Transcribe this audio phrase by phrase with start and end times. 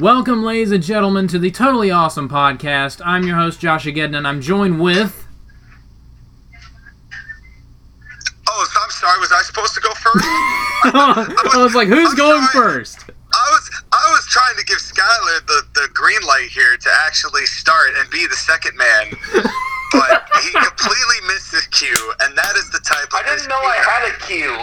[0.00, 3.02] Welcome, ladies and gentlemen, to the Totally Awesome Podcast.
[3.04, 5.26] I'm your host, Josh Ageddon, and I'm joined with.
[8.48, 9.20] Oh, so I'm sorry.
[9.20, 10.24] Was I supposed to go first?
[10.24, 12.64] I was like, who's I'm going sorry.
[12.64, 13.04] first?
[13.10, 17.44] I was I was trying to give Skyler the, the green light here to actually
[17.44, 19.10] start and be the second man,
[19.92, 23.56] but he completely missed his cue, and that is the type of I didn't know
[23.58, 24.54] I had a cue.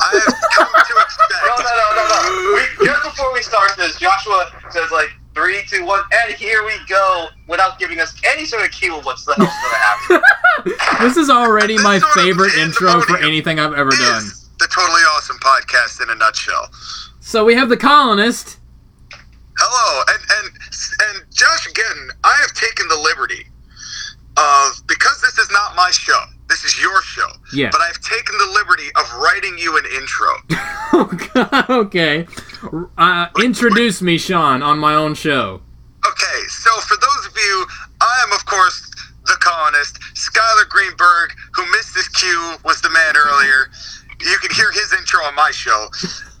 [0.00, 1.42] I have come to expect.
[1.46, 2.54] No, no, no, no, no.
[2.54, 6.72] We, just before we start this, Joshua says like three, two, one, and here we
[6.88, 10.22] go, without giving us any sort of cue of what's the hell's gonna happen.
[11.00, 14.22] This is already my This sort of favorite intro for anything I've ever done.
[14.58, 16.70] the totally awesome podcast in a nutshell.
[17.20, 18.58] So we have the colonist.
[19.58, 20.56] Hello, and and
[21.18, 22.10] and Josh again.
[22.22, 23.46] I have taken the liberty
[24.36, 26.20] of because this is not my show.
[26.48, 27.28] This is your show.
[27.52, 27.70] Yeah.
[27.72, 30.28] But I've taken the liberty of writing you an intro.
[31.68, 32.26] Okay.
[32.96, 35.60] Uh, introduce me, Sean, on my own show.
[36.06, 37.66] Okay, so for those of you,
[38.00, 38.90] I am of course
[39.26, 39.98] the colonist.
[40.14, 43.70] Skyler Greenberg, who missed his cue, was the man earlier.
[44.20, 45.88] You can hear his intro on my show.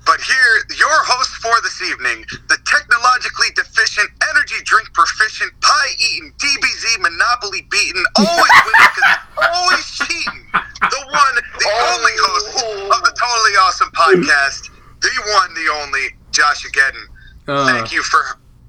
[0.06, 6.32] But here, your host for this evening, the technologically deficient, energy drink proficient, pie eating,
[6.38, 10.44] DBZ monopoly beaten, always winning because always cheating.
[10.52, 12.48] The one, the only host
[12.92, 14.68] of the Totally Awesome podcast,
[15.00, 17.04] the one, the only, Josh Ageddon.
[17.48, 18.20] Uh, Thank you for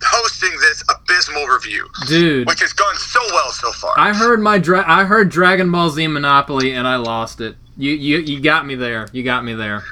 [0.04, 3.94] hosting this abysmal review, dude, which has gone so well so far.
[3.98, 7.56] I heard my dra- I heard Dragon Ball Z Monopoly and I lost it.
[7.78, 9.08] You you you got me there.
[9.12, 9.84] You got me there.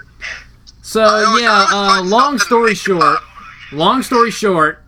[0.85, 3.19] So yeah, uh, long story short,
[3.71, 4.83] long story short,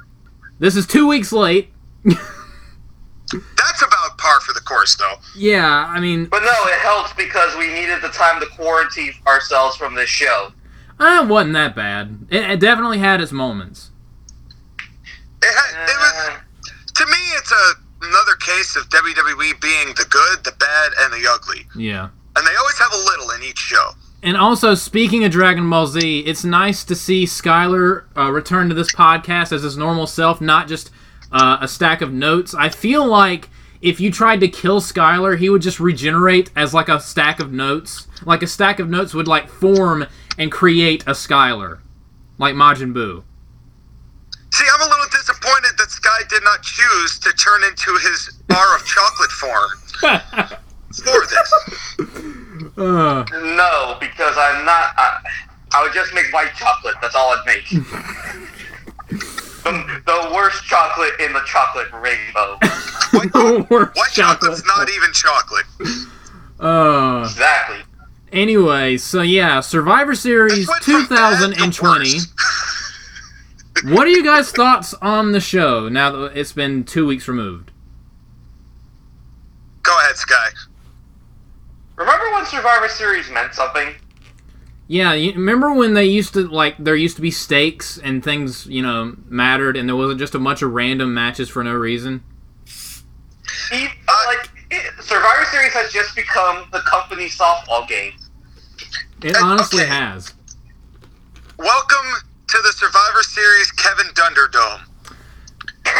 [0.60, 1.70] this is two weeks late.
[2.04, 5.16] That's about par for the course, though.
[5.36, 9.76] Yeah, I mean, But no, it helps because we needed the time to quarantine ourselves
[9.78, 10.52] from this show.
[11.00, 12.28] uh, it wasn't that bad.
[12.30, 13.90] It, it definitely had its moments.
[15.42, 17.74] It, ha- it was Uh, to me, it's a
[18.06, 22.10] another case of WWE being the good, the bad, and the ugly, Yeah.
[22.36, 23.92] and they always have a little in each show.
[24.24, 28.76] And also, speaking of Dragon Ball Z, it's nice to see Skyler uh, return to
[28.76, 30.90] this podcast as his normal self, not just
[31.32, 32.56] uh, a stack of notes.
[32.56, 33.50] I feel like
[33.82, 37.52] if you tried to kill Skyler, he would just regenerate as like a stack of
[37.52, 38.08] notes.
[38.26, 40.08] Like a stack of notes would like form
[40.40, 41.80] and create a Skyler,
[42.40, 43.24] like Majin Buu.
[44.52, 48.76] See, I'm a little disappointed that Sky did not choose to turn into his bar
[48.76, 49.70] of chocolate form
[51.04, 52.36] for this.
[52.78, 54.94] uh, no, because I'm not.
[54.98, 55.20] I,
[55.74, 56.96] I would just make white chocolate.
[57.02, 57.68] That's all I'd make.
[59.10, 62.58] the, the worst chocolate in the chocolate rainbow.
[63.12, 63.34] White,
[63.70, 64.58] worst white chocolate.
[64.58, 65.66] chocolate's not even chocolate.
[66.60, 67.78] uh, Exactly.
[68.32, 72.20] anyway, so yeah, Survivor Series It went from bad to 2020.
[73.84, 77.72] What are you guys' thoughts on the show now that it's been two weeks removed?
[79.84, 80.48] Go ahead, Sky.
[81.96, 83.96] Remember when Survivor Series meant something?
[84.88, 88.68] Yeah, you remember when they used to like there used to be stakes and things
[88.68, 92.24] you know mattered, and there wasn't just a bunch of random matches for no reason.
[93.74, 93.88] E-
[94.28, 98.14] like it, Survivor Series has just become the company softball game.
[99.24, 99.92] It Uh, honestly okay.
[99.92, 100.34] has.
[101.58, 102.06] Welcome
[102.48, 104.82] to the Survivor Series Kevin Dunderdome.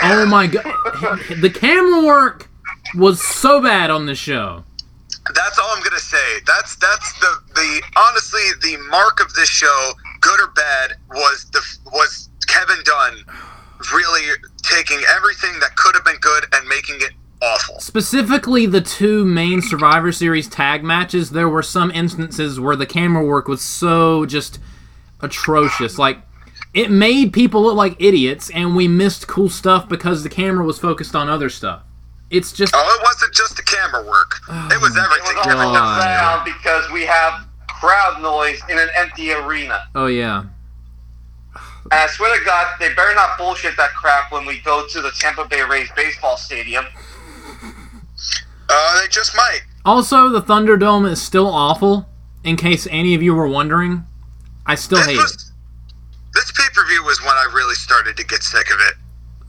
[0.04, 0.64] Oh my god,
[1.42, 2.50] the camera work
[2.94, 4.64] was so bad on this show.
[5.34, 6.40] That's all I'm gonna say.
[6.46, 11.62] That's that's the the honestly the mark of this show, good or bad, was the
[11.92, 13.26] was Kevin Dunn
[13.94, 17.80] really taking everything that could have been good and making it awful.
[17.80, 23.26] Specifically, the two main Survivor Series tag matches, there were some instances where the camera
[23.26, 24.60] work was so just
[25.22, 25.98] atrocious.
[25.98, 26.20] Like,
[26.74, 30.80] it made people look like idiots, and we missed cool stuff because the camera was
[30.80, 31.84] focused on other stuff.
[32.36, 32.74] It's just.
[32.76, 34.40] Oh, it wasn't just the camera work;
[34.72, 35.36] it was It everything.
[35.38, 35.84] was Kevin all Dunn.
[35.84, 36.02] God.
[36.02, 39.84] sound because we have crowd noise in an empty arena.
[39.96, 40.44] Oh, yeah.
[41.92, 45.02] And I swear to God, they better not bullshit that crap when we go to
[45.02, 46.86] the Tampa Bay Rays baseball stadium.
[48.68, 49.62] Uh, they just might.
[49.86, 52.10] Also, the Thunderdome is still awful,
[52.44, 54.06] in case any of you were wondering.
[54.66, 55.44] I still This hate it.
[56.34, 58.96] this pay per view was when I really started to get sick of it.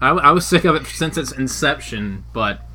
[0.02, 2.65] I, I was sick of it since its inception, but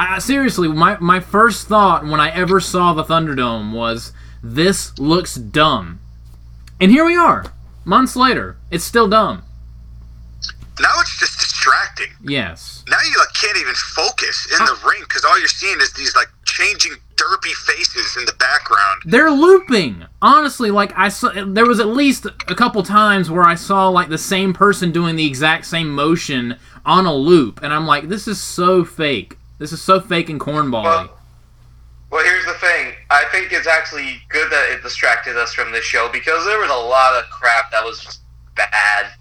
[0.00, 5.34] I, seriously, my, my first thought when I ever saw the Thunderdome was, this looks
[5.34, 6.00] dumb.
[6.80, 7.44] And here we are,
[7.84, 8.56] months later.
[8.70, 9.42] It's still dumb.
[10.80, 12.12] Now it's just distracting.
[12.22, 12.82] Yes.
[12.88, 16.16] Now you like can't even focus in the ring because all you're seeing is these
[16.16, 19.02] like changing derpy faces in the background.
[19.04, 20.06] They're looping.
[20.22, 24.08] Honestly, like I saw, there was at least a couple times where I saw like
[24.08, 26.56] the same person doing the exact same motion
[26.86, 29.36] on a loop, and I'm like, this is so fake.
[29.60, 30.84] This is so fake and cornbally.
[30.84, 31.18] Well,
[32.10, 32.94] well, here's the thing.
[33.10, 36.70] I think it's actually good that it distracted us from this show because there was
[36.70, 38.20] a lot of crap that was just
[38.56, 39.12] bad.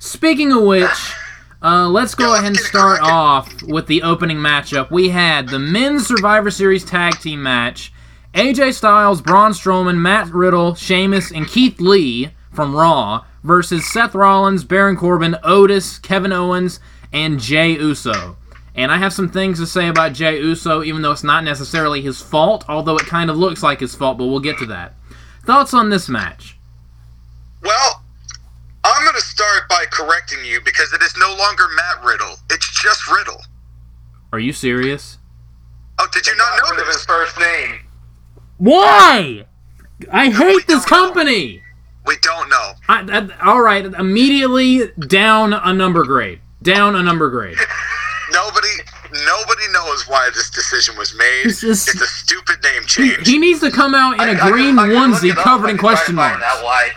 [0.00, 1.14] Speaking of which,
[1.62, 4.90] uh, let's go ahead and start off with the opening matchup.
[4.90, 7.92] We had the men's Survivor Series tag team match.
[8.34, 14.64] AJ Styles, Braun Strowman, Matt Riddle, Sheamus, and Keith Lee from Raw versus Seth Rollins,
[14.64, 16.80] Baron Corbin, Otis, Kevin Owens,
[17.12, 18.36] and Jey Uso.
[18.76, 22.02] And I have some things to say about Jey Uso, even though it's not necessarily
[22.02, 24.94] his fault, although it kind of looks like his fault, but we'll get to that.
[25.44, 26.58] Thoughts on this match?
[27.62, 28.02] Well,
[28.84, 32.36] I'm going to start by correcting you because it is no longer Matt Riddle.
[32.50, 33.40] It's just Riddle.
[34.30, 35.18] Are you serious?
[35.98, 37.80] Oh, did you not know rid of his first name.
[38.58, 39.46] Why?
[40.12, 41.06] I hate this don't know.
[41.06, 41.62] company.
[42.04, 42.72] We don't know.
[42.88, 46.40] I, I, all right, immediately down a number grade.
[46.62, 47.56] Down a number grade.
[48.36, 48.68] Nobody,
[49.24, 51.44] nobody knows why this decision was made.
[51.46, 53.26] This is- It's a stupid name He, change.
[53.26, 55.34] he needs to come out in I- a I can- green I can look onesie
[55.34, 56.44] covered in can try to question marks.
[56.44, 56.92] out why.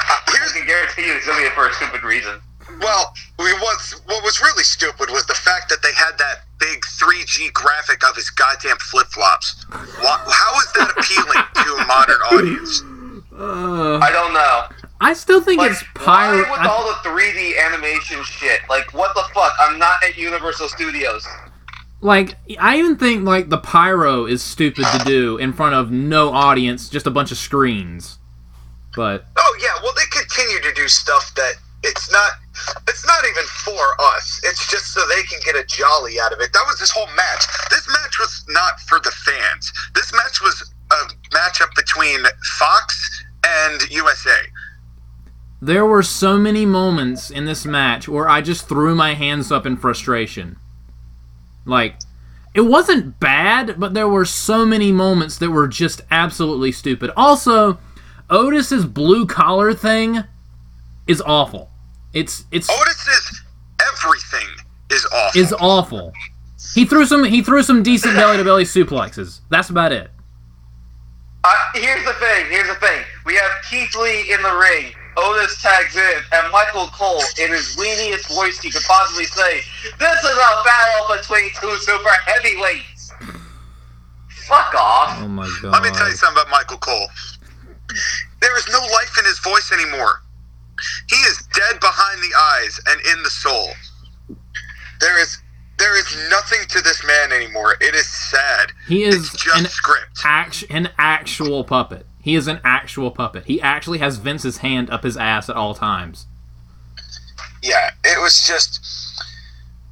[0.00, 2.40] I can guarantee you it's gonna be for a stupid reason.
[2.80, 6.84] Well, we was what was really stupid was the fact that they had that big
[6.98, 9.64] 3G graphic of his goddamn flip flops.
[9.72, 12.82] How is that appealing to a modern audience?
[13.40, 14.64] Uh, I don't know.
[15.00, 16.42] I still think Like, it's pyro.
[16.44, 18.60] why with I- all the 3D animation shit?
[18.68, 19.52] Like, what the fuck?
[19.58, 21.26] I'm not at Universal Studios.
[22.02, 26.32] like I even think like the pyro is stupid to do in front of no
[26.32, 28.18] audience, just a bunch of screens.
[28.96, 32.30] But Oh yeah, well they continue to do stuff that it's not
[32.88, 34.40] it's not even for us.
[34.44, 36.52] It's just so they can get a jolly out of it.
[36.54, 37.44] That was this whole match.
[37.70, 39.70] This match was not for the fans.
[39.94, 40.96] This match was a
[41.36, 42.20] matchup between
[42.58, 44.38] Fox and USA.
[45.60, 49.66] There were so many moments in this match where I just threw my hands up
[49.66, 50.56] in frustration.
[51.66, 51.96] Like,
[52.54, 57.10] it wasn't bad, but there were so many moments that were just absolutely stupid.
[57.16, 57.78] Also,
[58.28, 60.24] Otis's blue collar thing
[61.06, 61.70] is awful.
[62.12, 63.42] It's it's Otis's
[63.80, 64.48] everything
[64.90, 65.40] is awful.
[65.40, 66.12] is awful.
[66.74, 69.40] He threw some he threw some decent belly to belly suplexes.
[69.48, 70.10] That's about it.
[71.44, 72.46] Uh, here's the thing.
[72.50, 73.02] Here's the thing.
[73.24, 74.92] We have Keith Lee in the ring.
[75.16, 79.62] Otis tags in, and Michael Cole, in his weeniest voice he could possibly say,
[79.98, 83.12] "This is a battle between two super heavyweights."
[84.46, 85.18] Fuck off.
[85.20, 85.72] Oh my god.
[85.72, 87.08] Let me tell you something about Michael Cole.
[88.40, 90.22] There is no life in his voice anymore.
[91.08, 93.68] He is dead behind the eyes and in the soul.
[95.00, 95.38] There is
[95.78, 97.74] there is nothing to this man anymore.
[97.80, 98.72] It is sad.
[98.86, 100.20] He is It's just an script.
[100.24, 102.06] act- an actual puppet.
[102.22, 103.46] He is an actual puppet.
[103.46, 106.26] He actually has Vince's hand up his ass at all times.
[107.62, 108.80] Yeah, it was just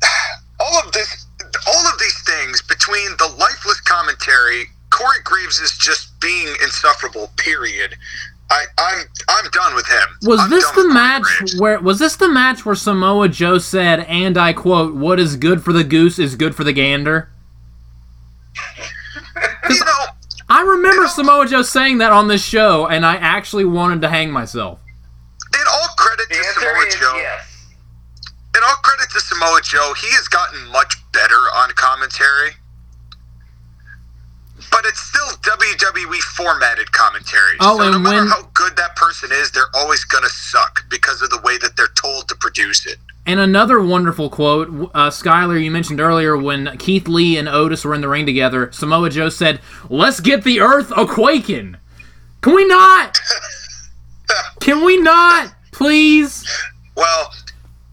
[0.60, 1.26] all of this
[1.66, 7.96] all of these things between the lifeless commentary, Corey Graves is just being insufferable, period.
[8.50, 10.08] I, I'm I'm done with him.
[10.22, 11.60] Was I'm this the match Graves.
[11.60, 15.62] where was this the match where Samoa Joe said, and I quote, "What is good
[15.62, 17.30] for the goose is good for the gander"?
[19.70, 20.04] you know,
[20.48, 24.30] I remember Samoa Joe saying that on this show, and I actually wanted to hang
[24.30, 24.78] myself.
[25.54, 27.66] in all credit The to Samoa is Joe, yes.
[28.56, 32.52] in all credit to Samoa Joe, he has gotten much better on commentary.
[34.78, 37.56] But it's still WWE formatted commentary.
[37.58, 41.20] Oh, so no matter when- how good that person is, they're always gonna suck because
[41.20, 42.98] of the way that they're told to produce it.
[43.26, 47.92] And another wonderful quote, uh, Skyler, you mentioned earlier when Keith Lee and Otis were
[47.92, 51.76] in the ring together, Samoa Joe said, Let's get the earth a quaking.
[52.40, 53.18] Can we not?
[54.60, 55.52] Can we not?
[55.72, 56.48] Please?
[56.94, 57.32] Well,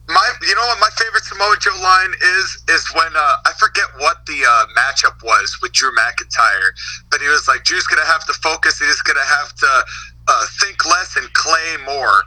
[0.08, 3.86] my you know what my favorite Samoa Joe line is is when uh, I forget
[3.98, 6.72] what the uh, matchup was with Drew McIntyre,
[7.10, 8.80] but he was like Drew's gonna have to focus.
[8.80, 9.86] He's gonna have to
[10.28, 12.24] uh, think less and clay more.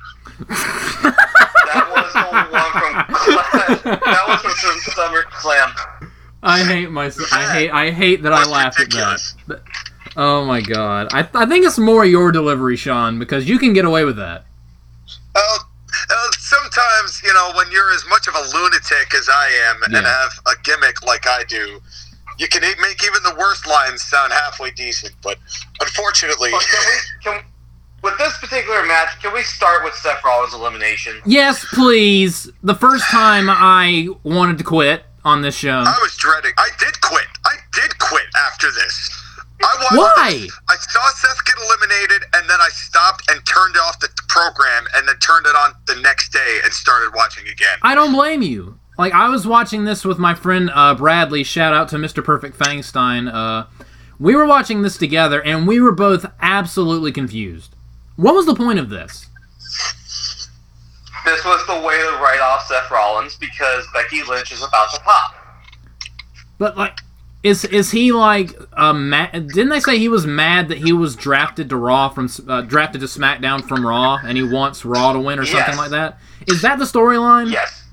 [1.69, 2.93] That was the one from
[4.05, 5.73] that was from Summer Slam.
[6.43, 7.33] I hate myself.
[7.33, 9.61] I hate I hate that I That's laughed at that.
[10.17, 11.09] Oh my god.
[11.13, 14.45] I, I think it's more your delivery, Sean, because you can get away with that.
[15.35, 15.69] Well,
[16.11, 20.07] uh, sometimes you know when you're as much of a lunatic as I am and
[20.07, 21.81] have a gimmick like I do.
[22.39, 25.39] You can e- make even the worst lines sound halfway decent, but
[25.81, 27.45] unfortunately, But can we can
[28.03, 29.09] with this particular match?
[29.21, 31.21] Can we start with Seth Rollins' elimination?
[31.27, 32.49] Yes, please.
[32.63, 35.83] The first time I wanted to quit on this show.
[35.85, 36.53] I was dreading.
[36.57, 37.27] I did quit.
[37.45, 37.49] I
[38.99, 39.18] watched
[39.61, 40.39] Why?
[40.43, 40.61] this.
[40.69, 45.09] I saw Seth get eliminated, and then I stopped and turned off the program, and
[45.09, 47.79] then turned it on the next day and started watching again.
[47.83, 48.79] I don't blame you.
[48.99, 51.45] Like I was watching this with my friend uh, Bradley.
[51.45, 52.23] Shout out to Mr.
[52.23, 53.33] Perfect Fangstein.
[53.33, 53.67] Uh,
[54.19, 57.75] we were watching this together, and we were both absolutely confused.
[58.17, 59.27] What was the point of this?
[61.25, 65.01] This was the way to write off Seth Rollins because Becky Lynch is about to
[65.01, 65.35] pop.
[66.59, 66.99] But like,
[67.43, 69.33] is is he like uh, mad?
[69.33, 73.01] Didn't they say he was mad that he was drafted to Raw from uh, drafted
[73.03, 76.19] to SmackDown from Raw, and he wants Raw to win or something like that?
[76.49, 77.53] Is that the storyline?
[77.53, 77.85] Yes.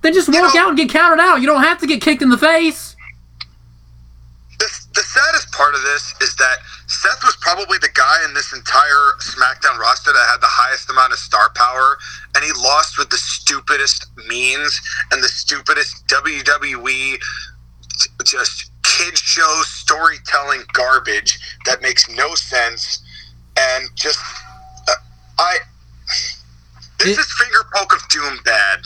[0.00, 1.40] Then just walk out and get counted out.
[1.40, 2.96] You don't have to get kicked in the face.
[4.58, 6.56] The, the saddest part of this is that
[6.88, 11.12] Seth was probably the guy in this entire SmackDown roster that had the highest amount
[11.12, 11.98] of star power,
[12.34, 14.80] and he lost with the stupidest means
[15.12, 17.18] and the stupidest WWE
[18.24, 23.02] just kid show storytelling garbage that makes no sense,
[23.58, 24.18] and just
[24.88, 24.92] uh,
[25.38, 25.58] I.
[26.98, 28.80] This It- is finger poke of doom bad.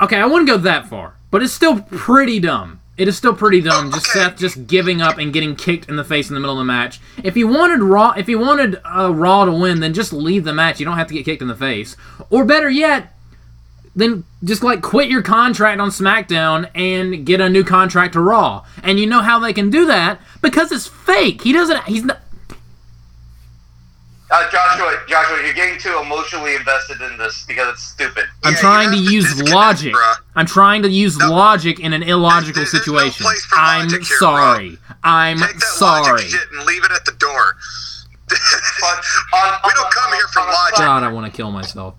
[0.00, 2.80] Okay, I wouldn't go that far, but it's still pretty dumb.
[2.98, 3.90] It is still pretty dumb.
[3.92, 4.20] Just Okay.
[4.20, 6.64] Seth just giving up and getting kicked in the face in the middle of the
[6.64, 6.98] match.
[7.22, 10.52] If he wanted Raw, if he wanted uh, Raw to win, then just leave the
[10.54, 10.80] match.
[10.80, 11.94] You don't have to get kicked in the face.
[12.30, 13.14] Or better yet,
[13.96, 18.64] then just like quit your contract on SmackDown and get a new contract to Raw.
[18.82, 21.42] And you know how they can do that because it's fake.
[21.42, 21.82] He doesn't.
[21.84, 22.20] He's not.
[24.28, 28.24] Uh, Joshua, Joshua, you're getting too emotionally invested in this because it's stupid.
[28.44, 29.94] I'm Yeah, trying to use logic.
[29.94, 30.14] bruh.
[30.34, 31.30] I'm trying to use No.
[31.30, 33.24] logic in an illogical There's- there's no situation.
[33.24, 34.78] place for I'm logic here, sorry.
[35.04, 36.10] I'm Take that sorry.
[36.10, 37.56] logic shit and leave it at the door.
[38.28, 38.38] But
[39.32, 40.76] on, We don't come on here for logic.
[40.78, 41.94] God, I want to kill myself.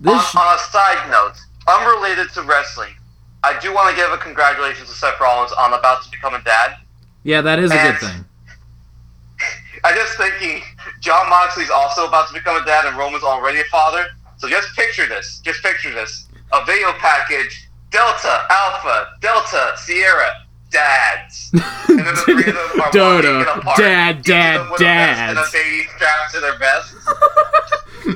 [0.00, 0.34] This.
[0.34, 1.34] On, on a side note,
[1.66, 2.94] unrelated to wrestling,
[3.42, 6.42] I do want to give a congratulations to Seth Rollins on about to become a
[6.42, 6.76] dad.
[7.22, 8.24] yeah, that is a good thing.
[9.84, 10.62] I just thinking
[11.00, 14.06] Jon Moxley's also about to become a dad and Roman's already a father.
[14.38, 15.40] So just picture this.
[15.44, 16.28] Just picture this.
[16.52, 20.30] A video package, Delta, Alpha, Delta, Sierra,
[20.70, 21.52] dads.
[21.88, 25.38] And then the three of them are apart, dad, dad, them with a vest And
[25.38, 26.94] a baby strapped to their vest.
[28.08, 28.14] They,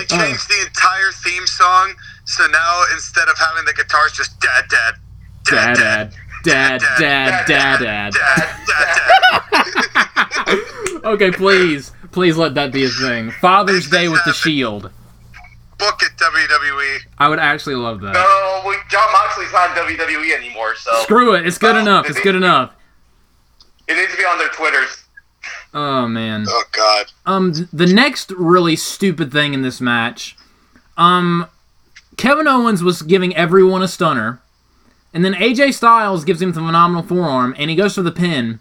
[0.00, 4.64] they changed the entire theme song, so now instead of having the guitars, just dad,
[4.68, 4.94] dad,
[5.44, 8.12] Dad, dad, dad, dad, dad, dad.
[8.12, 9.42] dad, dad,
[10.46, 11.04] dad.
[11.04, 13.30] Okay, please, please let that be a thing.
[13.40, 14.90] Father's Day with the Shield.
[15.78, 16.98] Book it, WWE.
[17.18, 18.12] I would actually love that.
[18.12, 21.44] No, we, Jon Moxley's not in WWE anymore, so Screw it.
[21.46, 22.08] It's good Oh, enough.
[22.08, 22.72] It's good enough.
[23.88, 25.01] it needs to be on their Twitters.
[25.74, 26.44] Oh man.
[26.48, 27.06] Oh God.
[27.24, 30.36] Um, the next really stupid thing in this match,
[30.96, 31.46] um,
[32.16, 34.40] Kevin Owens was giving everyone a stunner,
[35.14, 38.60] and then AJ Styles gives him the phenomenal forearm, and he goes for the pin.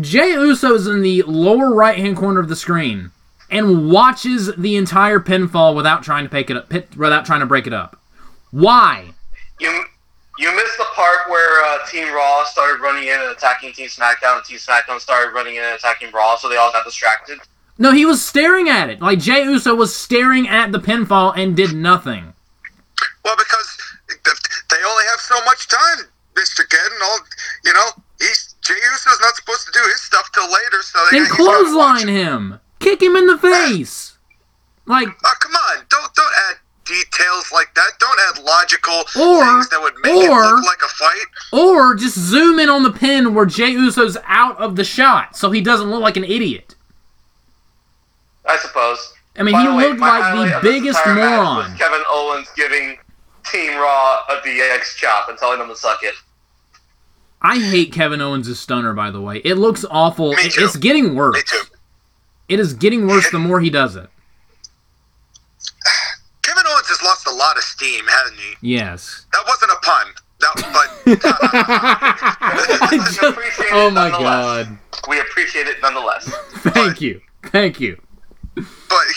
[0.00, 3.10] Jey Uso is in the lower right hand corner of the screen
[3.50, 7.66] and watches the entire pinfall without trying to pick it up, without trying to break
[7.66, 8.00] it up.
[8.50, 9.10] Why?
[9.58, 9.84] You
[10.40, 14.36] you missed the part where uh, Team Raw started running in and attacking Team SmackDown,
[14.36, 17.38] and Team SmackDown started running in and attacking Raw, so they all got distracted.
[17.78, 19.00] No, he was staring at it.
[19.00, 22.32] Like Jey Uso was staring at the pinfall and did nothing.
[23.24, 23.78] Well, because
[24.08, 27.18] they only have so much time, Mister Kid, and all
[27.64, 27.86] you know.
[28.18, 31.34] He's Jey Uso's not supposed to do his stuff till later, so they Then he's
[31.34, 32.60] clothesline him.
[32.78, 34.18] Kick him in the face.
[34.86, 35.86] Like Oh, come on!
[35.88, 37.92] Don't don't add details like that.
[37.98, 41.26] Don't add logical Or- things that would make it or- look like a fight.
[41.52, 45.50] Or just zoom in on the pin where Jey Uso's out of the shot so
[45.50, 46.74] he doesn't look like an idiot.
[48.46, 49.12] I suppose.
[49.38, 51.76] I mean, By he way, looked like the biggest moron.
[51.78, 52.98] Kevin Owens giving
[53.44, 56.14] Team Raw a DX chop and telling them to suck it.
[57.42, 59.38] I hate Kevin Owens' stunner, by the way.
[59.44, 60.32] It looks awful.
[60.32, 60.58] It-.
[60.58, 61.36] It's getting worse.
[61.36, 61.62] Me too.
[62.48, 64.10] It is getting worse the more he does it.
[66.50, 68.74] Kevin Owens has lost a lot of steam, hasn't he?
[68.74, 69.26] Yes.
[69.32, 70.06] That wasn't a pun.
[70.40, 71.20] That, but
[72.82, 73.20] I just-
[73.72, 74.78] oh my god.
[75.08, 76.24] We appreciate it nonetheless.
[76.74, 77.20] Thank you.
[77.46, 78.00] Thank you.
[78.54, 78.64] but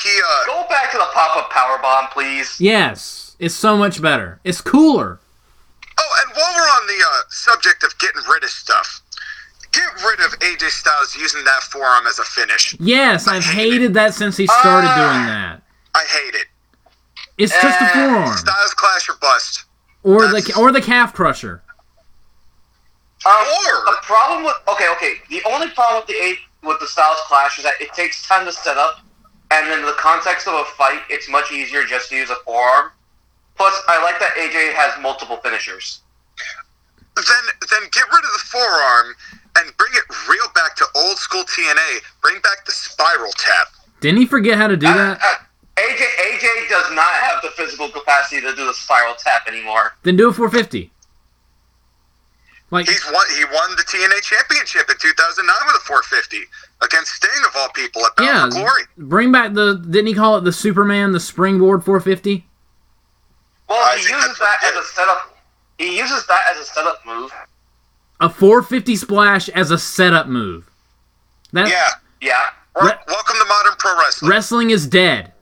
[0.04, 2.60] he uh Go back to the pop-up power bomb, please.
[2.60, 3.36] Yes.
[3.40, 4.40] It's so much better.
[4.44, 5.20] It's cooler.
[5.98, 9.02] Oh, and while we're on the uh, subject of getting rid of stuff,
[9.72, 12.75] get rid of AJ Styles using that forearm as a finish.
[12.80, 14.96] Yes, I've hated that since he started Ah.
[14.96, 15.62] doing that.
[15.96, 16.48] I hate it.
[17.38, 18.38] It's just a Eh, forearm.
[18.38, 19.66] Styles clash or bust.
[20.04, 21.63] Or the or the calf crusher.
[23.25, 25.22] Um, Or- the problem with okay, okay.
[25.30, 28.46] The only problem with the eight with the Styles Clash is that it takes time
[28.46, 29.00] to set up,
[29.52, 32.92] and in the context of a fight, it's much easier just to use a forearm.
[33.56, 36.02] Plus, I like that AJ has multiple finishers.
[37.16, 37.25] Then
[37.70, 39.16] then get rid of the forearm
[39.58, 43.68] and bring it real back to old school TNA, bring back the spiral tap.
[44.02, 45.22] Didn't he forget how to do Uh, that?
[45.24, 45.36] uh,
[45.77, 49.94] AJ AJ does not have the physical capacity to do the spiral tap anymore.
[50.03, 50.92] Then do a 450.
[52.70, 53.25] Like, He's won.
[53.38, 56.38] He won the TNA championship in 2009 with a 450
[56.82, 58.84] against Sting of all people at Bound yeah, for Glory.
[58.98, 59.75] bring back the.
[59.75, 62.46] Didn't he call it the Superman, the springboard 450?
[63.70, 65.38] Well, I he uses that as a setup.
[65.77, 67.32] He uses that as a setup move.
[68.20, 70.70] A 450 splash as a setup move.
[71.51, 71.88] That Yeah.
[72.22, 72.39] Yeah.
[72.82, 74.32] Re- welcome to modern pro wrestling.
[74.32, 75.33] wrestling is dead.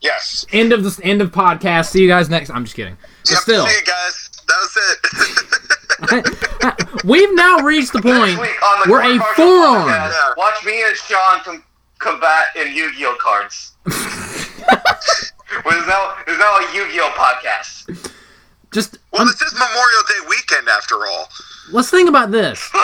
[0.00, 0.44] Yes.
[0.52, 1.00] End of this.
[1.02, 1.86] End of podcast.
[1.90, 2.50] See you guys next.
[2.50, 2.96] I'm just kidding.
[3.24, 4.30] But Yep, still, See you guys.
[4.48, 4.76] That was
[6.94, 7.04] it.
[7.04, 9.88] we've now reached the point Next week on the where a forearm.
[9.88, 11.64] podcast, Watch me and Sean com-
[11.98, 13.72] combat in Yu-Gi-Oh cards.
[15.64, 18.10] Well, It's now, it's now a Yu-Gi-Oh podcast.
[18.70, 21.26] Just well, um, this is Memorial Day weekend after all.
[21.72, 22.70] let's think about this.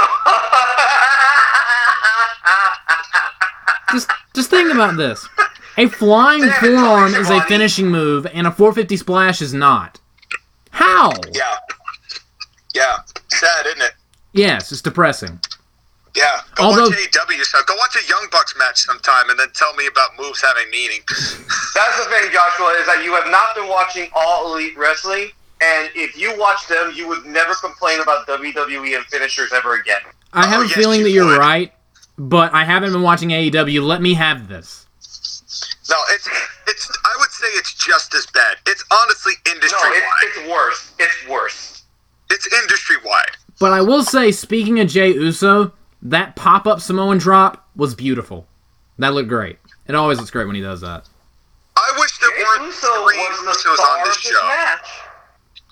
[3.93, 5.29] Just just think about this.
[5.77, 10.01] A flying Damn forearm is a finishing move, and a 450 splash is not.
[10.71, 11.13] How?
[11.33, 11.57] Yeah.
[12.75, 12.97] Yeah.
[13.29, 13.93] Sad, isn't it?
[14.33, 15.41] Yes, it's depressing.
[16.17, 16.41] Yeah.
[16.55, 17.67] Go Although- watch AEW stuff.
[17.67, 21.01] Go watch a Young Bucks match sometime and then tell me about moves having meaning.
[21.09, 25.91] That's the thing, Joshua, is that you have not been watching All Elite Wrestling, and
[25.97, 30.01] if you watch them, you would never complain about WWE and finishers ever again.
[30.33, 31.39] I have Oh, a yes, feeling you that you're would.
[31.39, 31.73] right,
[32.19, 33.83] but I haven't been watching AEW.
[33.85, 34.84] Let me have this.
[35.95, 36.27] No, it's
[36.67, 36.91] it's.
[37.05, 38.57] I would say it's just as bad.
[38.67, 40.03] It's honestly industry No, wide.
[40.25, 40.93] it's, it's worse.
[40.99, 41.83] It's worse.
[42.31, 43.31] It's industry wide.
[43.61, 45.73] But I will say, speaking of Jey Uso,
[46.03, 48.47] that pop up Samoan drop was beautiful.
[48.99, 49.59] That looked great.
[49.87, 51.09] It always looks great when he does that.
[51.77, 54.47] I wish there Jey weren't Uso three was the Usos star on this of show.
[54.49, 54.89] match.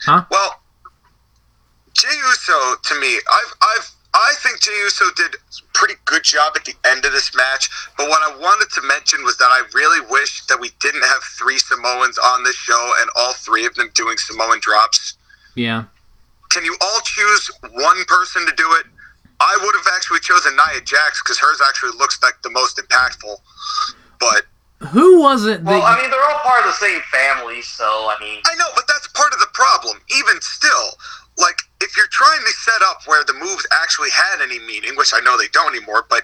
[0.07, 0.25] Huh?
[0.31, 0.61] Well,
[1.95, 5.38] Jey Uso to me, I've I've I think Jey Uso did a
[5.73, 7.71] pretty good job at the end of this match.
[7.97, 11.23] But what I wanted to mention was that I really wish that we didn't have
[11.39, 15.15] three Samoans on this show and all three of them doing Samoan drops.
[15.54, 15.84] Yeah.
[16.50, 18.87] Can you all choose one person to do it?
[19.41, 23.34] I would have actually chosen Nia Jax because hers actually looks like the most impactful.
[24.21, 24.45] But
[24.91, 25.71] Who was it that.
[25.71, 28.69] Well, I mean, they're all part of the same family, so I mean, I know,
[28.76, 29.99] but that's part of the problem.
[30.17, 30.95] Even still,
[31.39, 35.12] like if you're trying to set up where the moves actually had any meaning, which
[35.14, 36.23] I know they don't anymore, but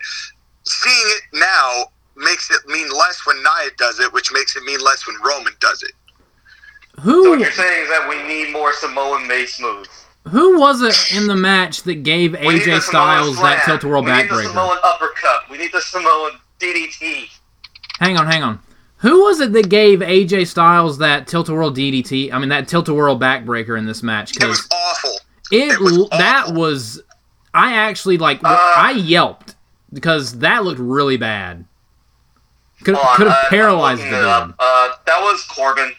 [0.64, 1.84] seeing it now
[2.16, 5.52] makes it mean less when Nia does it, which makes it mean less when Roman
[5.60, 5.92] does it.
[6.96, 9.88] so who, what you're saying is that we need more Samoan base moves.
[10.28, 13.64] who was it in the match that gave We need the AJ Samoan Styles that
[13.64, 14.46] tilt a world We need the backbreaker?
[14.48, 15.50] Samoan uppercut.
[15.50, 17.28] We need the Samoan DDT.
[18.00, 18.60] Hang on, hang on.
[18.98, 22.32] Who was it that gave AJ Styles that tilt a world DDT?
[22.32, 24.36] I mean, that tilt a world backbreaker in this match?
[24.36, 25.18] It was awful.
[25.50, 26.54] It, it was that awful.
[26.54, 27.02] was.
[27.54, 28.42] I actually like.
[28.44, 29.54] Uh, I yelped
[29.92, 31.64] because that looked really bad.
[32.84, 35.92] Could could have paralyzed the Uh, that was Corbin.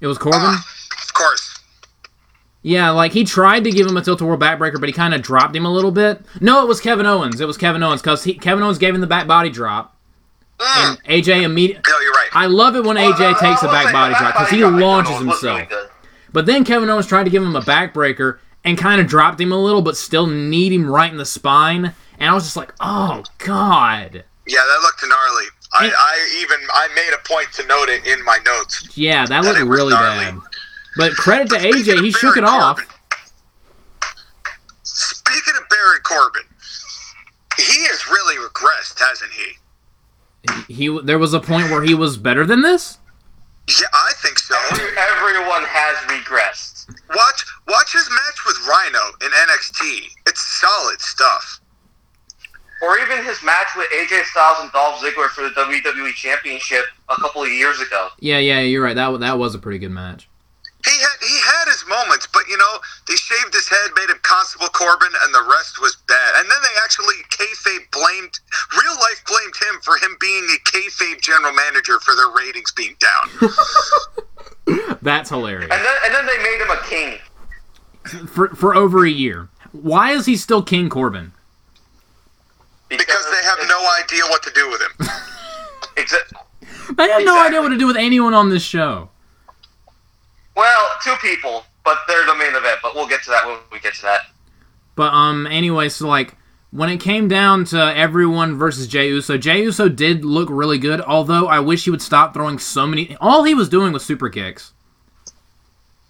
[0.00, 0.40] It was Corbin.
[0.42, 0.66] Ah,
[1.02, 1.58] of course.
[2.62, 5.20] Yeah, like he tried to give him a tilt world backbreaker, but he kind of
[5.20, 6.24] dropped him a little bit.
[6.40, 7.40] No, it was Kevin Owens.
[7.40, 9.94] It was Kevin Owens because Kevin Owens gave him the back body drop,
[10.58, 10.88] Mm.
[10.90, 11.82] and AJ immediately.
[11.86, 12.28] No, you're right.
[12.32, 15.12] I love it when AJ Well, uh, takes a back body drop because he launches
[15.12, 15.70] Kevin Owens was himself.
[15.70, 15.86] really.
[16.32, 19.52] But then Kevin Owens tried to give him a backbreaker and kind of dropped him
[19.52, 21.94] a little, but still kneed him right in the spine.
[22.18, 25.44] And I was just like, oh god, Yeah, that looked gnarly.
[25.72, 28.88] I, And- I even I made a point to note it in my notes.
[28.96, 30.24] yeah, that That looked it really gnarly.
[30.26, 30.38] bad.
[30.96, 32.80] But credit to AJ, he shook it Baron off.
[34.82, 36.42] Speaking of Baron Corbin,
[37.56, 40.72] he has really regressed, hasn't he?
[40.74, 42.98] He there was a point where he was better than this.
[43.68, 44.54] Yeah, I think so.
[44.70, 46.73] Everyone has regressed.
[46.88, 50.08] Watch watch his match with Rhino in NXT.
[50.26, 51.60] It's solid stuff.
[52.82, 57.14] Or even his match with AJ Styles and Dolph Ziggler for the WWE Championship a
[57.16, 58.08] couple of years ago.
[58.18, 58.96] Yeah, yeah, you're right.
[58.96, 60.28] That that was a pretty good match.
[60.84, 64.18] He had he had his moments, but you know they shaved his head, made him
[64.22, 66.32] Constable Corbin, and the rest was bad.
[66.36, 68.38] And then they actually kayfabe blamed
[68.82, 72.96] real life blamed him for him being a kayfabe general manager for their ratings being
[73.00, 73.50] down.
[75.02, 75.70] That's hilarious.
[75.70, 77.18] And then, and then they made him a king.
[78.28, 79.48] For for over a year.
[79.72, 81.32] Why is he still King Corbin?
[82.90, 84.90] because they have no idea what to do with him.
[85.96, 86.32] Exa-
[86.96, 87.46] They have no Exactly.
[87.48, 89.08] idea what to do with anyone on this show.
[90.56, 92.78] Well, two people, but they're the main event.
[92.82, 94.20] But we'll get to that when we get to that.
[94.96, 96.36] But um, anyway, so like
[96.70, 101.00] when it came down to everyone versus Jey Uso, Jey Uso did look really good.
[101.00, 103.16] Although I wish he would stop throwing so many.
[103.20, 104.72] All he was doing was super kicks.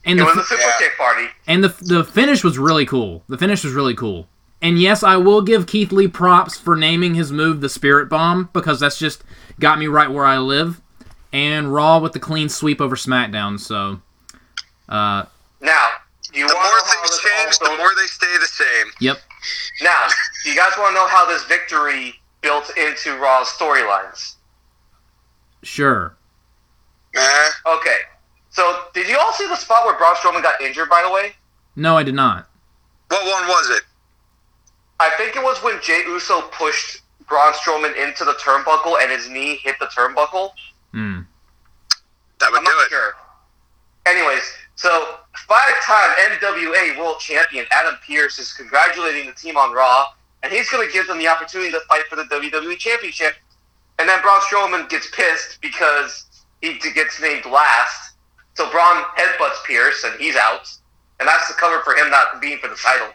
[0.05, 0.73] And It the was a super Yeah.
[0.79, 1.29] kick party.
[1.47, 3.25] and the the finish was really cool.
[3.29, 4.29] The finish was really cool.
[4.61, 8.49] And yes, I will give Keith Lee props for naming his move the Spirit Bomb
[8.55, 9.23] because that's just
[9.61, 10.81] got me right where I live.
[11.33, 13.59] And Raw with the clean sweep over SmackDown.
[13.59, 14.01] So,
[14.89, 15.25] uh,
[15.61, 15.89] Now,
[16.33, 18.87] you The more to know how things change, also- the more they stay the same.
[19.01, 19.19] yep.
[19.83, 20.07] Now,
[20.43, 24.35] do you guys want to know how this victory built into Raw's storylines?
[25.63, 26.17] Sure.
[27.15, 27.51] Eh?
[27.67, 27.99] Okay.
[28.51, 31.35] So, did you all see the spot where Braun Strowman got injured, by the way?
[31.77, 32.49] No, I did not.
[33.09, 33.83] What one was it?
[35.01, 39.29] I think it was when Jey Uso pushed Braun Strowman into the turnbuckle and his
[39.29, 40.51] knee hit the turnbuckle.
[40.93, 41.21] Hmm.
[42.41, 42.91] That would I'm do not it.
[42.91, 43.15] sure.
[44.07, 44.43] Anyways,
[44.77, 50.07] so five-time NWA World Champion Adam Pearce is congratulating the team on Raw,
[50.43, 53.35] and he's going to give them the opportunity to fight for the WWE Championship.
[53.99, 56.27] And then Braun Strowman gets pissed because
[56.61, 58.15] he gets named last.
[58.55, 60.71] So Braun headbutts Pearce, and he's out.
[61.21, 63.09] And that's the cover for him not being for the title.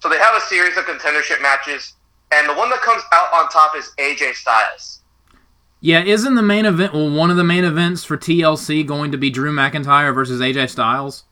[0.00, 1.94] So they have a series of contendership matches,
[2.32, 5.00] and the one that comes out on top is AJ Styles.
[5.86, 9.16] Yeah, isn't the main event, well, one of the main events for TLC going to
[9.16, 11.22] be Drew McIntyre versus AJ Styles?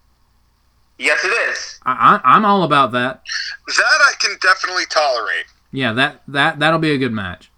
[0.97, 1.81] Yes, it is.
[1.85, 3.25] I, I, I'm all about that.
[3.67, 5.47] That I can definitely tolerate.
[5.73, 7.51] Yeah, that that that'll be a good match.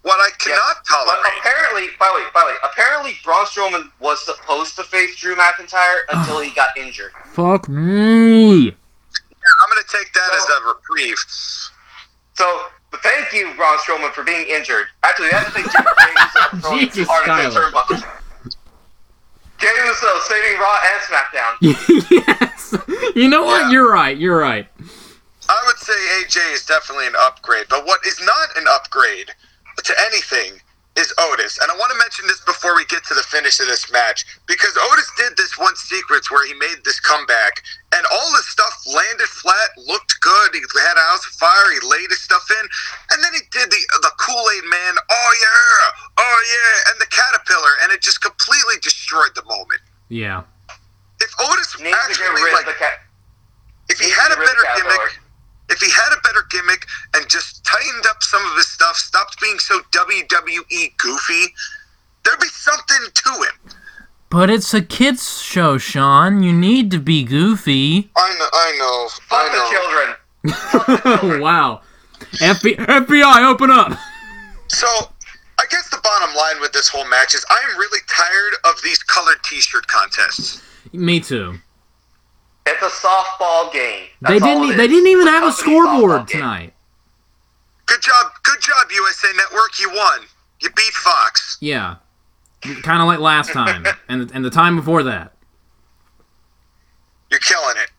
[0.00, 1.32] What I cannot But tolerate.
[1.38, 5.36] apparently, by the way, by the way, apparently Braun Strowman was supposed to face Drew
[5.36, 7.12] McIntyre until he got injured.
[7.26, 8.68] Fuck me.
[8.70, 11.18] I'm going to take that as a reprieve.
[12.36, 14.86] So, but thank you, Braun Strowman, for being injured.
[15.02, 15.64] Actually, that's the thing.
[15.64, 15.80] Jey
[16.20, 17.72] Uso for throwing Jesus, hard into the Skyler.
[17.72, 18.22] turnbuckle.
[19.58, 22.10] Jey Uso saving Raw and SmackDown.
[22.10, 22.76] yes.
[23.16, 23.62] You know what?
[23.66, 23.70] Yeah.
[23.70, 24.16] You're right.
[24.16, 24.66] You're right.
[25.48, 29.30] I would say AJ is definitely an upgrade, but what is not an upgrade
[29.82, 30.60] to anything
[30.96, 31.58] is Otis.
[31.60, 34.24] And I want to mention this before we get to the finish of this match
[34.46, 38.72] because Otis did this one sequence where he made this comeback and all his stuff
[38.88, 40.54] landed flat, looked good.
[40.56, 42.64] He had a house of fire, he laid his stuff in,
[43.12, 47.72] and then he did the the Kool-Aid man, oh yeah, oh yeah, and the caterpillar,
[47.82, 49.80] and it just completely destroyed the moment.
[50.08, 50.42] Yeah.
[51.20, 53.00] If Otis Needs actually like of the cat.
[53.88, 55.08] if he Needs had a get rid of better Caterpillar.
[55.08, 55.20] gimmick,
[55.68, 59.40] if he had a better gimmick and just tightened up some of his stuff, stopped
[59.40, 61.54] being so WWE goofy,
[62.24, 63.72] there'd be something to him.
[64.30, 66.42] But it's a kids show, Sean.
[66.42, 68.10] You need to be goofy.
[68.16, 69.48] I know, I know, Fuck I
[70.44, 71.22] the know.
[71.22, 71.40] children.
[71.42, 71.82] wow.
[72.34, 73.92] FBI, FBI, open up.
[74.68, 74.86] So,
[75.58, 78.82] I guess the bottom line with this whole match is I am really tired of
[78.82, 80.60] these colored T-shirt contests.
[80.92, 81.58] Me too.
[82.66, 84.06] It's a softball game.
[84.22, 84.74] They That's all didn't.
[84.74, 84.90] it They is.
[84.90, 86.72] didn't even It's have a scoreboard tonight.
[87.86, 89.78] Good job, good job, USA Network.
[89.80, 90.20] You won.
[90.60, 91.58] You beat Fox.
[91.60, 91.96] Yeah.
[92.82, 95.32] Kind of like last time, and and the time before that.
[97.30, 97.90] You're killing it.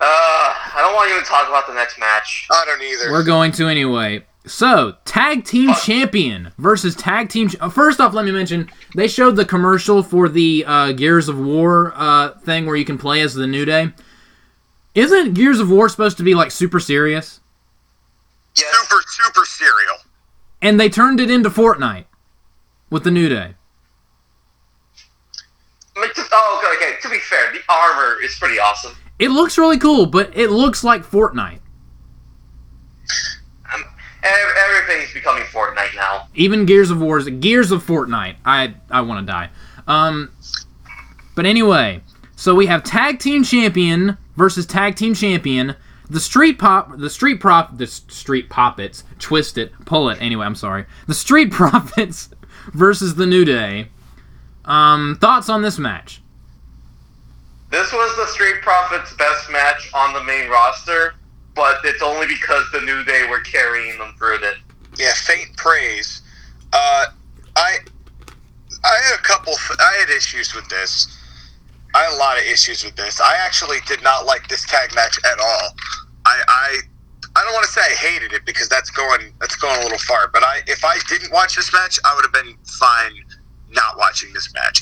[0.00, 2.46] Uh, I don't want to even talk about the next match.
[2.52, 3.10] I don't either.
[3.10, 4.24] We're going to anyway.
[4.48, 7.48] So, tag team champion versus tag team.
[7.50, 11.28] Ch- uh, First off, let me mention they showed the commercial for the uh, Gears
[11.28, 13.92] of War uh, thing where you can play as the New Day.
[14.94, 17.40] Isn't Gears of War supposed to be like super serious?
[18.56, 18.74] Yes.
[18.74, 19.96] super, super serial.
[20.62, 22.06] And they turned it into Fortnite
[22.90, 23.54] with the New Day.
[25.96, 26.96] I mean, to, oh, okay, okay.
[27.02, 28.96] To be fair, the armor is pretty awesome.
[29.18, 31.60] It looks really cool, but it looks like Fortnite.
[34.28, 36.28] Ev- everything's becoming Fortnite now.
[36.34, 38.36] Even Gears of War's Gears of Fortnite.
[38.44, 39.50] I I want to die.
[39.86, 40.30] Um,
[41.34, 42.02] but anyway,
[42.36, 45.74] so we have tag team champion versus tag team champion.
[46.10, 50.18] The street pop, the street prop, the street poppets, twist it, pull it.
[50.20, 50.86] Anyway, I'm sorry.
[51.06, 52.30] The street profits
[52.72, 53.88] versus the New Day.
[54.64, 56.20] Um, thoughts on this match?
[57.70, 61.14] This was the Street Profits' best match on the main roster,
[61.58, 64.58] but it's only because the New Day were carrying them through it.
[64.96, 66.22] Yeah, faint praise.
[66.72, 67.06] Uh,
[67.56, 67.78] I
[68.84, 69.54] I had a couple.
[69.80, 71.18] I had issues with this.
[71.96, 73.20] I had a lot of issues with this.
[73.20, 75.70] I actually did not like this tag match at all.
[76.24, 76.78] I I,
[77.34, 79.98] I don't want to say I hated it because that's going that's going a little
[79.98, 80.28] far.
[80.28, 83.12] But I if I didn't watch this match, I would have been fine
[83.70, 84.80] not watching this match.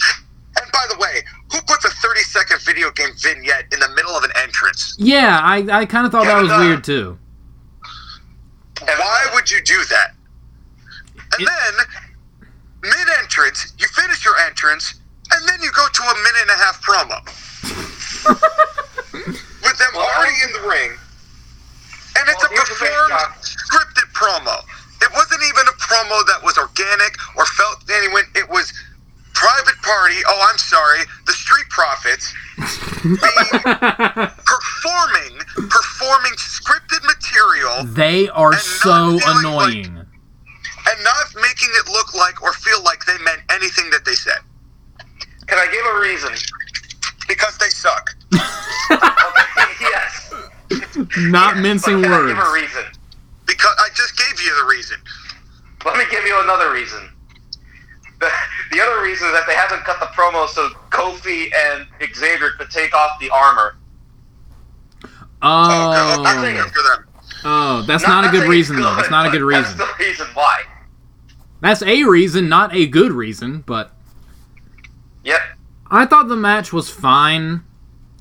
[0.61, 4.13] And by the way, who puts a 30 second video game vignette in the middle
[4.13, 4.95] of an entrance?
[4.99, 7.19] Yeah, I, I kind of thought that was Yeah, weird too.
[8.81, 10.15] And Why would you do that?
[11.17, 11.87] And It- then,
[12.83, 14.95] mid entrance, you finish your entrance,
[15.33, 17.19] and then you go to a minute and a half promo.
[19.13, 20.93] With them Well, already in the ring.
[22.19, 24.63] And it's Well, a here's the thing, performed, scripted promo.
[25.03, 28.25] It wasn't even a promo that was organic or felt genuine.
[28.35, 28.73] It was
[29.35, 32.35] Private Party, oh, I'm sorry, the Street Profits,
[34.45, 35.39] performing
[35.71, 39.87] performing scripted material They are so feeling like- annoying.
[39.87, 44.39] and not making it look like or feel like they meant anything that they said
[45.47, 46.33] Can I give a reason?
[47.29, 48.11] because they suck.
[48.89, 50.33] Okay, yes.
[51.19, 52.85] Not Yes, mincing can I give a reason?
[53.47, 54.97] Because I just gave you the reason.
[55.85, 57.09] Let me give you another reason.
[58.19, 58.31] The,
[58.73, 62.71] the other reason is that they haven't cut the promo so Kofi and Xavier could
[62.71, 63.77] take off the armor.
[65.43, 66.23] Oh, Oh,
[66.83, 67.05] good
[67.45, 68.97] oh, that's not a good reason it's though.
[68.97, 69.77] That's not a good reason.
[69.77, 70.63] That's the reason why.
[71.61, 73.93] That's a reason, not a good reason, but
[75.25, 75.41] Yep.
[75.91, 77.65] I thought the match was fine.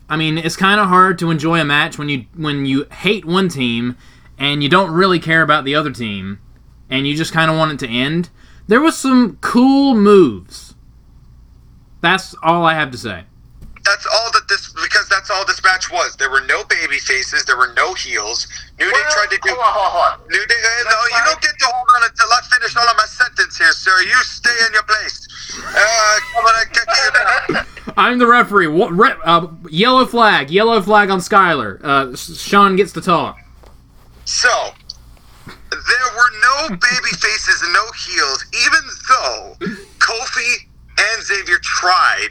[0.10, 3.26] I mean, it's kind of hard to enjoy a match when you when you hate
[3.26, 3.98] one team
[4.38, 6.40] and you don't really care about the other team
[6.90, 8.30] and you just kind of want it to end.
[8.68, 10.74] There was some cool moves.
[12.02, 13.24] That's all I have to say.
[13.84, 16.16] That's all that this because that's all this match was.
[16.16, 17.46] There were no baby faces.
[17.46, 18.48] There were no heels.
[18.80, 19.54] New Day tried to do.
[19.54, 20.28] hold on, hold on.
[20.30, 20.56] New Day.
[20.84, 23.58] That's No, you don't get to hold on until I finish all of my sentence
[23.58, 24.02] here, sir.
[24.02, 25.28] You stay in your place.
[25.58, 27.66] Uh, I kick you down.
[27.98, 28.68] I'm the referee.
[28.68, 30.50] What, re, uh, yellow flag.
[30.50, 31.80] Yellow flag on Skyler.
[31.84, 33.38] Uh, Sean gets to talk.
[34.26, 34.50] So,
[35.88, 39.56] there were no baby faces and no heels, even though
[40.00, 40.68] Kofi
[40.98, 42.30] and Xavier tried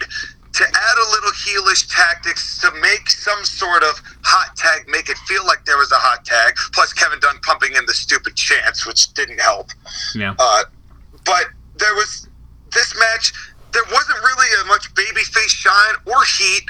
[0.55, 5.19] to add a little heelish tactics to make some sort of hot tag, make it
[5.27, 6.55] feel like there was a hot tag.
[6.73, 9.71] Plus, Kevin Dunn pumping in the stupid chants, which didn't help.
[10.15, 10.35] Yeah.
[10.39, 10.63] Uh,
[11.25, 12.29] but there was
[12.73, 13.33] this match.
[13.73, 16.63] There wasn't really a much babyface shine or heat,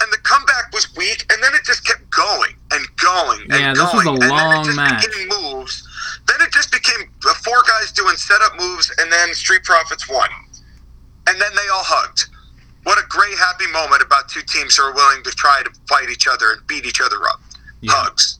[0.00, 1.26] and the comeback was weak.
[1.32, 4.06] And then it just kept going and going and Yeah, this was going.
[4.06, 5.06] a and then long it just match.
[5.42, 5.88] moves.
[6.32, 10.28] Then it just became four guys doing setup moves, and then Street Profits won.
[11.26, 12.26] And then they all hugged.
[12.84, 16.08] What a great happy moment about two teams who are willing to try to fight
[16.10, 17.40] each other and beat each other up.
[17.80, 17.92] Yeah.
[17.94, 18.38] Hugs.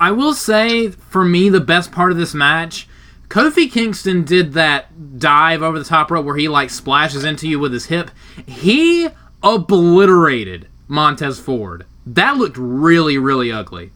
[0.00, 2.88] I will say, for me, the best part of this match,
[3.28, 7.58] Kofi Kingston did that dive over the top rope where he like splashes into you
[7.58, 8.10] with his hip.
[8.46, 9.08] He
[9.42, 11.86] obliterated Montez Ford.
[12.04, 13.92] That looked really, really ugly.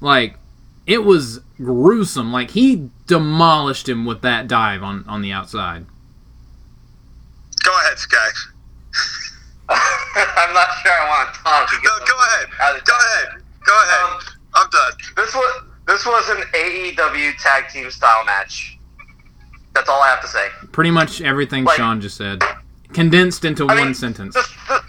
[0.00, 0.39] Like,
[0.90, 2.32] it was gruesome.
[2.32, 5.86] Like he demolished him with that dive on on the outside.
[7.64, 8.16] Go ahead, Sky.
[9.68, 11.70] I'm not sure I want to talk.
[11.70, 12.48] because No, I'm go ahead.
[12.84, 13.42] Go ahead.
[13.64, 14.04] Go ahead.
[14.10, 14.20] Um,
[14.54, 14.92] I'm done.
[15.16, 18.76] This was this was an AEW tag team style match.
[19.74, 20.48] That's all I have to say.
[20.72, 22.42] Pretty much everything Like- Sean just said,
[22.92, 24.34] condensed into I one mean, sentence.
[24.34, 24.82] The, the,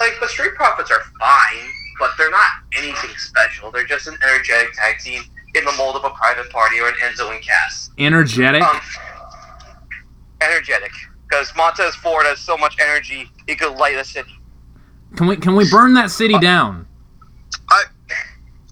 [0.00, 3.70] like the Street Profits are fine, but they're not anything special.
[3.70, 5.22] They're just an energetic tag team
[5.54, 7.90] in the mold of a private party or an Enzo and Cass.
[7.98, 8.62] Energetic.
[8.62, 8.80] Um,
[10.40, 10.90] energetic,
[11.28, 14.30] because Montez Ford has so much energy he could light a city.
[15.16, 16.86] Can we can we burn that city down?
[17.68, 17.84] I.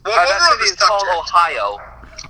[0.04, 1.78] Well, Uh, while that we're city the is called subject, Ohio.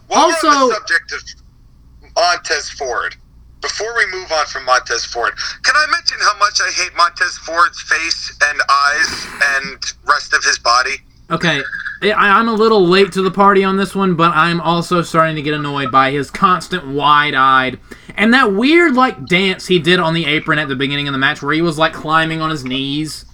[0.09, 3.17] while we're on Also- the subject of Montez Ford,
[3.61, 7.39] before we move on from Montez Ford, can I mention how much I hate Montez
[7.39, 10.97] Ford's face and eyes and rest of his body?
[11.31, 11.63] Okay,
[12.03, 15.37] I, I'm a little late to the party on this one, but I'm also starting
[15.37, 17.79] to get annoyed by his constant wide-eyed
[18.17, 21.19] and that weird like dance he did on the apron at the beginning of the
[21.19, 23.25] match, where he was like climbing on his knees.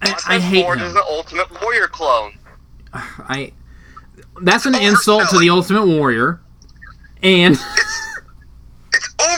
[0.00, 0.94] I, Montez I hate Ford is him.
[0.94, 2.38] the ultimate warrior clone.
[2.94, 3.52] I
[4.40, 6.40] that's an insult to the Ultimate Warrior,
[7.22, 8.01] and It's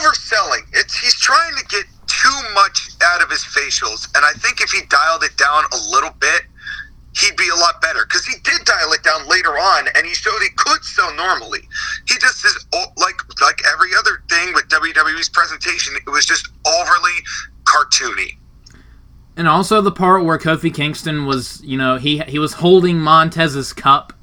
[0.05, 0.67] overselling.
[0.73, 4.71] It's he's trying to get too much out of his facials, and I think if
[4.71, 6.43] he dialed it down a little bit,
[7.17, 8.05] he'd be a lot better.
[8.05, 11.61] Because he did dial it down later on, and he showed he could sell normally.
[12.07, 15.95] He just is oh, like like every other thing with WWE's presentation.
[15.95, 17.17] It was just overly
[17.63, 18.37] cartoony.
[19.37, 23.73] and also the part where Kofi Kingston was, you know, he he was holding Montez's
[23.73, 24.13] cup.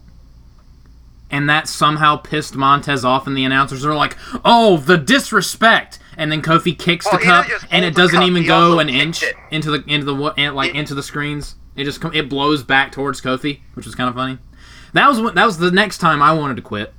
[1.33, 6.31] And that somehow pissed Montez off, and the announcers are like, "Oh, the disrespect!" And
[6.31, 9.35] then Kofi kicks the oh, he cup, and it doesn't even go an inch it.
[9.51, 11.57] into the into the and, like into the screens.
[11.75, 14.39] It just it blows back towards Kofi, which was kind of funny.
[14.93, 16.93] That was that was the next time I wanted to quit.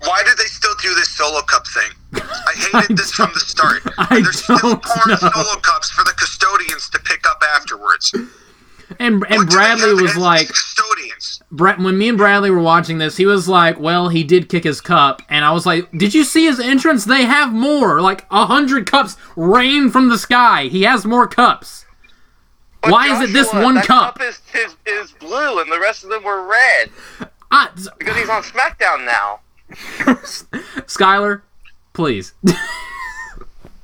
[0.00, 1.90] Why did they still do this solo cup thing?
[2.14, 3.82] I hated I this from the start.
[3.98, 5.30] I There's still don't pouring know.
[5.30, 8.12] solo cups for the custodians to pick up afterwards.
[8.98, 10.50] And and Bradley was like.
[11.50, 14.64] Brett, when me and Bradley were watching this, he was like, "Well, he did kick
[14.64, 17.04] his cup," and I was like, "Did you see his entrance?
[17.04, 20.64] They have more, like a hundred cups rain from the sky.
[20.64, 21.84] He has more cups.
[22.82, 24.20] But Why is it this one that cup?
[24.20, 26.90] is, is, is blue, and the rest of them were red
[27.50, 27.68] I,
[27.98, 29.40] because he's on SmackDown now.
[30.86, 31.42] Skyler,
[31.92, 32.34] please."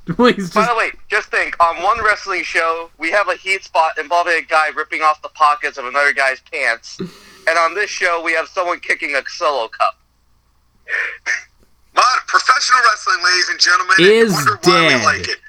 [0.15, 3.63] Please By just the way, just think, on one wrestling show, we have a heat
[3.63, 6.99] spot involving a guy ripping off the pockets of another guy's pants.
[7.47, 9.97] And on this show, we have someone kicking a solo cup.
[11.95, 13.95] Mod- professional wrestling, ladies and gentlemen.
[13.99, 14.99] Is you dead.
[14.99, 15.39] we like it.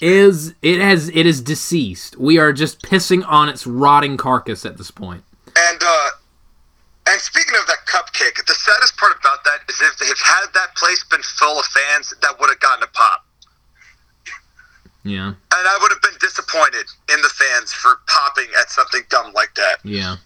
[0.00, 2.18] is it has it is deceased.
[2.18, 5.24] We are just pissing on its rotting carcass at this point.
[5.56, 6.08] And uh,
[7.08, 10.74] and speaking of that cupcake, the saddest part about that is if, if had that
[10.74, 13.23] place been full of fans, that would have gotten a pop.
[15.04, 15.28] Yeah.
[15.28, 19.54] And I would have been disappointed in the fans for popping at something dumb like
[19.54, 19.76] that.
[19.84, 20.16] Yeah.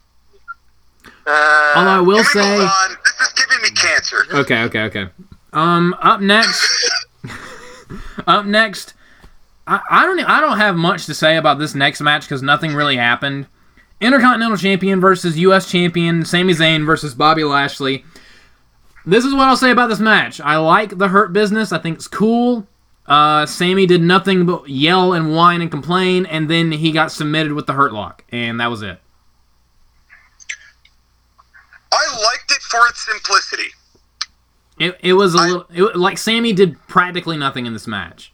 [1.26, 2.96] Uh, Although I will Can we move say on?
[3.04, 4.24] This is giving me cancer.
[4.32, 5.08] Okay, okay, okay.
[5.52, 6.90] Um, up next,
[8.26, 8.94] up next,
[9.66, 12.74] I, I don't, I don't have much to say about this next match because nothing
[12.74, 13.46] really happened.
[14.00, 15.70] Intercontinental Champion versus U.S.
[15.70, 18.04] Champion Sami Zayn versus Bobby Lashley.
[19.04, 20.40] This is what I'll say about this match.
[20.40, 21.72] I like the Hurt Business.
[21.72, 22.66] I think it's cool.
[23.09, 27.53] Uh, Sami did nothing but yell and whine and complain, and then he got submitted
[27.53, 29.01] with the Hurt Lock, and that was it.
[31.90, 33.71] I liked it for its simplicity.
[34.79, 38.33] It, it was a I- little it, like Sami did practically nothing in this match.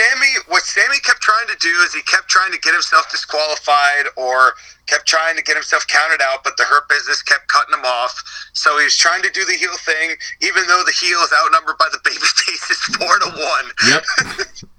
[0.00, 3.10] It, Sami, what Sami kept trying to do is he kept trying to get himself
[3.10, 4.54] disqualified or
[4.86, 8.22] kept trying to get himself counted out, but the Hurt Business kept cutting him off.
[8.52, 11.78] So he was trying to do the heel thing, even though the heel is outnumbered
[11.78, 13.70] by the baby faces four to one.
[13.88, 14.04] Yep.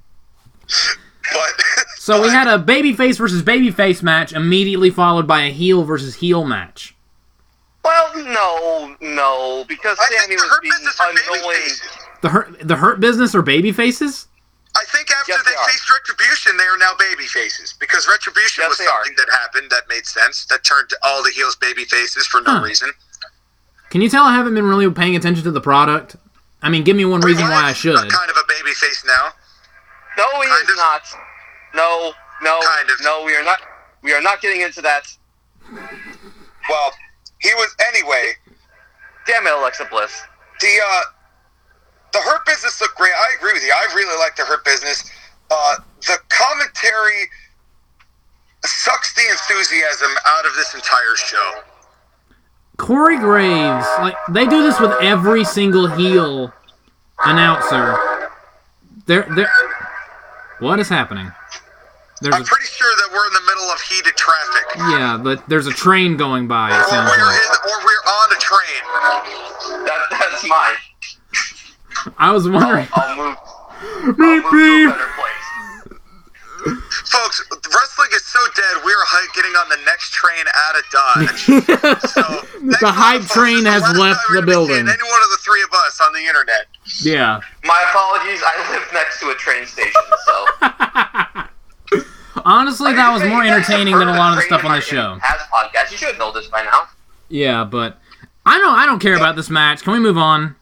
[1.34, 1.64] But
[1.98, 6.46] So we had a babyface versus babyface match immediately followed by a heel versus heel
[6.46, 6.96] match.
[7.86, 11.62] well, no, no, because I Sammy was being Business are baby annoying.
[12.22, 14.28] The hurt the hurt business or babyfaces?
[14.76, 18.62] I think after Yes, they they faced Retribution, they are now baby faces because Retribution
[18.64, 19.04] Yes, was they are.
[19.04, 22.58] something that happened that made sense that turned all the heels baby faces for no
[22.58, 22.62] Huh.
[22.64, 22.92] reason.
[23.90, 26.16] Can you tell I haven't been really paying attention to the product?
[26.62, 27.96] I mean, give me one reason why I should.
[27.96, 29.34] a kind of a baby face now.
[30.18, 30.76] No, he Kind is of.
[30.78, 31.02] not.
[31.74, 33.02] No, no, Kind of.
[33.02, 33.24] no.
[33.26, 33.60] We are not.
[34.04, 35.04] We are not getting into that.
[36.70, 36.92] Well,
[37.40, 38.34] he was anyway.
[39.28, 40.12] Damn it, Alexa Bliss.
[40.62, 41.02] The uh,
[42.14, 43.12] the Hurt Business looked great.
[43.14, 43.72] I agree with you.
[43.76, 45.10] I really like the Hurt Business.
[45.50, 45.76] Uh,
[46.08, 47.30] the commentary
[48.66, 51.52] sucks the enthusiasm out of this entire show.
[52.78, 56.52] Corey Graves, like they do this with every single heel
[57.26, 57.98] announcer.
[59.06, 59.52] They're they're
[60.60, 61.32] What is happening?
[62.22, 64.66] There's I'm a, pretty sure that we're in the middle of heated traffic.
[64.78, 66.70] yeah, but there's a train going by.
[66.70, 67.36] It Or sounds we're, like.
[67.36, 69.86] in, or we're on a train.
[69.86, 70.76] That, that's mine.
[72.18, 72.88] I was wondering.
[72.94, 73.38] I'll move.
[73.82, 75.38] I'll move to a place.
[77.10, 80.84] Folks, wrestling is so dead, we are hi- getting on the next train out of
[80.94, 81.42] Dodge.
[82.12, 82.22] So,
[82.80, 84.78] the hype train has left the building.
[84.78, 86.68] Any one of the three of us on the internet.
[87.02, 87.42] yeah.
[87.64, 88.42] My apologies.
[88.46, 90.46] I live next to a train station, so.
[92.46, 94.72] Honestly, that was more you guys have entertaining than a lot of the stuff on
[94.76, 95.18] the show.
[95.22, 95.92] Past podcast.
[95.92, 96.84] You should know this by now.
[97.30, 98.00] Yeah, but
[98.46, 98.76] I don't.
[98.78, 99.82] I don't care about this match.
[99.84, 100.56] Can we move on?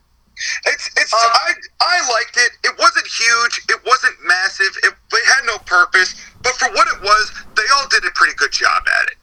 [0.65, 2.51] It's it's Um, I I liked it.
[2.63, 3.61] It wasn't huge.
[3.69, 4.71] It wasn't massive.
[4.83, 6.15] It, it had no purpose.
[6.41, 9.17] But for what it was, they all did a pretty good job at it.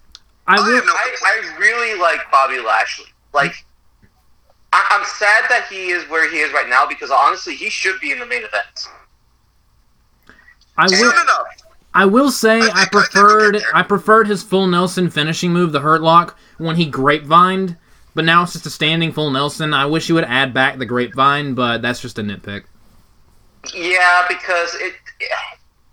[0.47, 0.85] I I will.
[0.85, 1.17] no I.
[1.25, 3.07] I really like Bobby Lashley.
[3.33, 3.65] Like,
[4.73, 8.01] I, I'm sad that he is where he is right now because honestly, he should
[8.01, 8.89] be in the main event.
[10.77, 11.13] I will.
[11.95, 13.75] I will say I I preferred get there.
[13.75, 17.79] I preferred his full Nelson finishing move, the Hurt Lock, when he grapevined.
[18.17, 19.75] But now it's just a standing full Nelson.
[19.75, 22.65] I wish he would add back the grapevine, but that's just a nitpick.
[23.75, 24.95] Yeah, because it,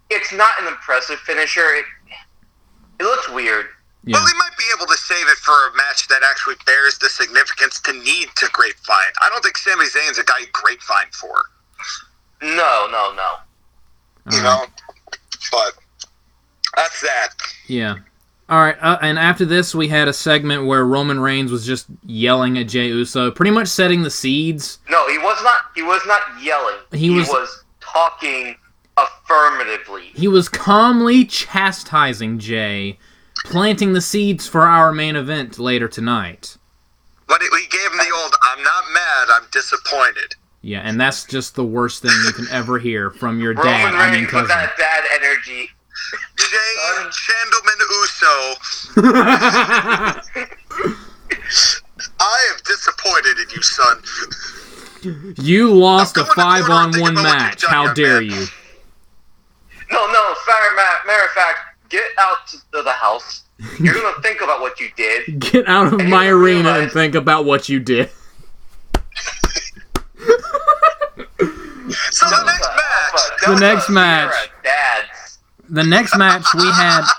[0.09, 1.59] it's not an impressive finisher.
[1.75, 1.85] It
[3.01, 3.65] it looks weird.
[4.05, 4.15] Yeah.
[4.15, 7.09] Well, they might be able to save it for a match that actually bears the
[7.09, 9.11] significance to need to grapevine.
[9.21, 11.49] I don't think Sami Zayn's a guy you grapevine for.
[12.41, 14.31] No, no, no.
[14.31, 14.69] You Alright.
[14.69, 15.17] know,
[15.51, 15.73] but
[16.77, 17.33] that's that.
[17.67, 17.97] Yeah.
[18.49, 21.85] All right, uh, and after this, we had a segment where Roman Reigns was just
[22.05, 24.79] yelling at Jey Uso, pretty much setting the seeds.
[24.89, 25.61] No, he was not.
[25.75, 26.75] He was not yelling.
[26.91, 28.55] He He, was- was, talking
[28.97, 30.11] affirmatively.
[30.13, 32.97] He was calmly chastising Jey,
[33.45, 36.57] planting the seeds for our main event later tonight.
[37.27, 41.55] But he gave him the old "I'm not mad, I'm disappointed." Yeah, and that's just
[41.55, 43.63] the worst thing you can ever hear from your dad.
[43.85, 45.69] Roman I mean, Reigns with that bad energy.
[46.37, 47.11] Jay Son.
[47.11, 48.35] Chandleman Uso,
[52.19, 54.01] I am disappointed in you, son.
[55.43, 57.61] you lost a I'm going to five corner on and think one match.
[57.61, 58.29] done How dare man.
[58.29, 58.45] you?
[59.91, 60.33] No, no.
[60.45, 61.59] Fair ma- matter of fact,
[61.89, 63.41] get out to the house.
[63.79, 65.39] You're gonna think about what you did.
[65.39, 68.09] Get out of my you arena and think about what you did.
[72.11, 74.33] So the next match, The next match.
[74.33, 75.03] you're a Dad.
[75.73, 77.01] The next match we had.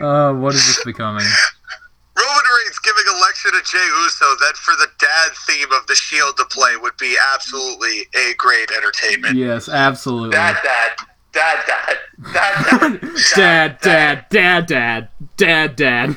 [0.00, 1.22] Uh, what is this becoming?
[1.24, 5.94] Roman Reigns giving a lecture to Jey Uso that for the dad theme of the
[5.94, 9.36] Shield to play would be absolutely a great entertainment.
[9.36, 10.30] Yes, absolutely.
[10.30, 10.90] Dad, dad,
[11.32, 11.98] dad, dad,
[12.32, 13.00] dad,
[13.36, 16.16] dad, dad, dad, dad, dad, dad.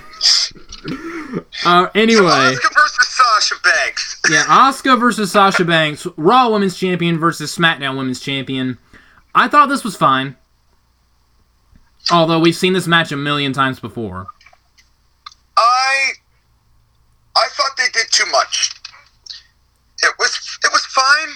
[0.83, 4.19] Uh, So anyway, versus Sasha Banks.
[4.31, 8.79] yeah, Asuka versus Sasha Banks, Raw Women's Champion versus SmackDown Women's Champion.
[9.35, 10.37] I thought this was fine.
[12.11, 14.27] Although we've seen this match a million times before.
[15.57, 16.13] I
[17.35, 18.71] I thought they did too much.
[20.01, 21.35] It was it was fine,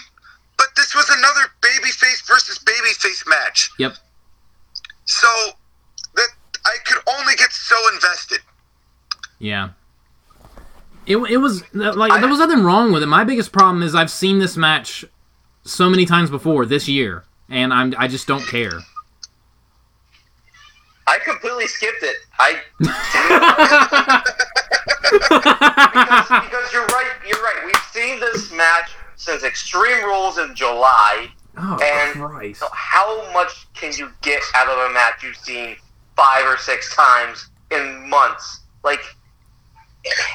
[0.58, 3.70] but this was another babyface versus babyface match.
[3.78, 3.96] Yep.
[5.06, 5.28] So
[6.16, 6.30] that
[6.66, 8.40] I could only get so invested.
[9.40, 9.70] Yeah.
[11.06, 13.08] It, it was like there was nothing wrong with it.
[13.08, 15.04] My biggest problem is I've seen this match
[15.64, 18.80] so many times before this year, and I'm I just don't care.
[21.08, 22.18] I completely skipped it.
[22.38, 22.60] I
[25.12, 27.12] because, because you're right.
[27.28, 27.62] You're right.
[27.66, 31.30] We've seen this match since Extreme Rules in July.
[31.58, 32.60] oh And- Christ!
[32.60, 35.76] So how much can you get out of a match you've seen
[36.16, 38.62] five or six times in months?
[38.84, 39.02] Like,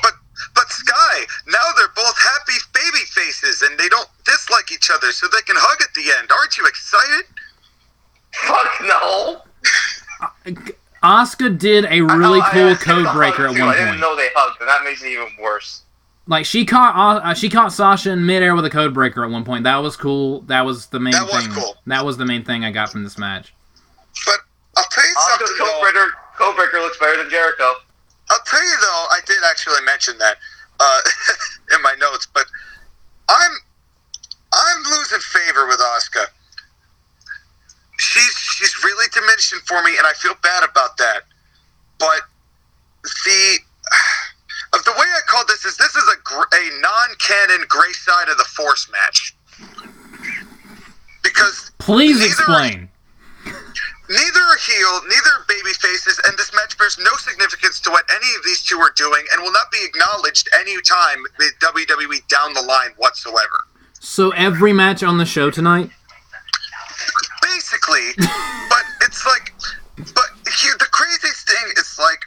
[0.02, 0.12] But
[0.54, 5.26] but Sky, now they're both happy baby faces and they don't dislike each other so
[5.28, 6.30] they can hug at the end.
[6.30, 7.24] Aren't you excited?
[8.32, 9.42] fuck no.
[11.02, 13.64] Asuka did a really I- I- cool I skipped code breaker hug, at too.
[13.64, 13.76] point.
[13.76, 15.82] I didn't know they hugged, and that makes it even worse.
[16.26, 19.44] Like she caught uh, she caught Sasha in midair with a code breaker at one
[19.44, 19.64] point.
[19.64, 20.40] That was cool.
[20.42, 21.52] That was the main That was thing.
[21.54, 21.76] cool.
[21.86, 23.52] That was the main thing I got from this match.
[24.24, 24.36] But
[24.78, 25.82] I'll tell you Asuka's something though.
[25.82, 26.08] Codebreaker,
[26.38, 27.74] Codebreaker looks better than Jericho.
[28.30, 30.36] I'll tell you though, I did actually mention that
[30.80, 31.00] uh,
[31.74, 32.46] in my notes, but
[33.28, 33.52] I'm
[34.52, 36.26] I'm losing favor with Asuka.
[37.98, 41.22] She's she's really diminishing for me, and I feel bad about that.
[41.98, 42.22] But
[43.02, 43.58] the
[44.74, 48.38] of the way I call this is this is a a non-canon gray side of
[48.38, 49.34] the Force match
[51.22, 52.88] because Please explain.
[54.14, 58.04] Neither are heel, neither are baby faces, and this match bears no significance to what
[58.10, 62.26] any of these two are doing and will not be acknowledged any time with WWE
[62.28, 63.66] down the line whatsoever.
[64.00, 65.90] So every match on the show tonight.
[67.42, 69.52] Basically, but it's like,
[69.96, 72.20] but here, the craziest thing is like,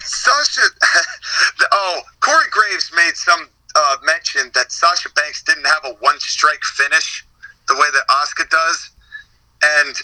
[0.00, 0.62] Sasha,
[1.58, 6.18] the, oh, Corey Graves made some uh, mention that Sasha Banks didn't have a one
[6.18, 7.26] strike finish
[7.68, 8.90] the way that Asuka does.
[9.62, 9.96] And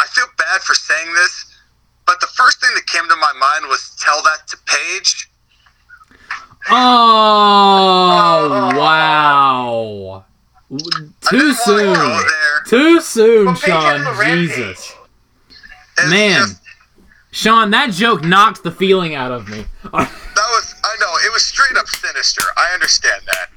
[0.00, 1.46] I feel bad for saying this,
[2.06, 5.28] but the first thing that came to my mind was tell that to Paige.
[6.70, 8.78] Oh, oh.
[8.78, 10.24] wow!
[11.28, 12.24] Too soon.
[12.66, 14.36] Too soon, Well, Paige has a Sean.
[14.36, 14.94] Jesus,
[16.08, 16.60] man, just-
[17.30, 19.64] Sean, that joke knocked the feeling out of me.
[19.84, 22.42] that was, I know, it was straight up sinister.
[22.56, 23.50] I understand that.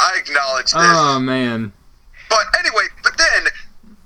[0.00, 0.74] I acknowledge this.
[0.76, 1.72] oh man.
[2.28, 3.46] But anyway, but then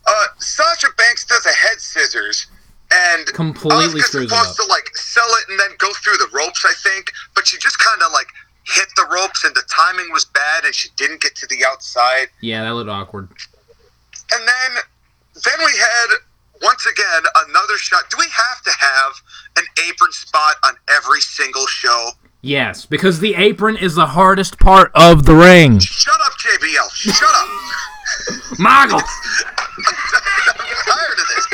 [0.07, 2.47] uh, Sasha Banks does a head scissors,
[2.93, 4.57] and Completely Asuka's screws supposed up.
[4.57, 7.11] to like sell it and then go through the ropes, I think.
[7.35, 8.29] But she just kind of like
[8.65, 12.29] hit the ropes, and the timing was bad, and she didn't get to the outside.
[12.41, 13.29] Yeah, that looked awkward.
[14.33, 14.83] And then,
[15.45, 16.07] then we had
[16.63, 18.05] once again another shot.
[18.11, 19.13] Do we have to have
[19.59, 22.11] an apron spot on every single show?
[22.43, 25.79] Yes, because the apron is the hardest part of the ring.
[25.81, 26.91] Shut up, JBL.
[26.93, 27.49] Shut up.
[28.59, 29.01] Michael.
[29.01, 29.05] I'm
[30.87, 31.47] tired of this.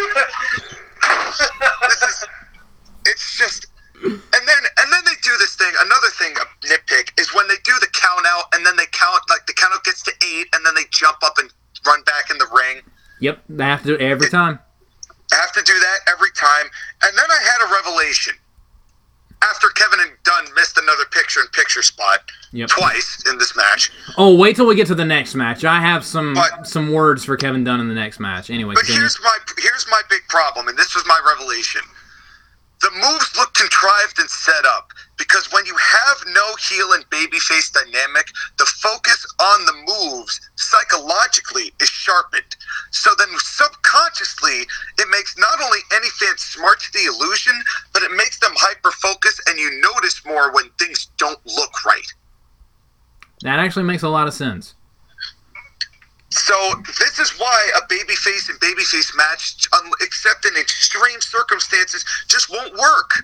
[1.88, 2.24] this is
[3.06, 3.66] it's just
[4.04, 7.56] and then and then they do this thing another thing a nitpick is when they
[7.64, 10.46] do the count out and then they count like the count out gets to eight
[10.54, 11.50] and then they jump up and
[11.86, 12.80] run back in the ring
[13.20, 14.58] Yep, they have to do it every time.
[15.32, 16.66] I have to do that every time
[17.02, 18.34] and then i had a revelation
[19.51, 22.20] after kevin and dunn missed another picture in picture spot
[22.53, 22.68] Yep.
[22.68, 25.64] twice in this match Oh, wait till we get to the next match.
[25.64, 28.51] I have some But- some words for Kevin Dunn in the next match.
[28.51, 31.80] Anyway, But here's my here's my big problem, and this was my revelation.
[32.82, 37.72] The moves look contrived and set up because when you have no heel and babyface
[37.72, 38.26] dynamic,
[38.58, 42.56] the focus on the moves psychologically is sharpened.
[42.90, 44.66] So then subconsciously,
[44.98, 47.54] it makes not only any fan smart to the illusion,
[47.92, 52.08] but it makes them hyper focus and you notice more when things don't look right.
[53.42, 54.74] that actually makes a lot of sense.
[56.30, 56.54] So
[56.98, 59.68] this is why a babyface and babyface match,
[60.00, 63.22] except in extreme circumstances, just won't work.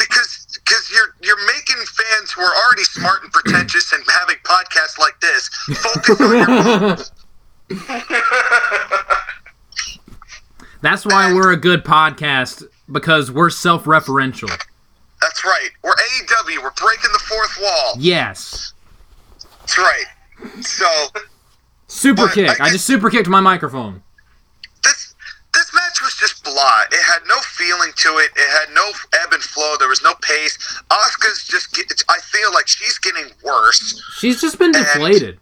[0.00, 4.98] Because because you're you're making fans who are already smart and pretentious and having podcasts
[4.98, 5.48] like this
[5.78, 6.96] focus on your
[10.82, 14.48] That's why we're a good podcast because we're self-referential.
[15.20, 15.68] That's right.
[15.84, 16.62] We're AEW.
[16.62, 17.94] We're breaking the fourth wall.
[17.98, 18.72] Yes.
[19.60, 20.06] That's right.
[20.62, 20.86] So
[21.90, 22.60] Super But I kick.
[22.60, 24.02] I just super kicked my microphone.
[25.70, 26.82] This match was just blah.
[26.90, 28.30] It had no feeling to it.
[28.36, 28.90] It had no
[29.22, 29.76] ebb and flow.
[29.78, 30.56] There was no pace.
[30.90, 31.74] Asuka's just.
[31.74, 35.38] Get, I feel like she's getting worse, She's just been deflated.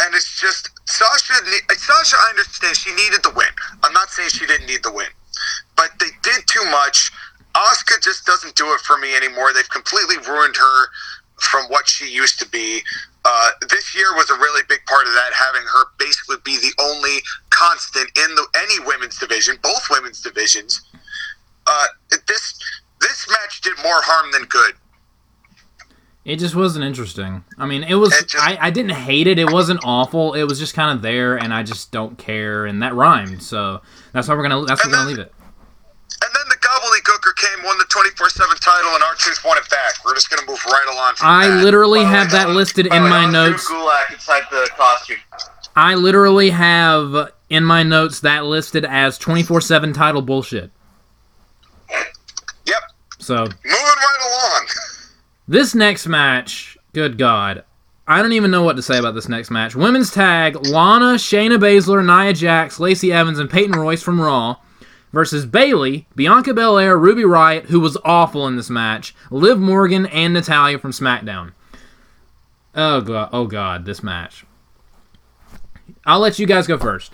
[0.00, 1.34] and it's just Sasha.
[1.76, 3.48] Sasha, I understand she needed the win.
[3.82, 5.08] I'm not saying she didn't need the win,
[5.76, 7.10] but they did too much.
[7.54, 9.52] Asuka just doesn't do it for me anymore.
[9.52, 10.86] They've completely ruined her
[11.40, 12.80] from what she used to be.
[13.24, 16.72] Uh, this year was a really big part of that, having her basically be the
[16.82, 17.18] only
[17.66, 20.82] constant in the any women's division, both women's divisions.
[21.66, 21.86] Uh,
[22.26, 22.58] this
[23.00, 24.74] this match did more harm than good.
[26.24, 27.42] It just wasn't interesting.
[27.58, 28.12] I mean, it was.
[28.14, 29.38] It just- I, I didn't hate it.
[29.40, 30.34] It wasn't awful.
[30.34, 32.64] It was just kind of there, and I just don't care.
[32.66, 33.80] And that rhymed, so
[34.12, 34.64] that's why we're gonna.
[34.64, 35.32] That's why we're gonna leave it.
[36.24, 40.04] And then the gobbledygooker came, won the 24 7 title, and R-Truth won it back.
[40.04, 41.64] We're just to move right along from I that.
[41.64, 43.68] literally By the way, have that listed in way, my notes.
[43.68, 45.16] Gulak inside the costume.
[45.74, 50.70] I literally have in my notes that listed as twenty four seven title bullshit.
[52.64, 52.82] Yep.
[53.18, 54.66] So Moving right along.
[55.46, 57.64] This next match, good God.
[58.08, 59.76] I don't even know what to say about this next match.
[59.76, 64.56] Women's tag Lana, Shayna Baszler, Nia Jax, Lacey Evans, and Peyton Royce from Raw
[65.12, 70.32] versus Bayley, Bianca Belair, Ruby Riott, who was awful in this match, Liv Morgan, and
[70.32, 71.52] Natalya from SmackDown.
[72.74, 74.46] Oh god, oh god, this match.
[76.06, 77.12] I'll let you guys go first.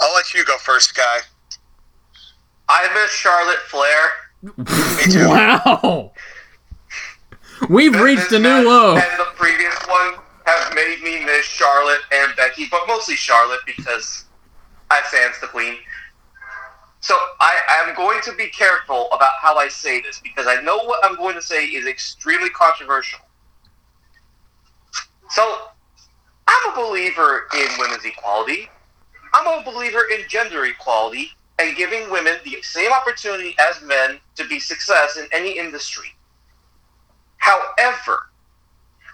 [0.00, 1.18] I'll let you go first, Guy.
[2.68, 4.12] I miss Charlotte Flair.
[4.42, 5.26] Me too.
[5.28, 6.12] Wow.
[7.68, 8.96] We've This- reached this a new low.
[8.96, 10.14] And the previous one
[10.46, 14.24] have made me miss Charlotte and Becky, but mostly Charlotte because
[14.90, 15.76] I fans the Queen.
[17.00, 20.78] So I am going to be careful about how I say this because I know
[20.84, 23.20] what I'm going to say is extremely controversial.
[25.30, 25.68] So
[26.48, 28.68] I'm a believer in women's equality.
[29.32, 34.46] I'm a believer in gender equality and giving women the same opportunity as men to
[34.48, 36.14] be success in any industry.
[37.36, 38.30] However,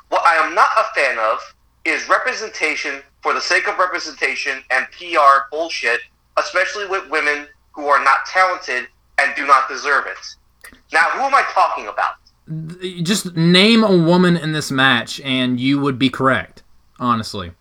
[0.09, 1.41] what I am not a fan of
[1.85, 6.01] is representation for the sake of representation and PR bullshit,
[6.37, 8.89] especially with women who are not talented
[9.19, 10.73] and do not deserve it.
[10.93, 12.15] Now, who am I talking about?
[13.05, 16.63] Just name a woman in this match and you would be correct,
[16.99, 17.53] honestly.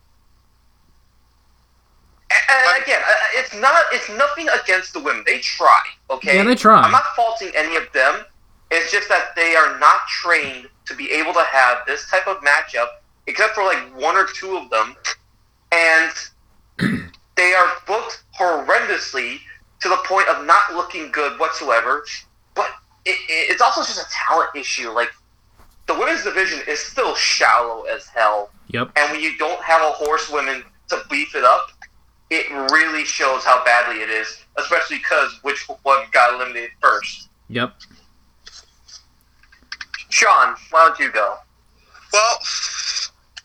[2.50, 5.22] And, and again, uh, it's not it's nothing against the women.
[5.26, 5.80] They try,
[6.10, 6.36] okay?
[6.36, 6.80] Yeah, they try.
[6.82, 8.24] I'm not faulting any of them.
[8.70, 12.38] It's just that they are not trained to be able to have this type of
[12.38, 12.88] matchup,
[13.26, 14.96] except for like one or two of them,
[15.72, 16.12] and
[17.36, 19.38] they are booked horrendously
[19.80, 22.04] to the point of not looking good whatsoever.
[22.54, 22.68] But
[23.04, 24.90] it, it's also just a talent issue.
[24.90, 25.10] Like
[25.86, 28.90] the women's division is still shallow as hell Yep.
[28.96, 31.68] and when you don't have a horsewoman to beef it up,
[32.30, 37.28] it really shows how badly it is, especially because which one got eliminated first.
[37.48, 37.74] Yep.
[40.10, 41.36] Sean, why don't you go?
[42.12, 42.38] Well,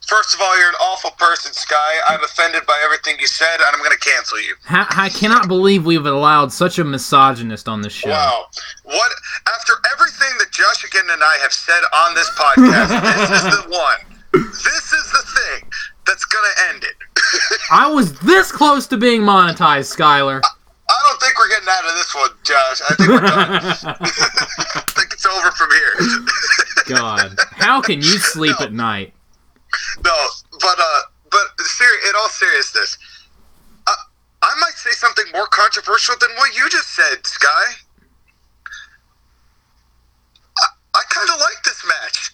[0.06, 2.00] first of all, you're an awful person, Sky.
[2.08, 4.56] I'm offended by everything you said, and I'm going to cancel you.
[4.68, 8.10] I cannot believe we've allowed such a misogynist on this show.
[8.10, 8.46] Wow.
[8.84, 9.12] What?
[9.48, 13.68] After everything that Josh Ageddon and I have said on this podcast, this is the
[13.70, 13.98] one.
[14.32, 15.70] This is the thing
[16.06, 16.96] that's going to end it.
[17.72, 20.40] I was this close to being monetized, Skyler.
[20.44, 22.80] I don't think we're getting out of this one, Josh.
[22.90, 23.50] I think we're done.
[23.54, 25.94] I think it's over from here.
[26.96, 28.66] God, how can you sleep No.
[28.66, 29.14] at night?
[30.04, 30.26] No,
[30.60, 31.00] but uh,
[31.30, 32.98] but seri- in all seriousness,
[33.86, 33.92] uh,
[34.42, 37.48] I might say something more controversial than what you just said, Sky.
[40.58, 42.30] I, I kind of like this match.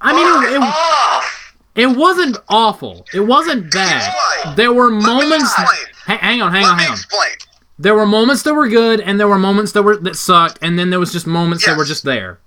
[0.00, 1.43] I mean, it, it, off!
[1.74, 3.06] It wasn't awful.
[3.12, 4.12] It wasn't bad.
[4.12, 4.56] Explain.
[4.56, 5.52] There were me moments.
[5.54, 6.96] Ha- hang on, hang Let on, me hang on.
[6.98, 7.30] explain.
[7.78, 10.78] There were moments that were good, and there were moments that were that sucked, and
[10.78, 12.38] then there was just moments that were just there.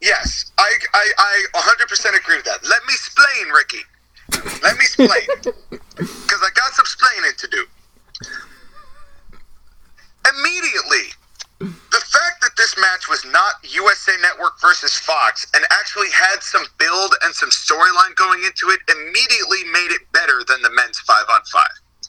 [0.00, 2.62] Yes, I, I, I 100% agree with that.
[2.62, 3.80] Let me explain, Ricky.
[4.62, 5.10] Let me explain.
[5.96, 7.66] Because I got some explaining to do.
[10.28, 11.12] Immediately,
[11.60, 16.64] the fact that this match was not USA Network versus Fox and actually had some
[16.78, 21.24] build and some storyline going into it immediately made it better than the men's 5
[21.28, 21.62] on 5.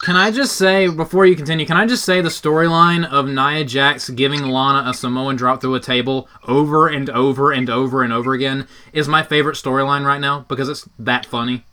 [0.03, 1.65] Can I just say before you continue?
[1.65, 5.75] Can I just say the storyline of Nia Jax giving Lana a Samoan drop through
[5.75, 10.21] a table over and over and over and over again is my favorite storyline right
[10.21, 11.65] now because it's that funny.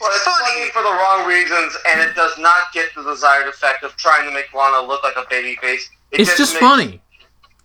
[0.00, 3.82] Well, it's funny for the wrong reasons, and it does not get the desired effect
[3.82, 5.88] of trying to make Lana look like a baby face.
[6.12, 7.00] It It's just funny.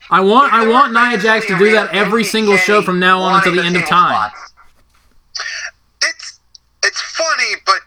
[0.09, 3.35] I want I want Nia Jax to do that every single show from now on
[3.35, 4.31] until the end of time.
[6.03, 6.39] It's
[6.83, 7.79] it's funny, but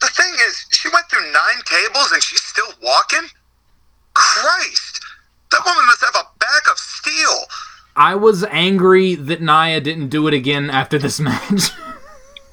[0.00, 3.28] the thing is, she went through nine tables and she's still walking.
[4.14, 5.00] Christ,
[5.50, 7.46] that woman must have a back of steel.
[7.96, 11.70] I was angry that Nia didn't do it again after this match.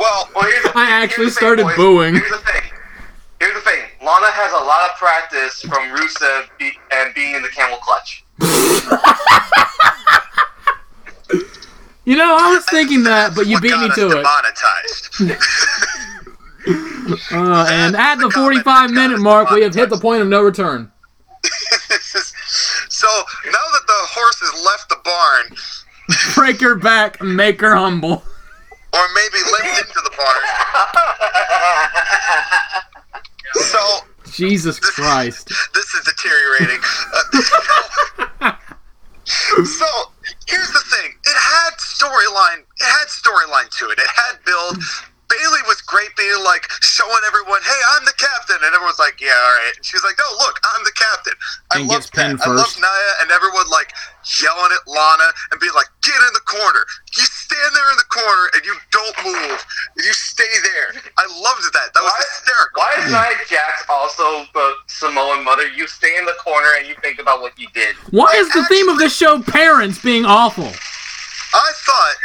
[0.02, 1.76] Well, Well, here's the I actually here's the started boys.
[1.78, 2.16] booing.
[2.16, 2.64] Here's the thing.
[3.40, 3.82] Here's the thing.
[4.02, 8.24] Lana has a lot of practice from Rusev be- and being in the camel clutch.
[12.06, 14.26] you know, I was thinking that, but you beat me to it.
[17.32, 20.92] Uh, and at the 45 minute mark, we have hit the point of no return.
[22.90, 23.08] so
[23.46, 25.58] now that the horse has left the barn,
[26.36, 28.22] Break her back, make her humble.
[28.94, 30.44] Or maybe limped into the barn,
[33.54, 33.80] so
[34.32, 35.50] Jesus Christ.
[35.74, 36.82] this is deteriorating.
[39.64, 39.86] So
[40.48, 42.60] here's the thing: it had storyline.
[42.80, 44.00] It had storyline to it.
[44.00, 44.78] It had build.
[45.32, 49.32] Bayley was great, being like showing everyone, "Hey, I'm the captain," and everyone's like, "Yeah,
[49.32, 51.34] all right." And she's like, "No, look, I'm the captain."
[51.72, 52.48] I And love gets pinned that.
[52.48, 52.80] I love first.
[52.84, 53.96] Nia, and everyone like
[54.44, 56.84] yelling at Lana and being like, "Get in the corner!
[57.16, 59.60] You stand there in the corner and you don't move.
[59.98, 61.94] You stay there." I loved that.
[61.96, 62.82] That was Why- hysterical.
[62.84, 65.68] Why is Nia Jax also the Samoan mother?
[65.68, 67.96] You stay in the corner and you think about what you did.
[68.12, 70.72] Why is the theme of this show parents being awful?
[71.54, 72.16] I thought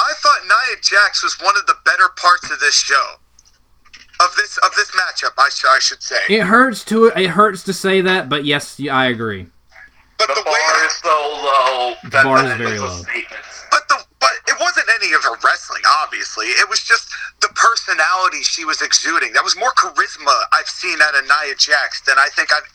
[0.00, 3.14] I thought Nia Jax was one of the better parts of this show.
[4.22, 6.20] Of this of this matchup, I, sh- I should say.
[6.28, 9.46] It hurts to it hurts to say that, but yes, I agree.
[10.18, 11.94] But The the, way bar is so low.
[12.10, 13.00] that bar is very low.
[13.70, 16.46] but the but it wasn't any of her wrestling, obviously.
[16.48, 17.08] It was just
[17.40, 19.32] the personality she was exuding.
[19.32, 22.68] That was more charisma I've seen out of Nia Jax than I think I've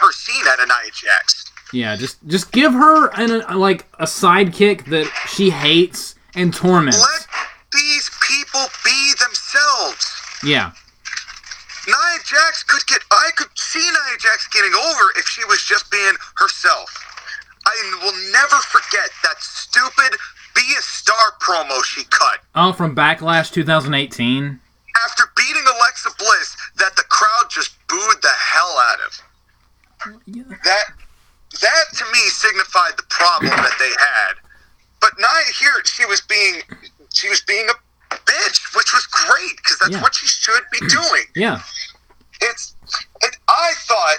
[0.00, 1.50] ever seen out of Nia Jax.
[1.72, 6.98] Yeah, just just give her an, a, like a sidekick that she hates and torments.
[7.00, 7.26] Let
[7.72, 10.12] these people be themselves.
[10.44, 10.72] Yeah.
[11.86, 13.00] Nia Jax could get.
[13.10, 16.88] I could see Nia Jax getting over if she was just being herself.
[17.66, 20.18] I will never forget that stupid
[20.54, 24.60] "Be a Star" promo she cut Oh, from Backlash 2018.
[25.06, 29.22] after beating Alexa Bliss that the crowd just booed the hell out of.
[30.64, 30.84] That
[31.60, 34.34] that to me signified the problem that they had.
[35.02, 36.62] But Nia here, she was being
[37.12, 40.00] she was being a bitch, which was great because that's Yeah.
[40.02, 41.24] what she should be doing.
[41.36, 41.60] Yeah.
[42.40, 42.74] it's
[43.22, 44.18] it, I thought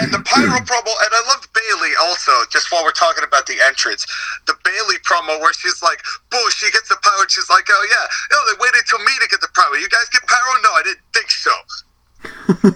[0.00, 3.60] and the pyro promo and I loved Bayley also just while we're talking about the
[3.64, 4.04] entrance
[4.46, 7.86] the Bayley promo where she's like boo she gets the power, and she's like oh
[7.88, 9.76] yeah no they waited till me to get the power.
[9.78, 11.54] you guys get pyro no I didn't think so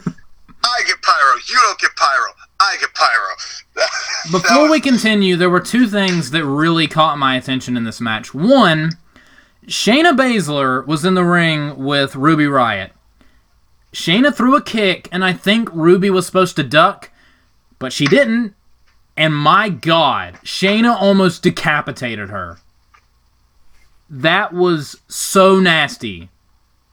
[0.78, 3.88] I get pyro you don't get pyro I get pyro
[4.30, 8.00] Before was- we continue, there were two things that really caught my attention in this
[8.00, 8.32] match.
[8.34, 8.92] One,
[9.66, 12.90] Shayna Baszler was in the ring with Ruby Riott.
[13.92, 17.10] Shayna threw a kick, and I think Ruby was supposed to duck,
[17.78, 18.54] but she didn't.
[19.16, 22.58] And my God, Shayna almost decapitated her.
[24.08, 26.28] That was so nasty.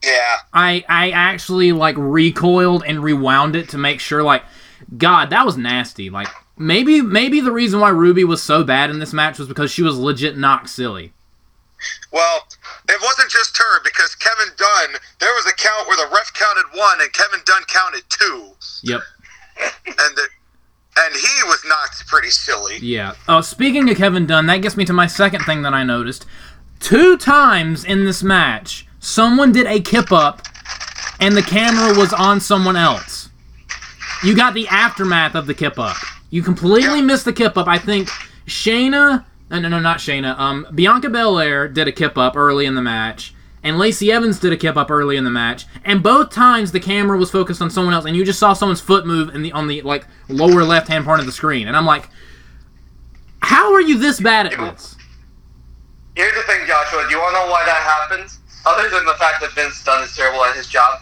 [0.04, 4.44] Yeah I I actually like recoiled and rewound it to make sure like
[4.98, 6.10] God, that was nasty.
[6.10, 6.28] Like
[6.58, 9.84] maybe maybe the reason why Ruby was so bad in this match was because she
[9.84, 11.14] was legit knocked silly.
[12.12, 12.48] Well,
[12.90, 15.00] it wasn't just her because Kevin Dunn.
[15.20, 18.52] There was a count where the ref counted one and Kevin Dunn counted two,
[18.84, 19.02] Yep.
[19.86, 20.24] and the,
[20.98, 22.78] and he was knocked pretty silly.
[22.82, 23.14] Yeah.
[23.28, 26.26] Oh, speaking of Kevin Dunn, that gets me to my second thing that I noticed.
[26.80, 30.42] Two times in this match, someone did a kip up
[31.20, 33.30] and the camera was on someone else.
[34.24, 35.98] You got the aftermath of the kip up.
[36.30, 37.06] You completely Yeah.
[37.06, 37.68] missed the kip up.
[37.68, 38.10] I think
[38.48, 40.38] Shayna, no, no, no, not Shayna.
[40.40, 43.34] Um, Bianca Belair did a kip up early in the match,
[43.64, 45.66] and Lacey Evans did a kip up early in the match.
[45.86, 48.82] And both times the camera was focused on someone else, and you just saw someone's
[48.82, 51.68] foot move in the on the like lower left hand part of the screen.
[51.68, 52.10] And I'm like,
[53.42, 54.96] how are you this bad at this?
[56.16, 57.06] Here's the thing, Joshua.
[57.08, 58.39] Do you want to know why that happens?
[58.66, 61.02] Other than the fact that Vince Dunn is terrible at his job,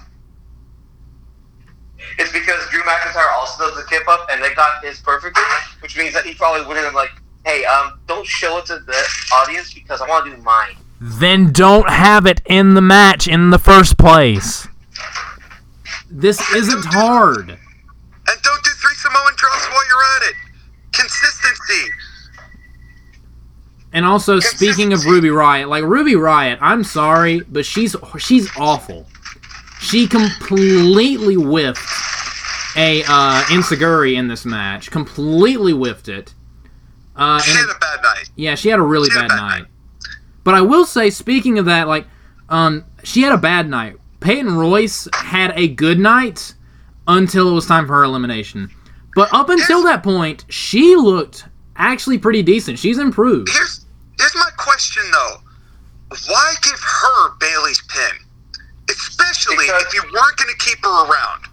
[2.20, 5.44] it's because Drew McIntyre also does the kip up, and they got his perfectly,
[5.82, 7.12] which means that he probably wouldn't have like,
[7.46, 9.04] hey, um, don't show it to the
[9.36, 10.76] audience because I want to do mine.
[11.00, 14.68] Then don't have it in the match in the first place.
[16.10, 17.50] This isn't hard.
[17.50, 20.36] And don't do three Samoan drops while you're at it.
[20.94, 21.92] Consistency.
[23.94, 29.08] And also, speaking of Ruby Riott, like Ruby Riott, I'm sorry, but she's she's awful.
[29.80, 31.88] She completely whiffed
[32.76, 34.92] a uh, enzuigiri in this match.
[34.92, 36.34] Completely whiffed it.
[37.16, 38.30] Uh, She had a bad night.
[38.36, 39.66] yeah, she had a really had bad a bad night.
[40.44, 42.06] But I will say, speaking of that, like,
[42.50, 43.98] um, she had a bad night.
[44.20, 46.54] Peyton Royce had a good night
[47.08, 48.70] until it was time for her elimination.
[49.16, 51.46] But up until that point, she looked
[51.78, 52.80] actually pretty decent.
[52.80, 53.50] She's improved.
[53.52, 53.86] Here's
[54.20, 55.38] here's my question though.
[56.28, 58.18] Why give her Bayley's pin?
[58.90, 61.44] Especially Because- if you weren't gonna keep her around.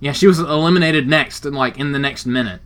[0.00, 2.62] Yeah, she was eliminated next, and like in the next minute.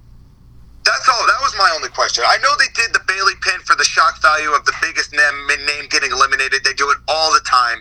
[0.85, 1.27] That's all.
[1.27, 2.25] That was my only question.
[2.27, 5.47] I know they did the Bailey pin for the shock value of the biggest name,
[5.65, 6.65] name getting eliminated.
[6.65, 7.81] They do it all the time.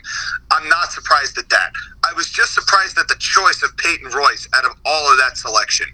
[0.52, 1.72] I'm not surprised at that.
[2.08, 5.36] I was just surprised at the choice of Peyton Royce out of all of that
[5.36, 5.88] selection.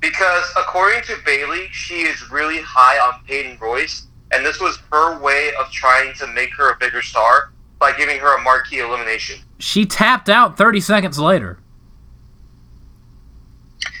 [0.00, 5.18] Because according to Bayley, she is really high on Peyton Royce, and this was her
[5.20, 9.40] way of trying to make her a bigger star by giving her a marquee elimination.
[9.58, 11.58] She tapped out 30 seconds later.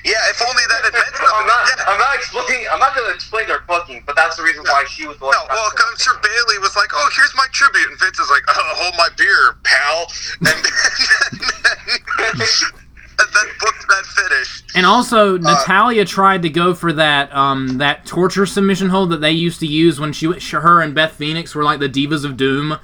[0.04, 1.34] Yeah, if only that had meant something.
[1.34, 1.68] I'm not.
[1.76, 1.84] Yeah.
[1.86, 2.66] I'm not explaining.
[2.72, 5.24] I'm not going to explain their booking, but that's the reason why she was the
[5.26, 5.34] one.
[5.34, 8.30] No, well, 'cause I'm sure Bayley was like, "Oh, here's my tribute," and Vince is
[8.30, 10.62] like, "Oh, hold my beer, pal," and then,
[13.18, 14.62] and then booked that finish.
[14.74, 19.32] And also, Natalya tried to go for that um, that torture submission hold that they
[19.32, 22.78] used to use when she her and Beth Phoenix were like the divas of doom.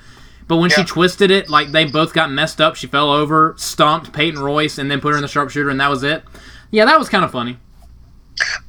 [0.46, 2.76] But when she twisted it, like they both got messed up.
[2.76, 5.88] She fell over, stomped Peyton Royce, and then put her in the sharpshooter, and that
[5.88, 6.22] was it.
[6.70, 7.58] Yeah, that was kind of funny.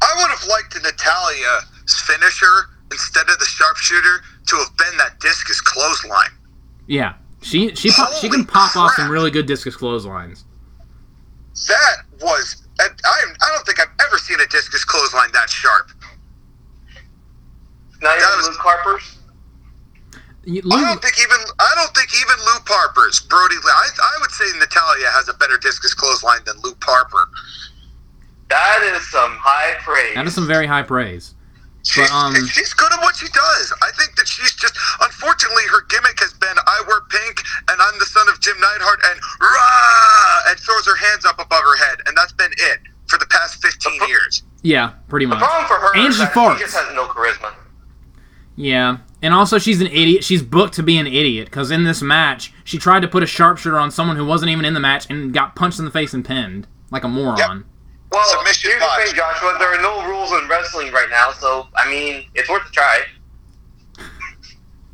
[0.02, 5.60] I would have liked Natalya's finisher instead of the sharpshooter to have been that discus
[5.60, 6.30] clothesline.
[6.88, 10.46] Yeah, she she pop, she can pop off some really good discus clotheslines.
[11.68, 12.64] That was.
[12.80, 15.92] I, I don't think I've ever seen a discus clothesline that sharp.
[18.02, 19.18] Not that even was- Luke Harper's.
[20.48, 23.56] You- I don't think even I don't think even Luke Harper's Brody.
[23.66, 27.30] I, I would say Natalya has a better discus clothesline than Luke Harper.
[28.50, 30.14] That is some high praise.
[30.16, 31.34] that is some very high praise.
[31.86, 33.74] She's, um, she's good at what she does.
[33.82, 37.98] I think that she's just unfortunately her gimmick has been I wear pink and I'm
[38.00, 42.00] the son of Jim Neidhart and rah and throws her hands up above her head
[42.08, 44.44] and that's been it for the past 15 years.
[44.64, 45.38] Yeah, pretty much.
[45.38, 45.50] the much.
[45.50, 46.58] problem for her And is she that farts.
[46.58, 47.54] she just has no charisma.
[48.56, 50.24] Yeah, and also she's an idiot.
[50.24, 53.28] She's booked to be an idiot because in this match she tried to put a
[53.28, 56.14] sharpshooter on someone who wasn't even in the match and got punched in the face
[56.14, 57.66] and pinned like a moron.
[58.16, 59.56] Well, Submission here's the thing, Joshua.
[59.60, 63.02] There are no rules in wrestling right now, so I mean, it's worth a try.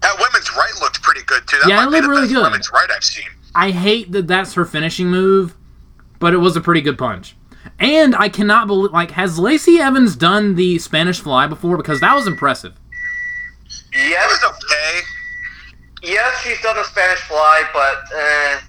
[0.02, 1.58] That women's right looked pretty good too.
[1.62, 2.42] That Yeah, it might be looked the really good.
[2.44, 3.26] women's right I've seen.
[3.54, 5.56] I hate that that's her finishing move,
[6.20, 7.36] but it was a pretty good punch.
[7.80, 12.16] And I cannot believe like has Lacey Evans done the Spanish Fly before because that
[12.16, 12.74] was impressive.
[13.94, 15.00] It Yes, was okay.
[16.14, 18.60] yes, she's done the Spanish Fly, but eh,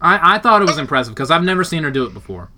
[0.00, 2.50] I, I thought it was impressive because I've never seen her do it before.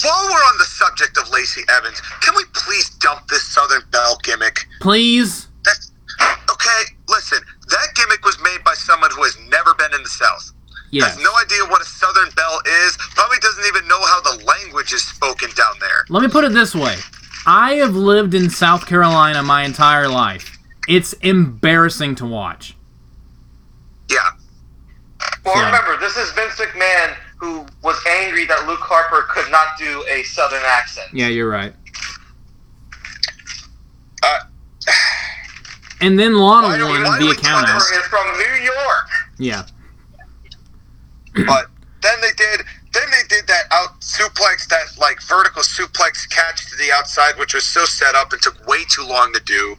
[0.00, 4.18] While we're on the subject of Lacey Evans, can we please dump this Southern Belle
[4.22, 4.64] gimmick?
[4.80, 5.92] Please, That's
[6.50, 6.82] okay.
[7.08, 7.38] Listen,
[7.68, 10.50] that gimmick was made by someone who has never been in the South.
[10.90, 11.14] yes.
[11.14, 12.96] Has no idea what a Southern Belle is.
[13.14, 16.04] Probably doesn't even know how the language is spoken down there.
[16.08, 16.96] Let me put it this way.
[17.46, 20.56] I have lived in South Carolina my entire life.
[20.88, 22.76] It's embarrassing to watch.
[24.10, 24.18] Yeah.
[25.44, 25.66] well, Yeah.
[25.66, 30.22] remember, this is Vince McMahon who was angry that Luke Harper could not do a
[30.22, 31.08] Southern accent.
[31.12, 31.74] Yeah, you're right.
[34.22, 34.38] Uh,
[36.00, 37.82] And then Lana Why do we- won why do via we count cover out.
[37.82, 39.08] Harper is from New York.
[39.38, 39.66] Yeah.
[41.46, 41.66] but
[42.00, 42.60] then they did.
[42.92, 47.54] Then they did that out suplex, that like vertical suplex catch to the outside, which
[47.54, 49.76] was so set up and took way too long to do.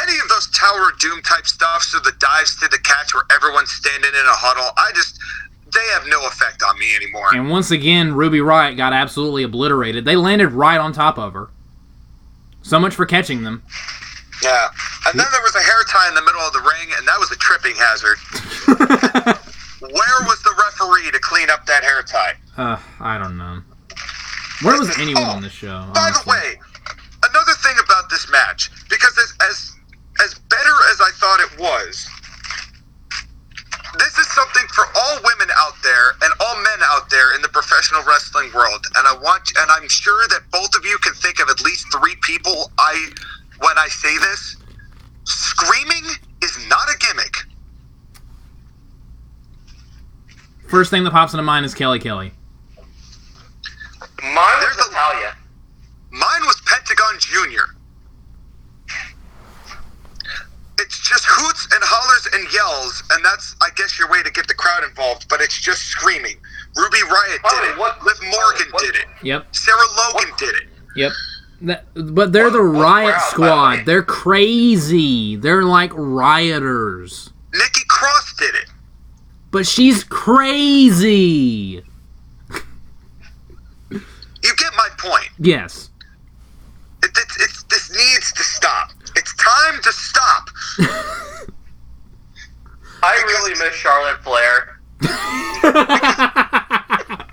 [0.00, 3.24] Any of those Tower of Doom type stuffs or the dives to the catch where
[3.30, 5.18] everyone's standing in a huddle, I just
[5.72, 7.28] they have no effect on me anymore.
[7.32, 10.04] And once again, Ruby Riott got absolutely obliterated.
[10.04, 11.50] They landed right on top of her.
[12.62, 13.62] So much for catching them.
[14.42, 14.68] Yeah.
[15.06, 17.18] And then there was a hair tie in the middle of the ring, and that
[17.18, 18.18] was a tripping hazard.
[19.80, 22.34] Where was the referee to clean up that hair tie?
[22.56, 23.62] Uh, I don't know.
[24.62, 25.88] Where was anyone on this show?
[25.94, 26.60] By the way,
[27.24, 29.72] another thing about this match, because as as
[30.22, 32.06] as better as I thought it was,
[33.98, 37.48] this is something for all women out there and all men out there in the
[37.48, 38.84] professional wrestling world.
[38.96, 41.86] And I want, and I'm sure that both of you can think of at least
[41.92, 42.70] three people.
[42.78, 43.10] I,
[43.58, 44.56] when I say this,
[45.24, 46.04] screaming
[46.42, 47.36] is not a gimmick.
[50.68, 52.32] First thing that pops into mind is Kelly Kelly.
[54.22, 55.34] Mine was Natalya.
[56.10, 57.64] Mine was Pentagon Junior.
[61.72, 65.28] And hollers and yells, and that's, I guess, your way to get the crowd involved,
[65.28, 66.36] but it's just screaming.
[66.76, 67.78] Ruby Riott Harley, did it.
[67.78, 69.06] what- Liv Morgan what- did it.
[69.22, 69.54] Yep.
[69.54, 69.78] Sarah
[70.14, 70.68] Logan did it.
[70.96, 71.12] Yep.
[71.62, 71.84] That,
[72.14, 73.86] but they're the What- what riot crowd, squad.
[73.86, 75.36] They're crazy.
[75.36, 77.30] They're like rioters.
[77.52, 78.66] Nikki Cross did it.
[79.50, 81.84] But she's crazy.
[83.90, 85.28] You get my point.
[85.38, 85.90] Yes.
[87.02, 88.90] It, it, it's, this needs to stop.
[89.40, 90.50] It's time to stop.
[93.02, 94.76] I really miss Charlotte Flair.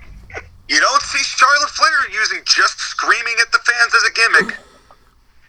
[0.70, 4.58] You don't see Charlotte Flair using just screaming at the fans as a gimmick.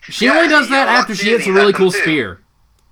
[0.07, 1.99] She Yeah, only does that after she hits a really cool too.
[1.99, 2.39] spear.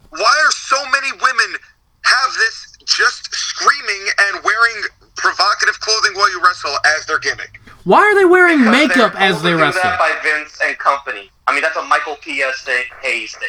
[0.09, 1.55] Why are so many women
[2.03, 4.83] have this just screaming and wearing
[5.15, 7.61] provocative clothing while you wrestle as their gimmick?
[7.87, 9.81] Why are they wearing Because makeup they're as they to do wrestle?
[9.83, 11.31] that by Vince and company.
[11.47, 12.63] I mean, that's a Michael P.S.
[12.63, 13.47] thing, Hayes thing.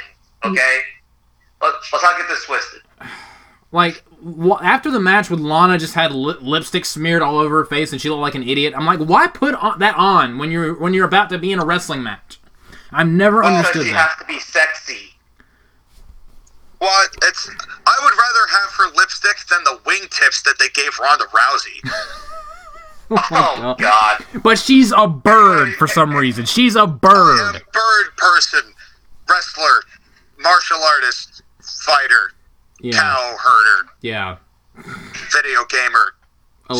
[0.52, 0.78] Okay,
[1.60, 2.82] Let, let's not get this twisted.
[3.72, 7.64] Like wh- after the match with Lana, just had li- lipstick smeared all over her
[7.64, 8.74] face and she looked like an idiot.
[8.76, 11.58] I'm like, why put on- that on when you're when you're about to be in
[11.58, 12.38] a wrestling match?
[12.92, 14.08] I've never Because understood she that.
[14.08, 15.14] has to be sexy.
[16.80, 17.48] Well, it's.
[17.48, 21.90] I would rather have her lipstick than the wingtips that they gave Ronda Rousey.
[23.10, 23.78] Oh Oh God.
[23.78, 24.42] God!
[24.42, 26.44] But she's a bird for some reason.
[26.44, 27.62] She's a A bird.
[27.72, 28.60] bird person,
[29.28, 29.82] wrestler,
[30.40, 32.32] martial artist, fighter,
[32.80, 34.36] Yeah, cow herder, yeah.
[35.32, 36.14] video gamer,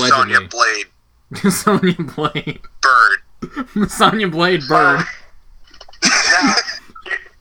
[0.08, 0.86] Sonya Blade,
[1.50, 2.60] Sonya Blade.
[2.82, 3.88] bird.
[3.90, 5.00] Sonya Blade bird.
[6.04, 6.54] now,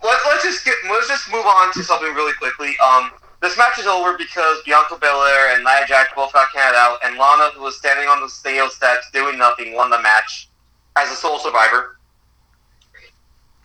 [0.04, 2.76] let, let's just get let's just move on to something really quickly.
[2.84, 3.12] Um,
[3.48, 7.18] this match is over because Bianca Belair and Nia Jax both got counted out, and
[7.18, 10.50] Lana, who was standing on the steel steps doing nothing, won the match
[10.98, 11.98] as a sole survivor.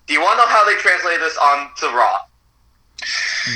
[0.06, 2.18] Do you want to know how they translated this on to Raw?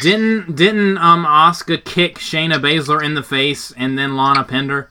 [0.02, 4.90] Didn't didn't um Asuka kick Shayna Baszler in the face and then Lana pinned her?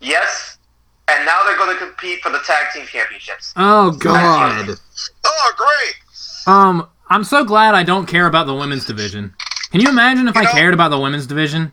[0.00, 0.56] Yes,
[1.08, 3.52] and now they're going to compete for the tag team championships.
[3.56, 4.78] Oh God.
[5.24, 6.46] Oh, great!
[6.46, 9.34] Um, I'm so glad I don't care about the women's division.
[9.74, 11.72] Can you imagine if I know- cared about the women's division?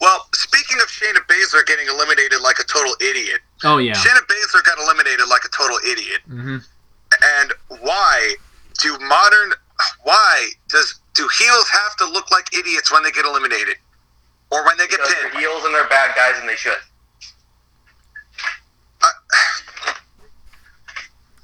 [0.00, 3.92] Well, speaking of Shayna Baszler getting eliminated like a total idiot, Oh yeah.
[3.92, 6.22] Shayna Baszler got eliminated like a total idiot.
[6.26, 6.56] hmm
[7.36, 8.36] And why
[8.80, 9.52] do modern?
[10.02, 13.76] Why does do heels have to look like idiots when they get eliminated,
[14.50, 15.34] or when they get Because pinned?
[15.38, 16.78] heels and they're bad guys, and they should.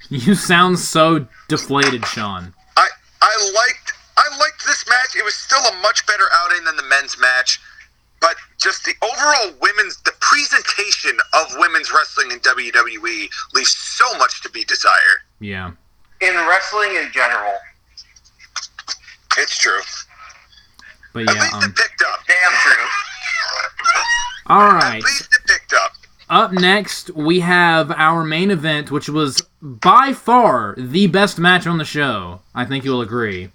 [0.09, 2.53] You sound so deflated, Sean.
[2.77, 2.89] I
[3.23, 3.82] I liked
[4.17, 5.17] I liked this match.
[5.17, 7.61] It was still a much better outing than the men's match,
[8.21, 14.43] but just the overall women's the presentation of women's wrestling in WWE leaves so much
[14.43, 15.21] to be desired.
[15.41, 15.73] Yeah.
[16.21, 17.55] In wrestling in general,
[19.39, 19.81] It's true.
[21.15, 21.43] But At yeah.
[21.43, 22.21] least Um, it picked up.
[22.27, 22.85] damn true.
[24.47, 25.93] all At least it picked up.
[26.31, 31.79] Up next, we have our main event, which was by far the best match on
[31.79, 32.41] the show.
[32.55, 33.51] I think you'll agree.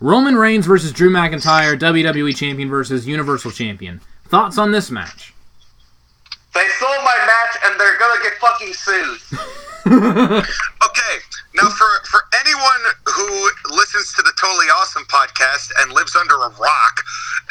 [0.00, 4.00] Roman Reigns versus Drew McIntyre, WWE Champion versus Universal Champion.
[4.28, 5.34] Thoughts on this match?
[6.54, 9.20] They stole my match, and they're gonna get fucking sued.
[10.88, 11.16] Okay,
[11.54, 16.50] now for for anyone who listens to the Totally Awesome podcast and lives under a
[16.60, 17.02] rock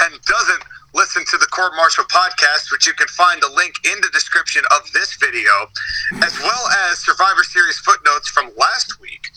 [0.02, 4.00] and doesn't listen to the Court Martial podcast, which you can find the link in
[4.02, 5.52] the description of this video,
[6.22, 9.30] as well as Survivor Series footnotes from last week,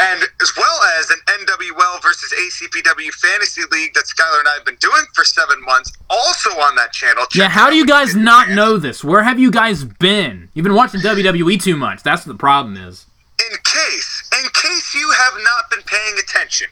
[0.00, 4.64] and as well as an NWL versus ACPW fantasy league that Skyler and I have
[4.64, 7.24] been doing for seven months, also on that channel.
[7.30, 8.56] Check Yeah, how do you guys not chance.
[8.56, 9.02] know this?
[9.02, 10.48] Where have you guys been?
[10.54, 12.02] You've been watching WWE too much.
[12.02, 13.06] That's what the problem is.
[13.50, 16.68] in case, in case you have not been paying attention,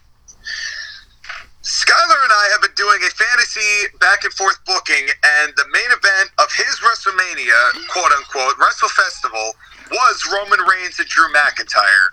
[1.62, 5.02] Skyler and I have been doing a fantasy back and forth booking,
[5.42, 9.54] and the main event of his WrestleMania, quote unquote, Wrestle Festival,
[9.90, 12.12] was Roman Reigns and Drew McIntyre.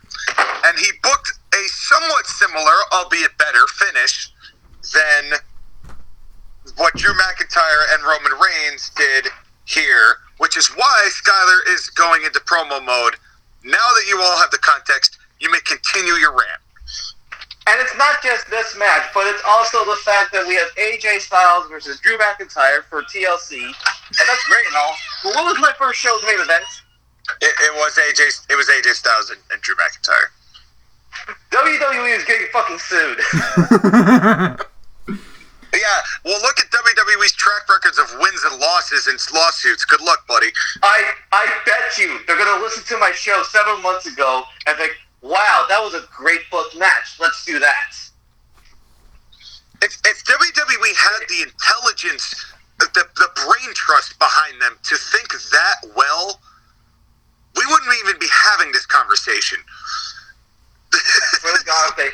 [0.66, 4.32] And he booked a somewhat similar, albeit better, finish
[4.94, 5.40] than
[6.78, 9.28] what Drew McIntyre and Roman Reigns did
[9.66, 13.16] here, which is why Skyler is going into promo mode.
[13.64, 16.62] Now that you all have the context, you may continue your rant.
[17.66, 21.22] And it's not just this match, but it's also the fact that we have AJ
[21.22, 24.96] Styles versus Drew McIntyre for TLC, and that's great and all.
[25.24, 26.66] But what was my first show's main event?
[27.42, 28.50] It, it was AJ.
[28.50, 30.30] It was AJ Styles and, and Drew McIntyre.
[31.52, 33.20] WWE is getting fucking sued.
[35.76, 39.84] Yeah, well, look at WWE's track records of wins and losses in lawsuits.
[39.84, 40.50] Good luck, buddy.
[40.84, 44.94] I I bet you they're gonna listen to my show seven months ago and think,
[45.24, 47.18] "Wow, that was a great book match.
[47.20, 48.04] Let's do that."
[49.84, 52.46] if, if WWE had the intelligence,
[52.80, 56.40] the, the brain trust behind them to think that well,
[57.56, 59.60] we wouldn't even be having this conversation.
[60.94, 62.10] I swear to God, if they,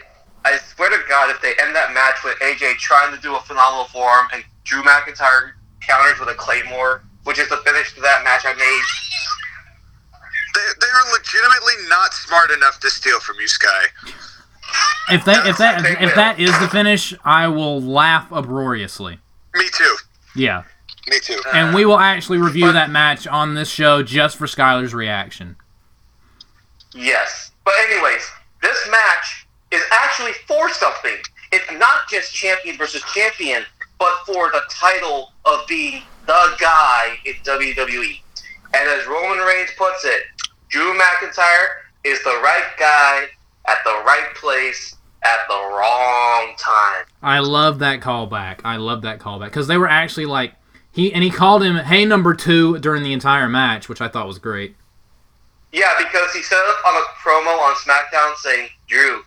[0.46, 3.40] I swear to God, if they end that match with AJ trying to do a
[3.42, 8.24] phenomenal form and Drew McIntyre counters with a Claymore, which is the finish to that
[8.24, 8.84] match I made.
[10.56, 13.86] They, they're legitimately not smart enough to steal from you, Sky.
[15.12, 19.20] If that if that if that is the finish, I will laugh uproariously.
[19.56, 19.96] Me too.
[20.36, 20.64] Yeah.
[21.10, 21.42] Me too.
[21.54, 25.56] And we will actually review that match on this show just for Skyler's reaction.
[26.94, 27.52] Yes.
[27.66, 28.28] But anyways,
[28.62, 31.18] this match is actually for something.
[31.52, 33.64] It's not just champion versus champion,
[33.98, 38.22] but for the title of being the guy in WWE.
[38.74, 40.24] And as Roman Reigns puts it,
[40.70, 41.68] Drew McIntyre
[42.04, 43.26] is the right guy
[43.68, 47.06] at the right place at the wrong time.
[47.22, 48.62] I love that callback.
[48.64, 50.54] I love that callback because they were actually like
[50.92, 54.28] he and he called him "Hey Number Two during the entire match, which I thought
[54.28, 54.76] was great.
[55.72, 59.24] Yeah, because he said on a promo on SmackDown saying, Drew,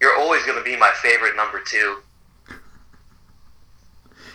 [0.00, 1.98] you're always going to be my favorite number two.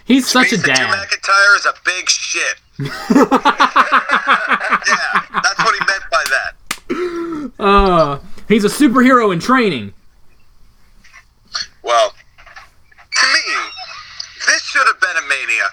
[0.06, 0.86] He's such a Means that Drew.
[0.86, 2.58] McIntyre is a big shit.
[2.80, 2.88] yeah,
[5.44, 6.56] that's what he meant by that.
[7.60, 9.94] Uh, he's a superhero in training.
[11.84, 13.56] Well, to me,
[14.48, 15.70] this should have been a Mania.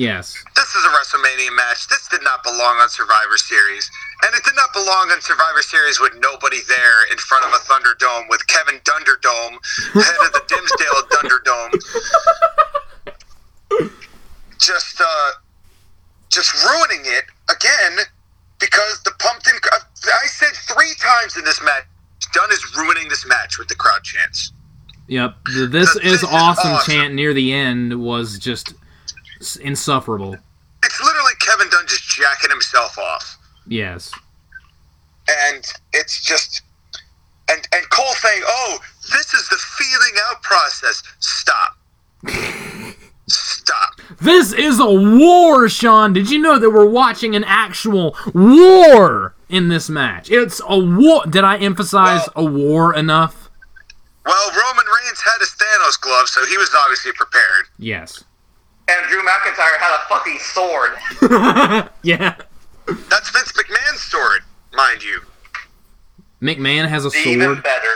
[0.00, 0.32] Yes.
[0.56, 1.86] This is a WrestleMania match.
[1.88, 3.90] This did not belong on Survivor Series.
[4.24, 7.58] And it did not belong on Survivor Series with nobody there in front of a
[7.68, 9.60] Thunderdome with Kevin Dunderdome,
[9.92, 11.72] head of the Dimmsdale Dunderdome.
[14.58, 15.30] Just, uh,
[16.30, 17.98] just ruining it again
[18.58, 19.52] because the pumpkin.
[20.04, 21.84] I said three times in this match,
[22.32, 24.52] Dunn is ruining this match with the crowd chants.
[25.08, 25.34] Yep.
[25.44, 26.90] The This This is is awesome awesome.
[26.94, 28.72] chant near the end was just
[29.56, 30.36] insufferable.
[30.84, 33.36] It's literally Kevin Dunn just jacking himself off.
[33.66, 34.12] Yes.
[35.28, 36.62] and it's just
[37.50, 38.78] and and Cole saying, "Oh,
[39.12, 41.76] this is the feeling out process." Stop.
[43.28, 44.00] Stop.
[44.20, 46.12] This is a war, Sean.
[46.12, 50.30] Did you know that we're watching an actual war in this match?
[50.30, 51.24] It's a war.
[51.26, 53.48] Did I emphasize a war enough?
[54.26, 57.66] Well, Roman Reigns had his Thanos glove, so he was obviously prepared.
[57.78, 58.24] Yes.
[58.90, 60.90] And Drew McIntyre had a fucking sword.
[62.02, 62.34] yeah.
[63.08, 64.40] That's Vince McMahon's sword,
[64.72, 65.20] mind you.
[66.42, 67.62] McMahon has a Even sword.
[67.62, 67.88] better.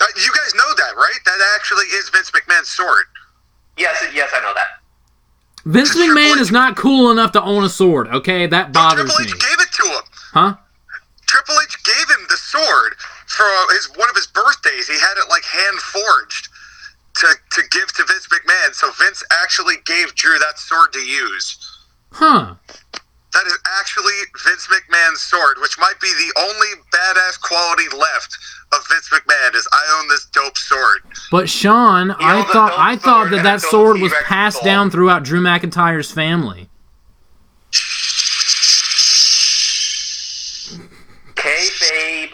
[0.00, 1.18] Uh, you guys know that, right?
[1.24, 3.04] That actually is Vince McMahon's sword.
[3.78, 4.66] Yes, yes, I know that.
[5.64, 8.08] Vince McMahon is not cool enough to own a sword.
[8.08, 9.30] Okay, that bothers Triple me.
[9.30, 10.02] H gave it to him.
[10.32, 10.56] Huh?
[11.26, 14.88] Triple H gave him the sword for his one of his birthdays.
[14.88, 16.48] He had it like hand forged
[17.14, 18.74] to to give to Vince McMahon.
[18.74, 21.58] So Vince actually gave Drew that sword to use.
[22.10, 22.54] Huh?
[23.32, 24.12] That is actually
[24.44, 28.38] Vince McMahon's sword, which might be the only badass quality left
[28.72, 29.54] of Vince McMahon.
[29.54, 31.02] Is I own this dope sword.
[31.30, 34.66] But Sean, I thought I thought that that sword was passed skull.
[34.66, 36.68] down throughout Drew McIntyre's family.
[41.44, 42.30] Hey, babe.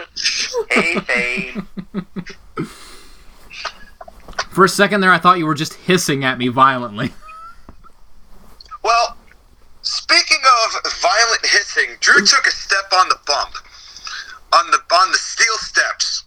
[0.70, 1.64] Hey, babe.
[4.50, 7.12] For a second there, I thought you were just hissing at me violently.
[8.82, 9.14] Well,
[9.82, 13.54] speaking of violent hissing, Drew took a step on the bump
[14.54, 16.24] on the on the steel steps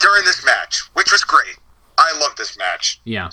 [0.00, 1.56] during this match, which was great.
[1.98, 3.00] I love this match.
[3.04, 3.28] yeah.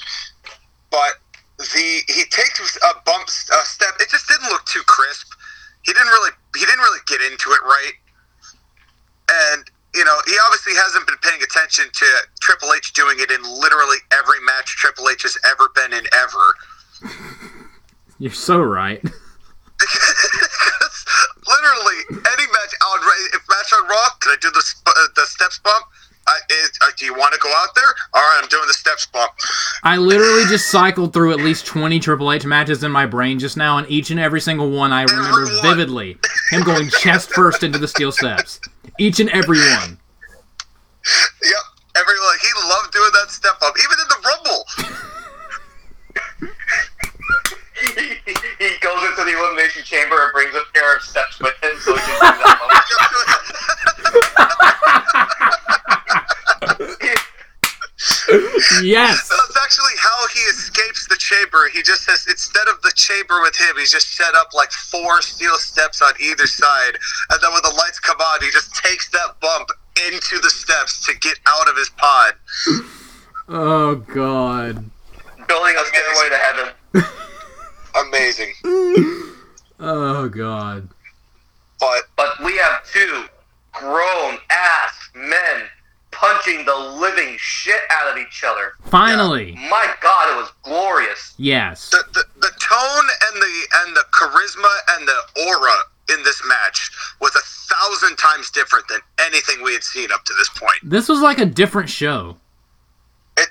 [0.92, 1.14] but
[1.58, 3.94] the he takes a bump a step.
[4.02, 5.32] It just didn't look too crisp.
[5.84, 7.94] He didn't really he didn't really get into it right,
[9.54, 9.64] and
[9.96, 12.06] you know he obviously hasn't been paying attention to
[12.42, 16.56] Triple H doing it in literally every match Triple H has ever been in ever.
[18.20, 19.02] You're so right.
[21.48, 23.00] literally any match on
[23.34, 25.86] if match on Raw, can I do the uh, the steps bump?
[26.28, 27.94] I, is, uh, do you want to go out there?
[28.16, 29.32] All right, I'm doing the steps bump.
[29.84, 33.58] I literally just cycled through at least 20 Triple H matches in my brain just
[33.58, 36.18] now, and each and every single one I remember vividly.
[36.50, 38.60] Him going chest first into the steel steps.
[38.98, 40.00] Each and every one.
[41.44, 41.64] Yep.
[41.98, 44.66] Everyone, he loved doing that step up, even in the Rumble.
[47.80, 51.78] he, he goes into the elimination chamber and brings a pair of steps with him
[51.80, 52.40] so he can do
[56.98, 57.22] that.
[58.84, 59.30] Yes.
[59.30, 61.70] That's actually how he escapes the chamber.
[61.72, 65.22] He just has instead of the chamber with him, he's just set up like four
[65.22, 66.98] steel steps on either side,
[67.30, 69.70] and then when the lights come on, he just takes that bump
[70.08, 72.34] into the steps to get out of his pod.
[73.48, 74.84] Oh God.
[75.48, 76.74] Building us a stairway to heaven.
[78.08, 78.54] Amazing.
[79.80, 80.90] Oh God.
[81.80, 83.26] But But we have two
[83.72, 85.70] grown ass men
[86.16, 88.74] punching the living shit out of each other.
[88.86, 89.54] Finally.
[89.70, 91.34] My God, it was glorious.
[91.38, 91.90] Yes.
[91.90, 95.76] the, the the tone and the and the charisma and the aura
[96.18, 100.34] in this match was a thousand times different than anything we had seen up to
[100.38, 100.78] this point.
[100.84, 102.38] This was like a different show.
[103.38, 103.50] It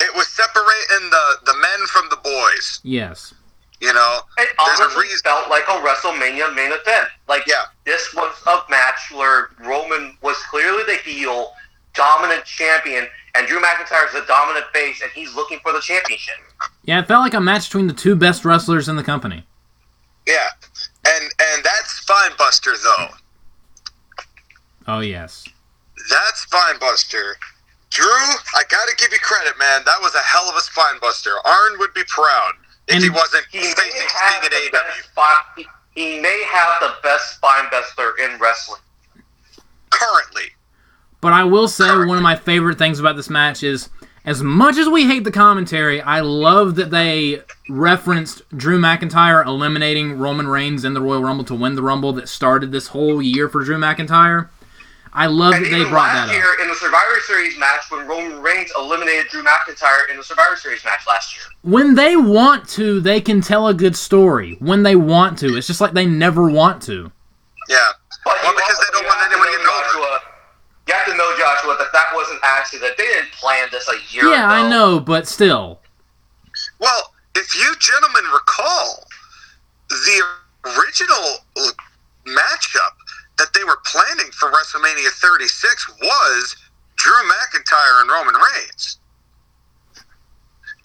[0.00, 2.80] it was separating the the men from the boys.
[2.82, 3.34] Yes.
[3.80, 7.08] You know, It There's a honestly felt like a WrestleMania main event.
[7.28, 7.64] Like Yeah.
[7.86, 11.52] this was a match where Roman was clearly the heel,
[11.94, 16.34] dominant champion, and Drew McIntyre is the dominant face, and he's looking for the championship.
[16.84, 19.44] Yeah, it felt like a match between the two best wrestlers in the company.
[20.26, 20.48] yeah,
[21.06, 23.08] and and that spine buster though,
[24.86, 25.44] Oh yes.
[26.10, 27.36] that spine buster.
[27.90, 29.82] Drew, I gotta give you credit, man.
[29.84, 31.30] That was a hell of a spine buster.
[31.44, 32.52] Arn would be proud
[32.86, 35.10] if And he wasn't He may facing have Sting at the best AEW.
[35.10, 35.44] spine.
[35.56, 35.66] He,
[36.14, 38.80] he may have the best spine buster in wrestling.
[39.90, 40.50] Currently,
[41.20, 43.90] But I will say one of my favorite things about this match is
[44.24, 50.18] as much as we hate the commentary, I love that they referenced Drew McIntyre eliminating
[50.18, 53.48] Roman Reigns in the Royal Rumble to win the Rumble that started this whole year
[53.48, 54.48] for Drew McIntyre.
[55.12, 56.60] I love And that they brought last that year up.
[56.62, 60.84] in the Survivor Series match, when Roman Reigns eliminated Drew McIntyre in the Survivor Series
[60.84, 61.44] match last year.
[61.62, 64.56] When they want to, they can tell a good story.
[64.60, 67.10] When they want to, it's just like they never want to.
[67.68, 67.78] yeah.
[68.24, 70.20] But Well, because also- they don't want anyone to know, get over.
[70.90, 73.88] Joshua, You have to know, Joshua, that that wasn't actually that they didn't plan this
[73.88, 74.32] a year ago.
[74.32, 75.80] Yeah, I know, but still.
[76.78, 79.04] Well, if you gentlemen recall,
[79.88, 80.22] the
[80.64, 81.70] original
[82.26, 82.94] matchup
[83.38, 86.56] that they were planning for WrestleMania 36 was
[86.96, 88.98] Drew McIntyre and Roman Reigns.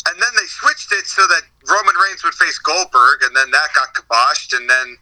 [0.08, 3.70] And then they switched it so that Roman Reigns would face Goldberg, and then that
[3.74, 4.98] got kiboshed, and then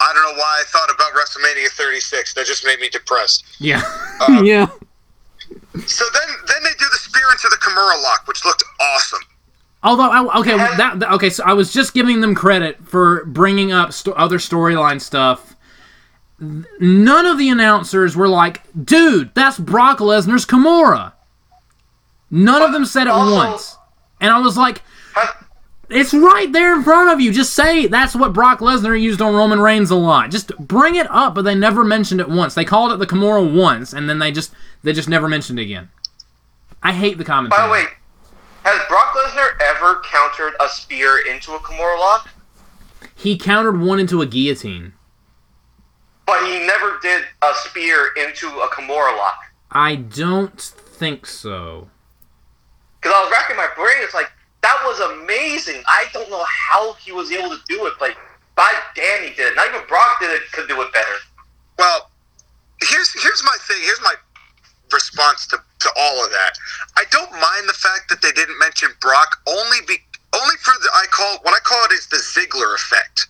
[0.00, 2.34] I don't know why I thought about WrestleMania 36.
[2.34, 3.44] That just made me depressed.
[3.58, 3.80] Yeah.
[4.20, 4.66] Uh, yeah.
[5.86, 9.20] So then, then they do the spear into the Kimura lock, which looked awesome.
[9.82, 13.70] Although, I, okay, that, that- okay, so I was just giving them credit for bringing
[13.72, 15.54] up sto- other storyline stuff.
[16.40, 21.12] None of the announcers were like, "Dude, that's Brock Lesnar's Kimura."
[22.30, 23.76] None of them said it Also- once,
[24.20, 24.82] and I was like,
[25.14, 25.34] Has-
[25.94, 27.32] "It's right there in front of you.
[27.32, 30.30] Just say that's what Brock Lesnar used on Roman Reigns a lot.
[30.30, 32.54] Just bring it up." But they never mentioned it once.
[32.54, 35.62] They called it the Kimura once, and then they just they just never mentioned it
[35.62, 35.90] again.
[36.82, 37.60] I hate the commentary.
[37.60, 37.84] By the way,
[38.64, 42.28] has Brock Lesnar ever countered a spear into a Kimura lock?
[43.14, 44.92] he countered one into a guillotine.
[46.26, 49.38] But he never did a spear into a Kimura lock.
[49.70, 51.88] I don't think so.
[53.00, 53.96] Because I was racking my brain.
[54.00, 54.30] It's like,
[54.64, 55.82] that was amazing.
[55.86, 58.16] I don't know how he was able to do it, but
[58.56, 59.56] by damn, he did it.
[59.56, 61.16] Not even Brock did it, could do it better.
[61.78, 62.10] Well,
[62.80, 63.76] here's here's my thing.
[63.82, 64.14] Here's my
[64.90, 66.56] response to, to all of that.
[66.96, 69.98] I don't mind the fact that they didn't mention Brock only be
[70.32, 73.28] only for the I call what I call it is the Ziggler effect.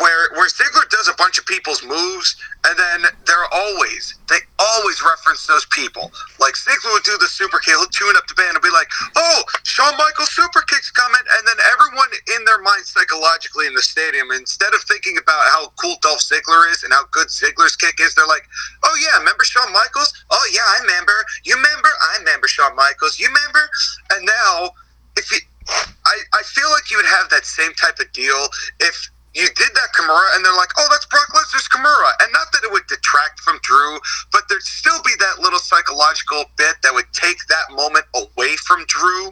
[0.00, 5.02] Where where Ziggler does a bunch of people's moves and then they're always they always
[5.02, 6.12] reference those people.
[6.40, 8.88] Like Ziggler would do the super kick, he'll tune up the band and be like,
[9.16, 13.82] Oh, Shawn Michaels super kick's coming and then everyone in their mind psychologically in the
[13.82, 18.00] stadium, instead of thinking about how cool Dolph Ziggler is and how good Ziggler's kick
[18.00, 18.48] is, they're like,
[18.84, 20.12] Oh yeah, remember Shawn Michaels?
[20.30, 21.16] Oh yeah, I remember.
[21.44, 21.88] You remember?
[22.14, 23.18] I remember Shawn Michaels.
[23.18, 23.68] You remember?
[24.16, 24.70] And now
[25.16, 25.38] if you
[25.68, 28.48] I, I feel like you would have that same type of deal
[28.80, 32.12] if you did that Kimura and they're like, oh, that's Brock Lesnar's Kimura.
[32.20, 33.98] And not that it would detract from Drew,
[34.30, 38.84] but there'd still be that little psychological bit that would take that moment away from
[38.86, 39.26] Drew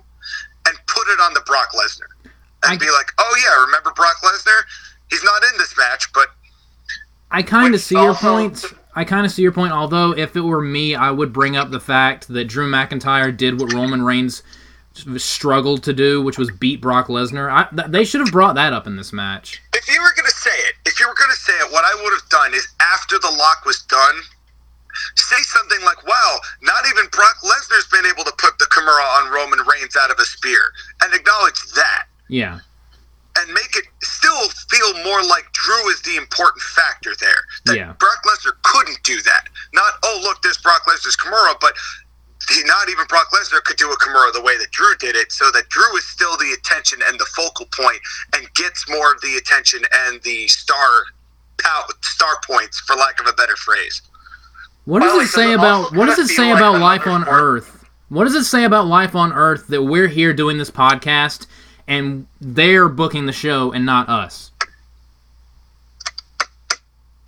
[0.67, 2.09] and put it on the Brock Lesnar.
[2.65, 4.63] And I- be like, oh, yeah, remember Brock Lesnar?
[5.11, 6.29] He's not in this match, but
[7.31, 8.65] I kind of see your point.
[8.95, 9.73] I kind of see your point.
[9.73, 13.61] Although, if it were me, I would bring up the fact that Drew McIntyre did
[13.61, 14.43] what Roman Reigns
[14.95, 17.51] struggled to do, which was beat Brock Lesnar.
[17.51, 19.63] I, th- they should have brought that up in this match.
[19.75, 21.85] if you were going to say it, if you were going to say it, what
[21.85, 24.17] I would have done is after the lock was done,
[25.15, 29.33] say something like, wow, not even Brock Lesnar's been able to put the Kimura on
[29.33, 30.61] Roman Reigns out of a spear,
[31.03, 32.07] and acknowledge that.
[32.29, 32.61] Yeah.
[33.39, 37.43] and make it still feel more like Drew is the important factor there.
[37.65, 37.93] That Yeah.
[37.99, 39.45] Brock Lesnar couldn't do that.
[39.73, 41.73] Not, oh, look, there's Brock Lesnar's Kimura, but
[42.49, 45.33] he, not even Brock Lesnar could do a Kimura the way that Drew did it,
[45.33, 48.01] so that Drew is still the attention and the focal point
[48.35, 51.05] and gets more of the attention and the star
[52.03, 54.03] star points, for lack of a better phrase.
[54.85, 57.25] What does it does say about what does it say about life on?
[57.29, 61.47] Earth What does it say about life on Earth that we're here doing this podcast
[61.87, 64.51] and they're booking the show and not us?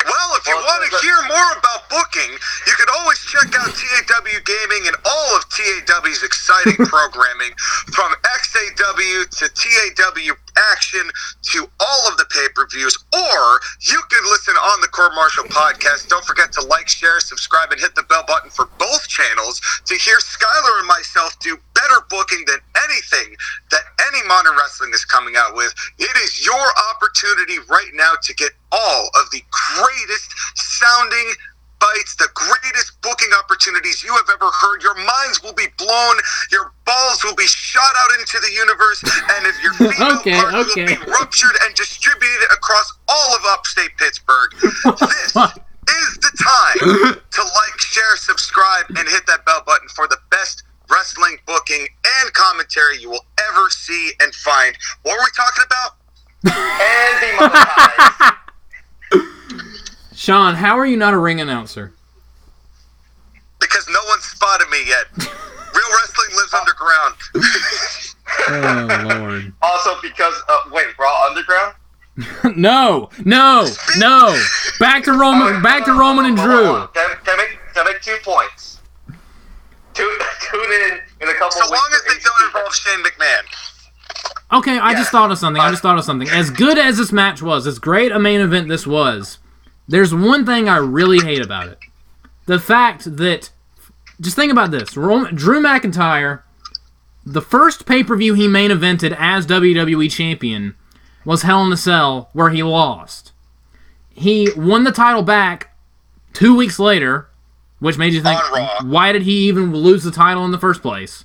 [0.04, 2.34] Well, if you want to hear more about booking,
[2.66, 7.54] you can always check out TAW Gaming and all of TAW's exciting programming
[7.94, 10.34] from XAW to TAW
[10.72, 11.08] Action
[11.52, 12.96] to all of the pay per views.
[13.12, 16.08] Or you can listen on the Court Martial podcast.
[16.08, 19.94] Don't forget to like, share, subscribe, and hit the bell button for both channels to
[19.94, 23.34] hear Skyler and myself do better booking than anything
[23.70, 25.74] that any modern wrestling is coming out with.
[25.98, 29.42] It is your opportunity right now to get all of the
[29.76, 31.32] greatest sounding
[31.82, 34.82] bites, the greatest booking opportunities you have ever heard.
[34.82, 36.14] Your minds will be blown,
[36.50, 39.02] your balls will be shot out into the universe,
[39.34, 40.86] and if your female Okay, parts okay.
[40.86, 44.54] will be ruptured and distributed across all of upstate Pittsburgh.
[45.84, 46.78] This is the time
[47.30, 51.86] to like, share, subscribe, and hit that bell button for the best wrestling booking
[52.22, 54.76] and commentary you will ever see and find.
[55.02, 55.96] What were we talking about?
[56.44, 58.34] And demonetized.
[60.22, 61.92] Sean, how are you not a ring announcer?
[63.60, 65.06] Because no one spotted me yet.
[65.18, 67.14] Real wrestling lives underground.
[68.48, 69.52] Oh Lord.
[69.62, 71.74] also because uh, wait, Raw Underground.
[72.56, 73.66] no, no,
[73.96, 74.40] no.
[74.78, 77.02] Back to Roman back to Roman and Hold on, hold Drew.
[77.02, 78.78] Can, can, I make, can I make two points?
[79.92, 80.18] Tune,
[80.52, 81.82] tune in in a couple So of weeks.
[81.82, 84.58] long as they don't involve Shane McMahon.
[84.58, 85.60] Okay, I just thought of something.
[85.60, 86.28] I just thought of something.
[86.28, 89.38] As good as this match was, as great a main event this was,
[89.92, 91.78] there's one thing I really hate about it.
[92.46, 93.50] The fact that
[94.20, 94.92] just think about this.
[94.92, 96.42] Drew McIntyre,
[97.26, 100.74] the first pay-per-view he main evented as WWE champion
[101.24, 103.32] was Hell in a Cell where he lost.
[104.14, 105.76] He won the title back
[106.32, 107.28] 2 weeks later,
[107.78, 108.40] which made you think
[108.82, 111.24] why did he even lose the title in the first place?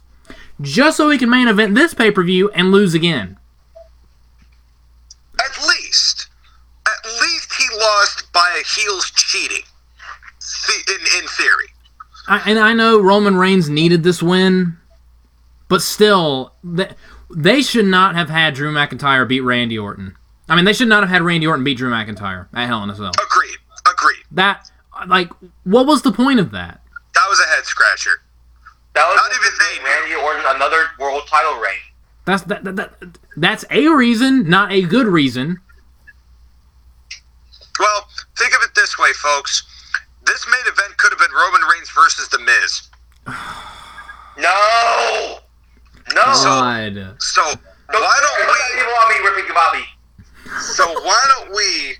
[0.60, 3.38] Just so he can main event this pay-per-view and lose again.
[5.39, 6.27] At least,
[6.85, 7.65] at least he
[8.57, 9.63] lost by a heels cheating.
[10.88, 11.67] In in theory.
[12.27, 14.77] I, and I know Roman Reigns needed this win,
[15.67, 16.89] but still, they,
[17.35, 20.15] they should not have had Drew McIntyre beat Randy Orton.
[20.49, 22.89] I mean, they should not have had Randy Orton beat Drew McIntyre at Hell in
[22.89, 23.11] a Cell.
[23.11, 23.57] Agreed.
[23.89, 24.23] Agreed.
[24.31, 24.69] That,
[25.07, 25.31] like,
[25.63, 26.81] what was the point of that?
[27.13, 28.21] That was a head scratcher.
[28.93, 29.89] That was Not even to they give knew.
[29.89, 31.73] Randy Orton another world title reign.
[32.25, 35.59] That's that, that, that that's a reason, not a good reason.
[37.79, 39.63] Well, think of it this way, folks.
[40.25, 42.89] This main event could have been Roman Reigns versus The Miz.
[44.37, 45.39] No,
[46.13, 46.21] no.
[46.23, 47.15] God.
[47.19, 48.83] So Don't- why don't everybody we?
[48.93, 49.85] want me ripping Bobby?
[50.61, 51.95] So why don't we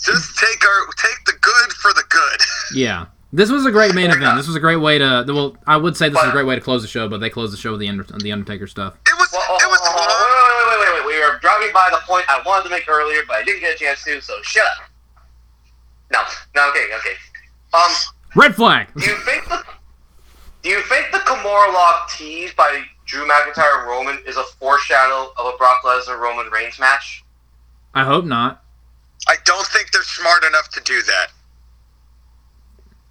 [0.00, 2.40] just take our take the good for the good?
[2.74, 3.06] Yeah.
[3.32, 4.22] This was a great main event.
[4.24, 5.24] Uh, this was a great way to.
[5.26, 7.28] Well, I would say this is a great way to close the show, but they
[7.30, 8.94] closed the show with the Under, the Undertaker stuff.
[9.06, 10.78] It was Well, it was oh, oh, long.
[10.78, 11.14] wait, wait, wait, wait, wait.
[11.14, 13.74] We were driving by the point I wanted to make earlier, but I didn't get
[13.74, 14.20] a chance to.
[14.20, 14.89] So shut up.
[16.10, 16.20] No,
[16.54, 17.14] no, okay, okay.
[17.72, 17.90] Um,
[18.34, 18.88] Red flag.
[18.96, 19.62] do you think the
[20.62, 25.32] do you think the Kimura lock teased by Drew McIntyre and Roman is a foreshadow
[25.38, 27.24] of a Brock Lesnar Roman Reigns match?
[27.94, 28.62] I hope not.
[29.28, 31.26] I don't think they're smart enough to do that.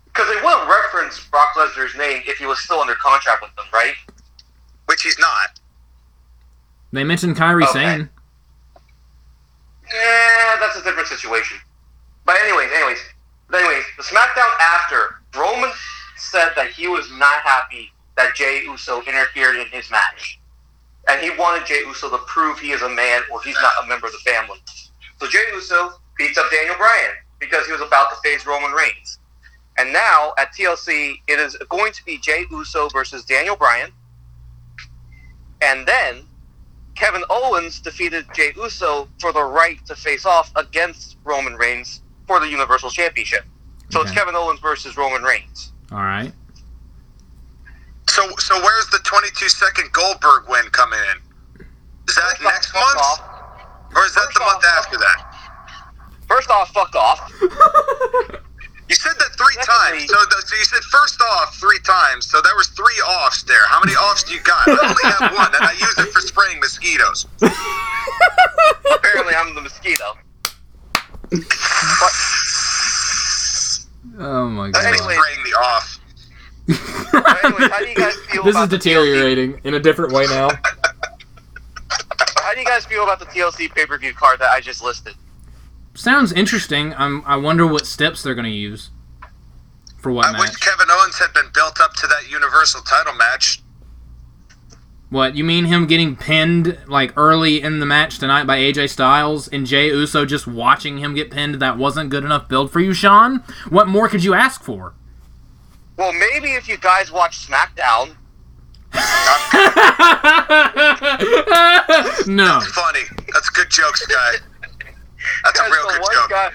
[0.05, 3.65] Because they wouldn't reference Brock Lesnar's name if he was still under contract with them,
[3.73, 3.93] right?
[4.85, 5.59] Which he's not.
[6.91, 7.71] They mentioned Kairi Okay.
[7.73, 8.09] Sane.
[9.93, 11.57] Yeah, that's a different situation.
[12.29, 12.99] But anyways, anyways,
[13.51, 15.71] anyways, the SmackDown after Roman
[16.15, 20.39] said that he was not happy that Jey Uso interfered in his match,
[21.07, 23.87] and he wanted Jey Uso to prove he is a man or he's not a
[23.87, 24.59] member of the family.
[25.19, 29.17] So Jey Uso beats up Daniel Bryan because he was about to face Roman Reigns.
[29.79, 33.91] And now at TLC, it is going to be Jey Uso versus Daniel Bryan,
[35.63, 36.27] and then
[36.93, 42.39] Kevin Owens defeated Jey Uso for the right to face off against Roman Reigns for
[42.39, 43.43] the Universal Championship.
[43.89, 45.71] So it's Kevin Owens versus Roman Reigns.
[45.91, 46.31] All right.
[48.07, 51.65] So so where's the 22 second Goldberg win coming in?
[52.07, 53.21] Is that First next fuck month, off.
[53.95, 55.19] or is that First the month off, after that?
[56.27, 57.31] First off, fuck off.
[58.89, 60.09] You said that three Secondly- times.
[60.09, 62.25] So, the, so you said first off three times.
[62.25, 63.61] So there was three offs there.
[63.67, 64.67] How many offs do you got?
[64.67, 67.27] I only have one, and I use it for spraying mosquitoes.
[68.91, 70.17] Apparently, I'm the mosquito.
[74.21, 74.85] Oh my god.
[74.85, 75.17] anyway.
[75.57, 75.99] Off.
[76.69, 80.49] how do you guys feel this is deteriorating in a different way now.
[82.49, 84.83] How do you guys feel about the TLC pay per view card that I just
[84.83, 85.13] listed?
[85.93, 86.95] Sounds interesting.
[86.95, 88.89] I'm, I wonder what steps they're going to use
[89.97, 90.59] for what I wish match.
[90.59, 93.61] Kevin Owens had been built up to that Universal title match
[95.09, 95.65] What you mean?
[95.65, 100.23] Him getting pinned like early in the match tonight by AJ Styles and Jey Uso
[100.23, 101.55] just watching him get pinned?
[101.55, 103.43] That wasn't good enough build for you, Sean.
[103.69, 104.93] What more could you ask for?
[105.97, 108.15] Well, maybe if you guys watch SmackDown,
[112.27, 112.59] no.
[112.61, 113.01] Funny.
[113.33, 114.35] That's a good joke, Sky.
[115.43, 116.29] That's a as real the good one joke.
[116.29, 116.51] guy,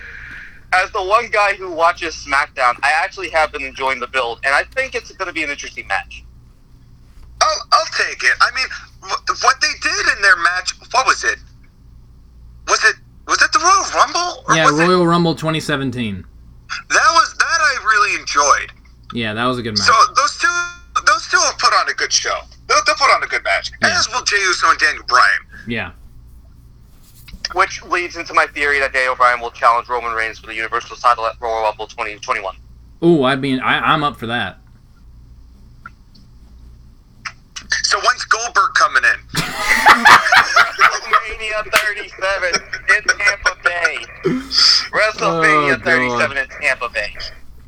[0.72, 4.54] as the one guy who watches SmackDown, I actually have been enjoying the build, and
[4.54, 6.23] I think it's going to be an interesting match.
[7.44, 8.32] I'll, I'll take it.
[8.40, 8.66] I mean,
[9.42, 11.38] what they did in their match, what was it?
[12.68, 12.96] Was it
[13.26, 14.44] was it the Royal Rumble?
[14.48, 16.24] Or Yeah, was it, Royal Rumble 2017.
[16.90, 18.72] that was that I really enjoyed.
[19.12, 19.86] Yeah, that was a good match.
[19.86, 20.48] So those two
[21.06, 22.38] those two have put on a good show.
[22.68, 23.70] They'll, they'll put on a good match.
[23.82, 23.88] Yeah.
[23.98, 25.40] As will Jey Uso and Daniel Bryan.
[25.66, 25.92] Yeah.
[27.54, 30.96] Which leads into my theory that Daniel Bryan will challenge Roman Reigns for the Universal
[30.96, 32.56] title at Royal Rumble 2021.
[33.04, 33.60] Ooh, I mean.
[33.60, 34.58] I, I'm up for that.
[37.94, 39.20] So when's Goldberg coming in?
[40.82, 42.54] WrestleMania 37
[42.88, 43.98] in Tampa Bay.
[44.90, 47.14] WrestleMania Oh, 37 in Tampa Bay.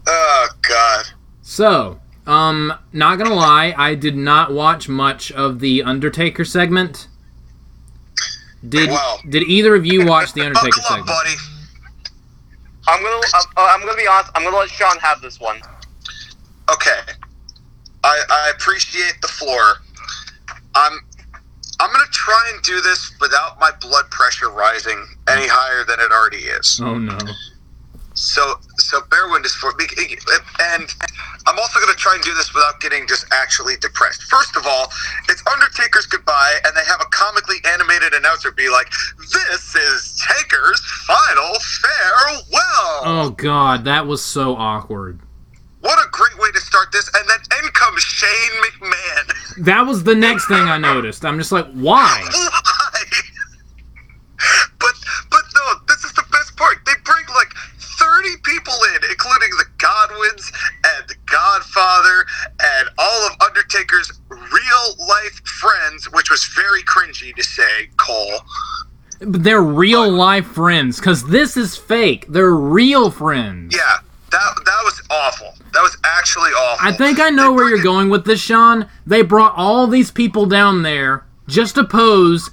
[0.08, 1.06] Oh God.
[1.42, 7.06] So, um, not gonna lie, I did not watch much of the Undertaker segment.
[8.68, 9.18] Did Wow.
[9.28, 11.06] Did either of you watch the Undertaker up, segment?
[11.06, 11.34] buddy.
[12.88, 14.32] I'm gonna uh, I'm gonna be honest.
[14.34, 15.60] I'm gonna let Sean have this one.
[16.68, 16.98] Okay.
[18.02, 19.82] I, I appreciate the floor.
[20.76, 21.00] I'm
[21.80, 26.12] I'm gonna try and do this without my blood pressure rising any higher than it
[26.12, 26.80] already is.
[26.82, 27.18] Oh no.
[28.14, 29.86] So so bear witness for me.
[30.60, 30.94] And
[31.46, 34.22] I'm also gonna try and do this without getting just actually depressed.
[34.24, 34.90] First of all,
[35.28, 38.90] it's Undertaker's goodbye, and they have a comically animated announcer be like,
[39.32, 45.20] "This is Taker's final farewell." Oh god, that was so awkward.
[45.86, 47.08] What a great way to start this!
[47.14, 48.28] And then in comes Shane
[48.60, 49.64] McMahon.
[49.64, 51.24] That was the next thing I noticed.
[51.24, 52.26] I'm just like, why?
[52.34, 53.02] Why?
[54.80, 54.94] But
[55.30, 56.84] but no, this is the best part.
[56.84, 60.52] They bring like thirty people in, including the Godwinns
[60.84, 62.26] and the Godfather
[62.62, 68.40] and all of Undertaker's real life friends, which was very cringy to say, Cole.
[69.20, 72.26] But They're real life friends, cause this is fake.
[72.28, 73.74] They're real friends.
[73.74, 73.98] Yeah,
[74.36, 75.54] that that was awful.
[75.72, 76.86] That was actually awful.
[76.86, 78.88] I think I know where you're going with this, Sean.
[79.06, 82.50] They brought all these people down there just to pose,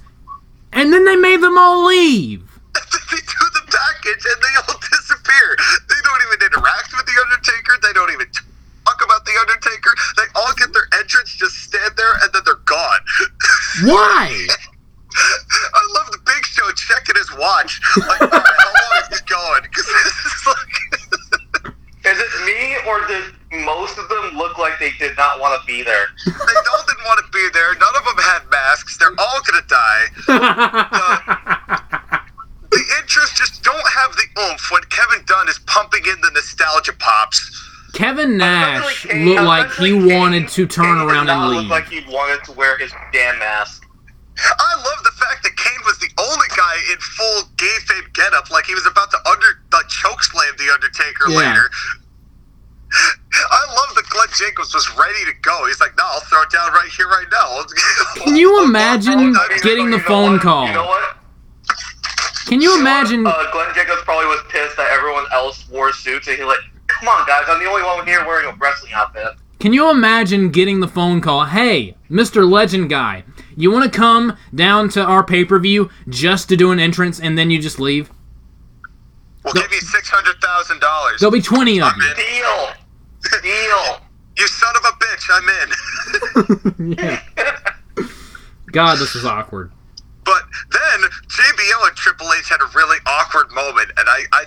[0.72, 2.42] and then they made them all leave.
[2.74, 5.56] they do the package and they all disappear.
[5.88, 7.72] They don't even interact with the Undertaker.
[7.82, 8.26] They don't even
[8.84, 9.92] talk about the Undertaker.
[10.16, 13.00] They all get their entrance, just stand there, and then they're gone.
[13.84, 14.48] Why?
[15.14, 17.80] I love the Big Show checking his watch.
[17.96, 19.62] Like, how long is this going?
[19.62, 21.03] Because this is like, Is it me
[22.94, 23.24] or did
[23.64, 26.06] most of them look like they did not want to be there?
[26.26, 27.74] they all didn't want to be there.
[27.74, 28.96] None of them had masks.
[28.98, 30.04] They're all gonna die.
[32.70, 36.92] The interests just don't have the oomph when Kevin Dunn is pumping in the nostalgia
[36.98, 37.38] pops.
[37.92, 41.50] Kevin Nash Kane- looked like he Kane- wanted to turn Kane did around not and
[41.54, 41.70] look leave.
[41.70, 43.86] like he wanted to wear his damn mask.
[44.36, 48.66] I love the fact that Kane was the only guy in full kayfabe getup, like
[48.66, 51.38] he was about to under like choke slam the Undertaker Yeah.
[51.38, 51.70] later.
[52.92, 55.66] I love that Glenn Jacobs was ready to go.
[55.66, 57.62] He's like, "No, I'll throw it down right here, right now."
[58.24, 60.66] Can you imagine getting the phone call?
[60.66, 61.16] You know what?
[62.46, 63.26] Can you You imagine?
[63.26, 67.08] Uh, Glenn Jacobs probably was pissed that everyone else wore suits, and he's like, "Come
[67.08, 70.80] on, guys, I'm the only one here wearing a wrestling outfit." Can you imagine getting
[70.80, 71.46] the phone call?
[71.46, 72.46] Hey, Mr.
[72.48, 73.24] Legend Guy,
[73.56, 77.18] you want to come down to our pay per view just to do an entrance
[77.18, 78.10] and then you just leave?
[79.42, 81.20] We'll give you six hundred thousand dollars.
[81.20, 82.14] There'll be 20 of I'm you.
[82.14, 82.68] Deal,
[83.42, 84.00] deal.
[84.36, 86.96] You son of a bitch, I'm in.
[86.98, 87.22] yeah.
[88.72, 89.70] God, this is awkward.
[90.24, 90.42] But
[90.72, 94.44] then JBL and Triple H had a really awkward moment, and I, I,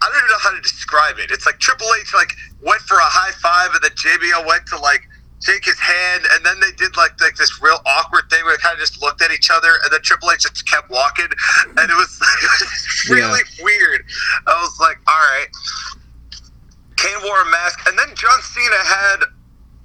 [0.00, 1.30] I don't even know how to describe it.
[1.30, 2.32] It's like Triple H like
[2.62, 5.02] went for a high five, and then JBL went to like
[5.42, 8.62] shake his hand, and then they did like like this real awkward thing where they
[8.62, 11.28] kind of just looked at each other, and then Triple H just kept walking,
[11.76, 14.04] and it was, it was really weird.
[14.46, 15.48] I was like, all right.
[16.98, 19.16] Kane wore a mask, and then John Cena had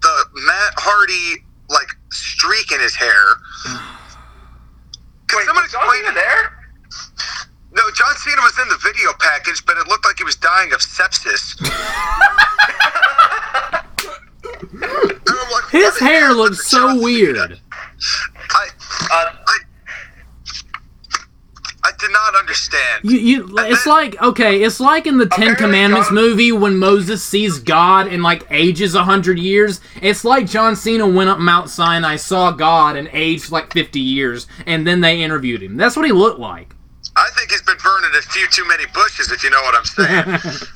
[0.02, 3.38] the Matt Hardy like streak in his hair.
[5.28, 6.16] Can Wait, someone was explain Cena it?
[6.16, 6.60] there?
[7.76, 10.74] No, John Cena was in the video package, but it looked like he was dying
[10.74, 11.56] of sepsis.
[15.52, 17.04] Like, His hair looks so John Cena?
[17.04, 17.60] weird.
[18.52, 18.68] I,
[19.12, 19.58] Uh, I, I
[22.04, 26.16] did not understand You, you, it's like okay, it's like in the Ten Commandments John-
[26.16, 29.80] movie when Moses sees God and like ages a hundred years.
[30.02, 34.48] It's like John Cena went up Mount Sinai, saw God, and aged like fifty years,
[34.66, 35.78] and then they interviewed him.
[35.78, 36.76] That's what he looked like.
[37.16, 39.86] I think he's been burning a few too many bushes, if you know what I'm
[39.86, 40.68] saying.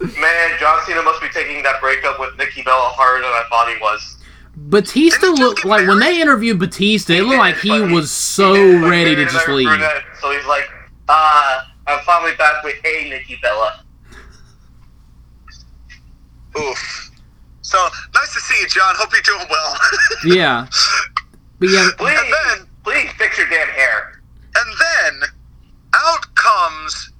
[0.20, 3.68] Man, John Cena must be taking that breakup with Nikki Bella harder than I thought
[3.68, 4.16] he was.
[4.54, 7.70] Batista Didn't he just looked get like when they interviewed Batista, it looked like he
[7.70, 9.66] But was so he did, ready to just leave.
[9.68, 10.68] brunette, So he's like,
[11.08, 13.82] uh, I'm finally back with a Nikki Bella.
[16.58, 17.10] Oof.
[17.62, 17.78] So
[18.14, 18.94] nice to see you, John.
[18.96, 19.76] Hope you're doing well.
[20.24, 20.66] Yeah,
[21.58, 24.20] but yeah, Please, And then- please fix your damn hair.
[24.54, 25.28] and then
[25.94, 27.10] out comes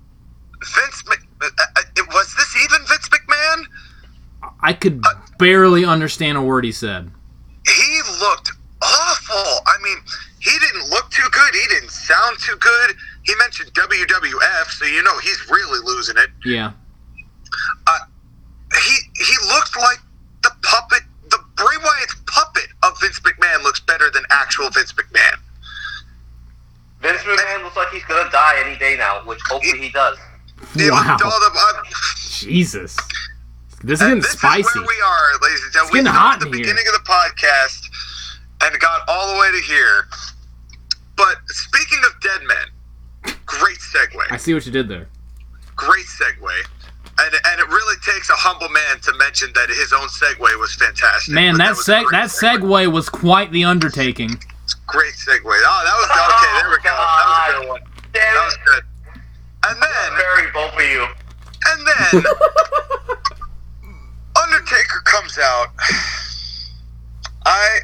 [0.74, 1.02] Vince.
[1.08, 1.82] Mc- uh, uh,
[2.12, 3.64] was this even Vince McMahon?
[4.60, 5.02] I could
[5.38, 7.10] barely understand a word he said.
[7.66, 8.52] He looked
[8.82, 9.62] awful.
[9.66, 9.98] I mean,
[10.40, 11.54] he didn't look too good.
[11.54, 12.96] He didn't sound too good.
[13.24, 16.30] He mentioned WWF, so you know he's really losing it.
[16.44, 16.72] Yeah,
[18.74, 19.98] He he looked like
[20.42, 25.38] the puppet, the Bray Wyatt's puppet of Vince McMahon looks better than actual Vince McMahon.
[27.00, 30.18] Vince McMahon looks like he's gonna die any day now, which hopefully he does.
[30.74, 31.82] He wow, looked all the, uh,
[32.40, 32.96] Jesus,
[33.84, 34.60] this is and getting this spicy.
[34.68, 36.04] is where we are, ladies and gentlemen.
[36.04, 36.74] getting we hot started at the in here.
[36.74, 37.80] beginning of the podcast
[38.62, 40.06] and got all the way to here.
[41.16, 44.22] But speaking of dead men, great segue.
[44.30, 45.08] I see what you did there.
[45.76, 46.50] great segue.
[47.18, 50.74] And, and it really takes a humble man to mention that his own segue was
[50.76, 51.34] fantastic.
[51.34, 54.30] Man, But that was seg- that segue was quite the undertaking.
[54.86, 55.44] Great segue.
[55.44, 56.52] Oh, that was okay.
[56.62, 56.90] There we go.
[56.90, 57.80] That was a good one.
[57.84, 58.84] Oh, that Damn was good.
[59.64, 61.06] And then, burying both of you.
[61.68, 62.24] and then,
[64.42, 65.68] Undertaker comes out.
[67.46, 67.80] I,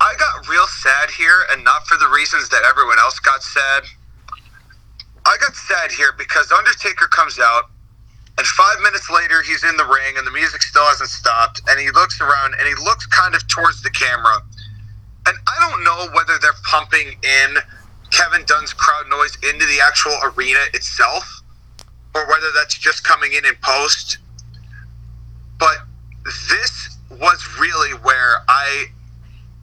[0.00, 3.84] I got real sad here, and not for the reasons that everyone else got sad.
[5.26, 7.70] I got sad here because Undertaker comes out,
[8.38, 11.78] and five minutes later, he's in the ring, and the music still hasn't stopped, and
[11.78, 14.40] he looks around, and he looks kind of towards the camera.
[15.26, 17.56] And I don't know whether they're pumping in
[18.10, 21.42] Kevin Dunn's crowd noise into the actual arena itself,
[22.14, 24.18] or whether that's just coming in in post.
[25.58, 25.78] But
[26.24, 28.86] this was really where I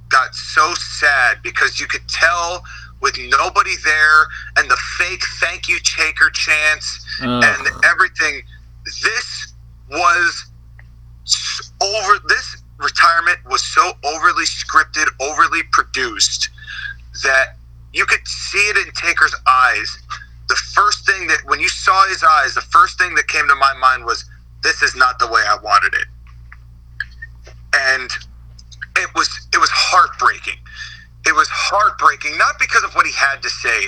[0.10, 2.64] got so sad because you could tell
[3.02, 4.28] with nobody there
[4.58, 7.44] and the fake thank you Taker chants Ugh.
[7.44, 8.42] and everything.
[8.86, 9.54] This
[9.92, 10.46] was
[11.82, 12.20] over.
[12.28, 16.50] This retirement was so overly scripted, overly produced
[17.24, 17.56] that
[17.94, 19.98] you could see it in Taker's eyes.
[20.50, 23.56] The first thing that when you saw his eyes, the first thing that came to
[23.56, 24.26] my mind was,
[24.66, 26.08] "This is not the way I wanted it,"
[27.74, 28.12] and
[28.98, 30.58] it was it was heartbreaking.
[31.28, 33.88] It was heartbreaking, not because of what he had to say,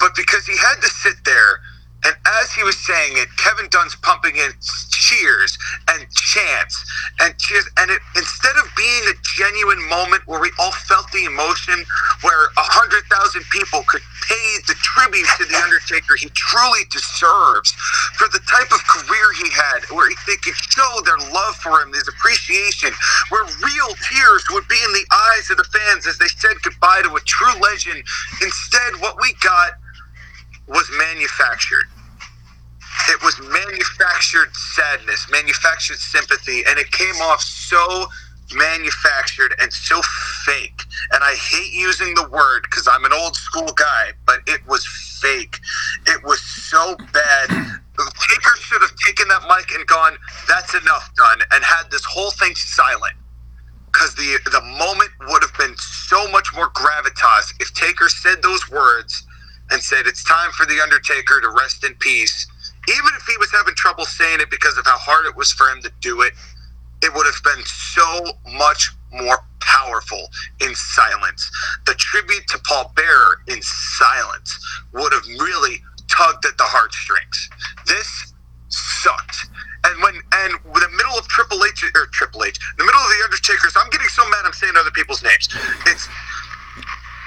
[0.00, 1.60] but because he had to sit there.
[2.04, 4.52] And as he was saying it, Kevin Dunn's pumping in
[4.90, 5.56] cheers
[5.88, 6.84] and chants
[7.20, 7.64] and cheers.
[7.78, 11.84] And it, instead of being a genuine moment where we all felt the emotion,
[12.20, 17.72] where a hundred thousand people could pay the tribute to the Undertaker he truly deserves
[18.16, 21.92] for the type of career he had, where they could show their love for him,
[21.92, 22.92] his appreciation,
[23.28, 27.00] where real tears would be in the eyes of the fans as they said goodbye
[27.04, 28.04] to a true legend.
[28.40, 29.72] Instead, what we got
[30.68, 31.84] was manufactured.
[33.08, 38.06] It was manufactured sadness, manufactured sympathy, and it came off so
[38.54, 40.00] manufactured and so
[40.44, 40.82] fake.
[41.12, 44.86] And I hate using the word because I'm an old school guy, but it was
[45.20, 45.60] fake.
[46.06, 47.48] It was so bad.
[47.98, 50.18] Taker should have taken that mic and gone,
[50.48, 53.16] "That's enough, done," and had this whole thing silent
[53.92, 58.68] because the the moment would have been so much more gravitas if Taker said those
[58.70, 59.26] words
[59.70, 62.46] and said it's time for the Undertaker to rest in peace.
[62.88, 65.68] Even if he was having trouble saying it because of how hard it was for
[65.68, 66.34] him to do it,
[67.02, 70.28] it would have been so much more powerful
[70.60, 71.50] in silence.
[71.86, 74.58] The tribute to Paul Bearer in silence
[74.92, 77.50] would have really tugged at the heartstrings.
[77.86, 78.32] This
[78.68, 79.48] sucked.
[79.84, 83.20] And when and the middle of Triple H or Triple H, the middle of the
[83.24, 85.48] Undertaker's, I'm getting so mad I'm saying other people's names.
[85.86, 86.08] It's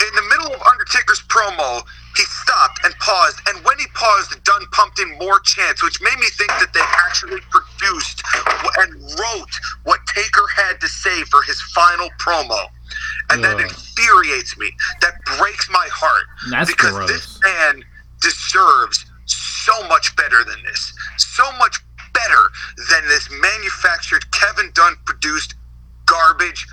[0.01, 1.85] in the middle of Undertaker's promo,
[2.17, 6.17] he stopped and paused, and when he paused, Dunn pumped in more chants, which made
[6.17, 8.23] me think that they actually produced
[8.79, 9.53] and wrote
[9.83, 12.67] what Taker had to say for his final promo.
[13.29, 14.71] And that infuriates me.
[15.01, 16.25] That breaks my heart.
[16.49, 17.09] That's because gross.
[17.09, 17.83] this man
[18.21, 20.93] deserves so much better than this.
[21.17, 21.77] So much
[22.13, 22.49] better
[22.89, 25.55] than this manufactured Kevin Dunn produced
[26.05, 26.65] garbage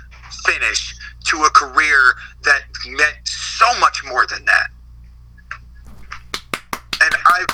[0.45, 0.95] finish
[1.25, 4.67] to a career that meant so much more than that.
[7.05, 7.45] And I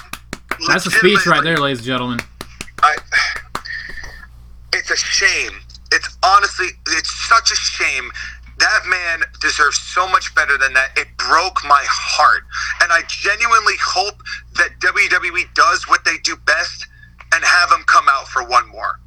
[0.67, 2.19] That's a speech right there, ladies and gentlemen.
[2.81, 2.95] I,
[4.73, 5.59] it's a shame.
[5.91, 8.11] It's honestly, it's such a shame.
[8.59, 10.91] That man deserves so much better than that.
[10.95, 12.43] It broke my heart.
[12.81, 14.21] And I genuinely hope
[14.55, 16.87] that WWE does what they do best
[17.33, 18.99] and have him come out for one more.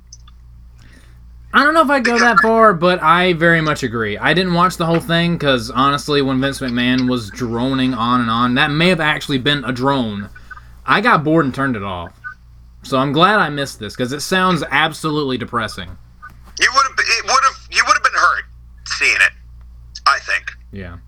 [1.54, 4.18] I don't know if I'd go that far, but I very much agree.
[4.18, 8.28] I didn't watch the whole thing because honestly, when Vince McMahon was droning on and
[8.28, 10.28] on, that may have actually been a drone.
[10.84, 12.20] I got bored and turned it off.
[12.82, 15.96] So I'm glad I missed this because it sounds absolutely depressing.
[16.60, 18.44] You would have, it would have, you would have been hurt
[18.86, 19.32] seeing it.
[20.06, 20.52] I think.
[20.72, 20.98] Yeah.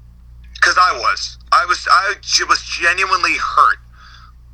[0.54, 2.14] because I was, I was, I
[2.48, 3.78] was genuinely hurt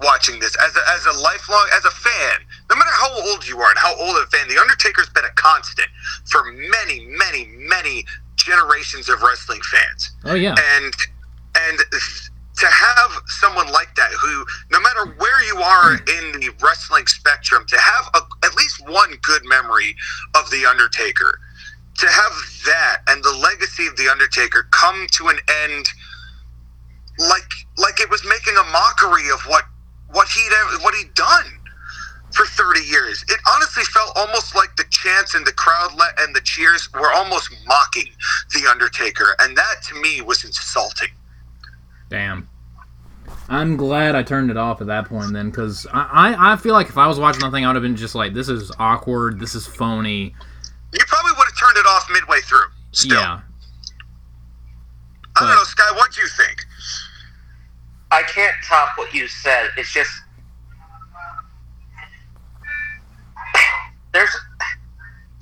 [0.03, 2.41] watching this as a, as a lifelong, as a fan.
[2.71, 5.31] No matter how old you are and how old a fan, the Undertaker's been a
[5.35, 5.89] constant
[6.31, 8.05] for many, many, many
[8.37, 10.55] generations of wrestling fans, Oh yeah.
[10.77, 10.93] and
[11.55, 17.07] and to have someone like that who, no matter where you are in the wrestling
[17.07, 19.95] spectrum, to have a, at least one good memory
[20.35, 21.39] of the Undertaker
[21.99, 22.33] to have
[22.65, 25.87] that and the legacy of the Undertaker come to an end
[27.19, 29.65] like like it was making a mockery of what
[30.13, 31.45] what he'd what he'd done
[32.33, 33.25] for 30 years.
[33.29, 37.13] It honestly felt almost like the chants and the crowd let and the cheers were
[37.13, 38.11] almost mocking
[38.55, 41.09] the Undertaker, and that to me was insulting.
[42.09, 42.49] Damn.
[43.49, 46.73] I'm glad I turned it off at that point then, because I, I, I feel
[46.73, 48.73] like if I was watching the thing, I would have been just like, this is
[48.79, 50.35] awkward, this is phony.
[50.93, 52.67] You probably would have turned it off midway through.
[52.93, 53.41] Still, Yeah.
[55.37, 55.83] I don't know, Sky.
[55.95, 56.65] What do you think?
[58.13, 59.71] I can't top what you said.
[59.77, 60.11] It's just
[64.13, 64.37] there's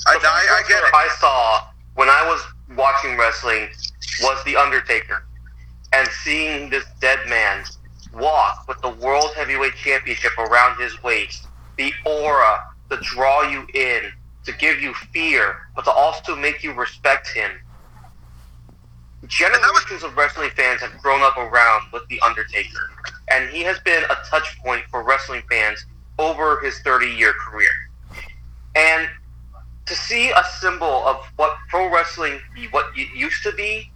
[0.06, 0.94] I, the I, I get it.
[0.94, 2.40] I saw when I was
[2.76, 3.68] watching wrestling
[4.22, 5.24] was The Undertaker.
[5.92, 7.64] And seeing this dead man
[8.14, 12.60] walk with the World Heavyweight Championship around his waist, the aura
[12.90, 14.12] to draw you in,
[14.44, 17.50] to give you fear, but to also make you respect him.
[19.26, 22.90] Generations of wrestling fans have grown up around with The Undertaker,
[23.30, 25.84] and he has been a touch point for wrestling fans
[26.18, 27.70] over his 30 year career.
[28.74, 29.08] And
[29.86, 32.40] to see a symbol of what pro wrestling,
[32.70, 33.90] what it used to be,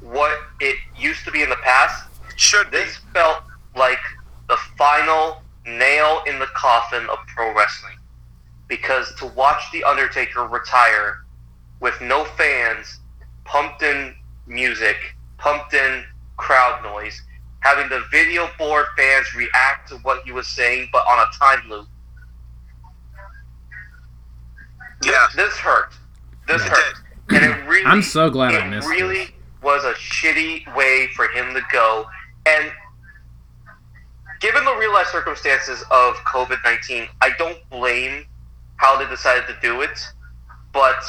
[0.00, 2.04] what it used to be in the past,
[2.36, 2.78] Should be.
[2.78, 3.44] this felt
[3.74, 4.00] like
[4.48, 7.96] the final nail in the coffin of pro wrestling.
[8.68, 11.24] Because to watch The Undertaker retire
[11.80, 13.00] with no fans,
[13.44, 14.14] pumped in
[14.46, 14.96] music,
[15.38, 16.04] pumped in
[16.36, 17.20] crowd noise,
[17.60, 21.68] having the video board fans react to what he was saying, but on a time
[21.68, 21.86] loop.
[25.04, 25.26] Yeah.
[25.34, 25.92] This hurt.
[26.46, 26.68] This Yeah.
[26.70, 26.94] Hurt.
[27.28, 29.32] And it really I'm so glad it I missed it really this.
[29.62, 32.06] was a shitty way for him to go.
[32.46, 32.70] And
[34.40, 38.26] given the real life circumstances of COVID 19, I don't blame
[38.76, 39.98] how they decided to do it.
[40.72, 41.02] But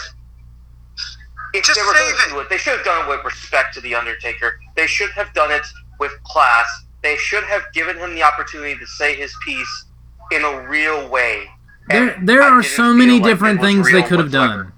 [1.59, 3.23] if Just they were going save to do it, they should have done it with
[3.25, 4.59] respect to The Undertaker.
[4.75, 5.65] They should have done it
[5.99, 6.67] with class.
[7.03, 9.85] They should have given him the opportunity to say his piece
[10.31, 11.47] in a real way.
[11.89, 14.63] There, And there I are so many like different was things they could have whatsoever.
[14.63, 14.73] done.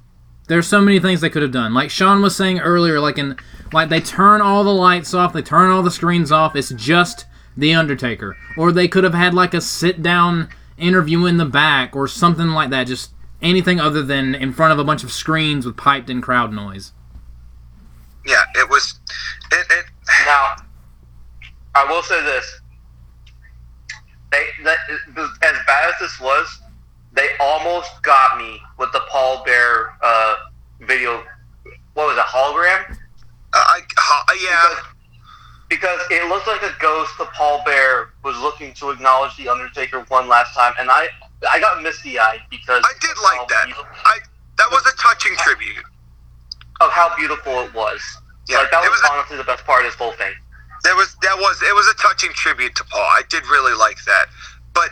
[0.47, 1.73] There's so many things they could have done.
[1.73, 3.37] Like Sean was saying earlier, like in
[3.71, 6.55] like they turn all the lights off, they turn all the screens off.
[6.55, 7.25] It's just
[7.55, 11.95] the Undertaker, or they could have had like a sit down interview in the back
[11.95, 12.85] or something like that.
[12.85, 16.51] Just anything other than in front of a bunch of screens with piped in crowd
[16.53, 16.93] noise.
[18.25, 18.99] Yeah, it was.
[19.51, 19.85] It, it
[20.25, 20.55] Now,
[21.75, 22.61] I will say this:
[24.31, 24.77] they, that,
[25.17, 26.59] as bad as this was,
[27.13, 30.35] they almost got me with the Paul Bear uh,
[30.81, 31.23] video.
[31.93, 32.97] What was it, hologram?
[33.53, 34.75] I, uh, yeah.
[35.69, 37.11] Because it looked like a ghost.
[37.17, 41.09] The Paul Bearer was looking to acknowledge the Undertaker one last time, and I,
[41.51, 43.65] I got misty eyed because I did like that.
[43.67, 44.19] beautiful- I
[44.57, 45.83] that was a touching tribute.
[46.81, 48.01] of how beautiful it was.
[48.47, 50.33] Yeah, like that was, was a- honestly the best part of this whole thing.
[50.83, 53.01] There was that was it was a touching tribute to Paul.
[53.01, 54.27] I did really like that,
[54.73, 54.89] but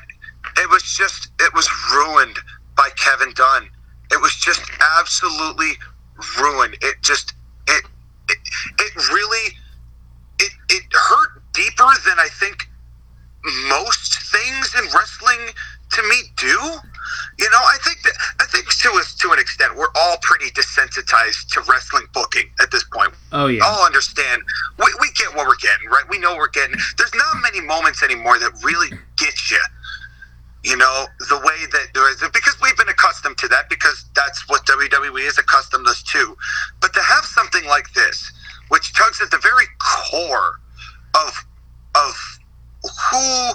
[0.57, 2.37] it was just it was ruined
[2.75, 3.69] by Kevin Dunn.
[4.11, 4.61] It was just
[4.99, 5.73] absolutely
[6.39, 6.75] ruined.
[6.81, 7.33] It just
[7.67, 7.83] it
[8.29, 8.37] it,
[8.79, 9.55] it really
[10.39, 12.69] it it hurt deeper than I think
[13.69, 15.39] most things in wrestling
[15.91, 16.57] to me do.
[17.39, 20.49] You know, I think that I think to us to an extent we're all pretty
[20.51, 23.63] desensitized to wrestling booking at this point Oh yeah.
[23.63, 24.41] all understand.
[24.79, 26.03] We, we get what we're getting, right?
[26.09, 26.75] We know we're getting.
[26.97, 29.61] There's not many moments anymore that really get you.
[30.63, 34.49] You know the way that there is because we've been accustomed to that because that's
[34.49, 36.35] what WWE is accustomed us to.
[36.81, 38.31] But to have something like this,
[38.69, 40.59] which tugs at the very core
[41.15, 41.45] of
[41.95, 42.39] of
[43.11, 43.51] who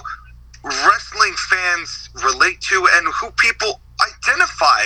[0.63, 4.85] wrestling fans relate to and who people identify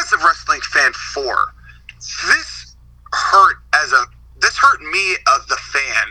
[0.00, 1.54] as a wrestling fan for.
[1.98, 2.76] This
[3.12, 4.04] hurt as a
[4.40, 6.06] this hurt me as the fan,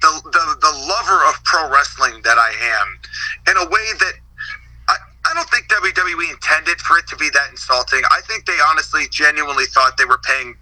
[0.00, 2.98] the the, the lover of pro wrestling that I am,
[3.50, 4.12] in a way that
[4.88, 4.96] I,
[5.26, 8.02] I don't think WWE intended for it to be that insulting.
[8.10, 10.56] I think they honestly genuinely thought they were paying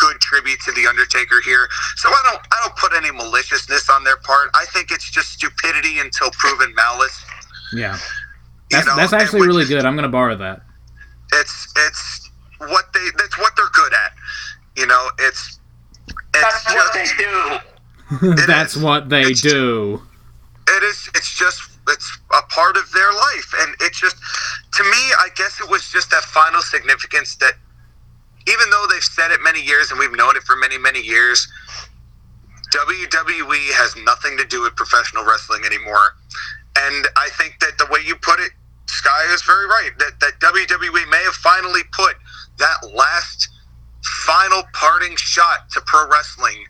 [0.00, 1.68] good tribute to the Undertaker here.
[1.96, 4.50] So I don't I don't put any maliciousness on their part.
[4.54, 7.22] I think it's just stupidity until proven malice.
[7.74, 7.94] Yeah.
[7.94, 8.00] You
[8.70, 9.84] That's, know, that's actually really good.
[9.84, 10.62] I'm going to borrow that.
[11.34, 14.12] It's it's what they that's what they're good at.
[14.76, 15.60] You know, it's
[16.34, 17.58] it's That's what they do.
[18.46, 18.82] That's is.
[18.82, 20.02] what they do.
[20.68, 24.16] it is it's just it's a part of their life and it's just
[24.74, 27.54] to me i guess it was just that final significance that
[28.48, 31.48] even though they've said it many years and we've known it for many many years
[32.72, 36.14] wwe has nothing to do with professional wrestling anymore
[36.78, 38.52] and i think that the way you put it
[38.86, 42.16] sky is very right that, that wwe may have finally put
[42.58, 43.48] that last
[44.02, 46.64] final parting shot to pro wrestling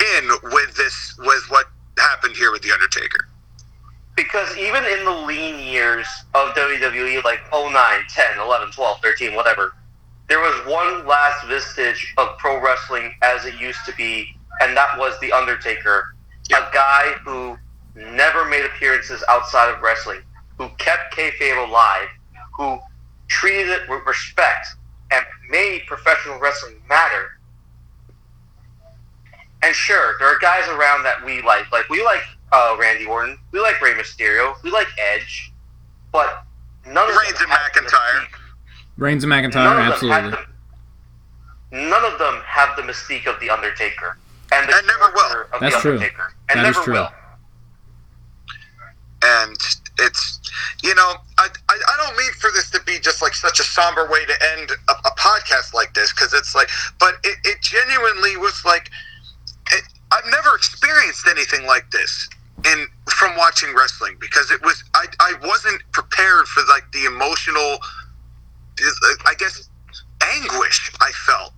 [0.00, 1.66] in with this with what
[1.98, 3.28] happened here with the Undertaker.
[4.16, 7.72] Because even in the lean years of WWE, like 09,
[8.08, 9.74] 10, 11, 12, 13, whatever,
[10.30, 14.96] there was one last vestige of pro wrestling as it used to be, and that
[14.96, 16.14] was The Undertaker,
[16.50, 17.58] a guy who
[17.96, 20.20] never made appearances outside of wrestling,
[20.56, 22.06] who kept kayfabe alive,
[22.56, 22.78] who
[23.26, 24.68] treated it with respect,
[25.10, 27.40] and made professional wrestling matter.
[29.64, 31.70] And sure, there are guys around that we like.
[31.72, 35.52] Like we like uh, Randy Orton, we like Rey Mysterio, we like Edge,
[36.12, 36.44] but
[36.86, 38.26] none of Reigns them and McIntyre.
[38.96, 40.30] Mystique- Reigns and McIntyre, of absolutely.
[40.30, 40.46] the-
[41.88, 44.16] none of them have the mystique of the Undertaker,
[44.52, 45.20] and the And never will.
[45.28, 45.92] character of That's the true.
[45.94, 46.94] Undertaker, and That is never true.
[46.94, 47.12] will.
[49.22, 49.56] And
[49.98, 50.40] it's
[50.82, 53.62] you know, I, I I don't mean for this to be just like such a
[53.62, 57.60] somber way to end a, a podcast like this because it's like, but it, it
[57.60, 58.90] genuinely was like,
[59.72, 62.28] it, I've never experienced anything like this
[62.64, 67.78] in from watching wrestling because it was I I wasn't prepared for like the emotional,
[68.82, 69.68] Uh, I guess,
[70.22, 71.52] anguish I felt.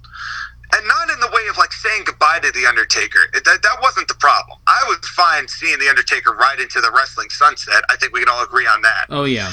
[0.74, 3.20] and not in the way of like saying goodbye to the Undertaker.
[3.32, 4.59] That that wasn't the problem.
[4.66, 7.82] I was fine seeing the Undertaker ride into the wrestling sunset.
[7.90, 9.07] I think we can all agree on that.
[9.11, 9.53] Oh yeah.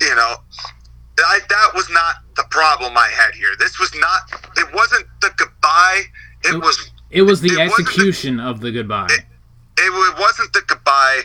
[0.00, 0.36] You know,
[1.18, 3.50] I, that was not the problem I had here.
[3.58, 4.20] This was not.
[4.56, 6.02] It wasn't the goodbye.
[6.44, 6.62] It Nope.
[6.64, 6.90] was.
[7.10, 9.08] It was the It wasn't the- execution of the goodbye.
[9.10, 9.20] It,
[9.78, 11.22] it wasn't the goodbye.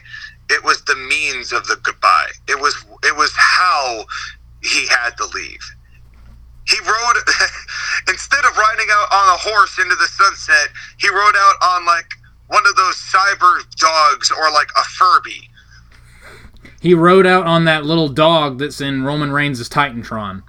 [0.49, 2.31] It was the means of the goodbye.
[2.49, 2.75] It was.
[3.03, 4.03] It was how
[4.65, 5.59] he had to leave.
[6.67, 7.15] He rode
[8.09, 10.69] instead of riding out on a horse into the sunset.
[10.97, 12.09] He rode out on like
[12.47, 15.49] one of those cyber dogs or like a Furby.
[16.81, 20.43] He rode out on that little dog that's in Roman Reigns' Titantron.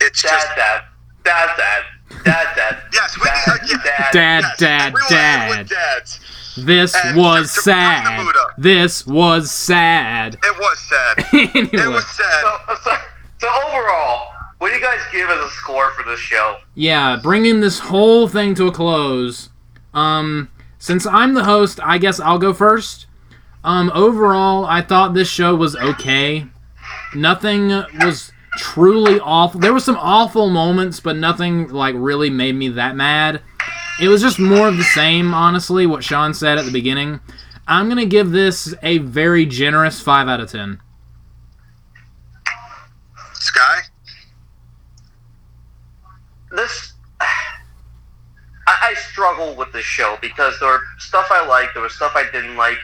[0.00, 0.82] It's Dad, just dad,
[1.24, 1.84] dad, dad,
[2.24, 2.82] dad, dad.
[2.92, 3.76] Yes, we- dad, uh, yeah.
[3.84, 4.12] dad.
[4.12, 5.50] Dad, yes, dad, a real dad.
[5.50, 6.20] ad with dads.
[6.56, 8.24] This And was to- to bring the sad.
[8.24, 8.50] mood up.
[8.58, 10.34] This was sad.
[10.42, 11.26] It was sad.
[11.72, 12.42] It was sad.
[12.42, 12.96] So, so,
[13.38, 14.28] so overall,
[14.58, 16.56] what do you guys give as a score for this show?
[16.74, 19.50] yeah, bringing this whole thing to a close.
[19.94, 23.06] Um, since I'm the host, I guess I'll go first.
[23.64, 26.46] Um, overall, I thought this show was okay.
[27.14, 27.68] Nothing
[28.00, 29.60] was truly awful.
[29.60, 33.42] There were some awful moments, but nothing like really made me that mad.
[34.00, 35.86] It was just more of the same, honestly.
[35.86, 37.20] What Sean said at the beginning.
[37.66, 40.80] I'm gonna give this a very generous five out of ten.
[43.34, 43.80] Sky.
[46.52, 47.26] This, I,
[48.66, 52.24] I struggle with this show because there were stuff I liked, there was stuff I
[52.30, 52.78] didn't like.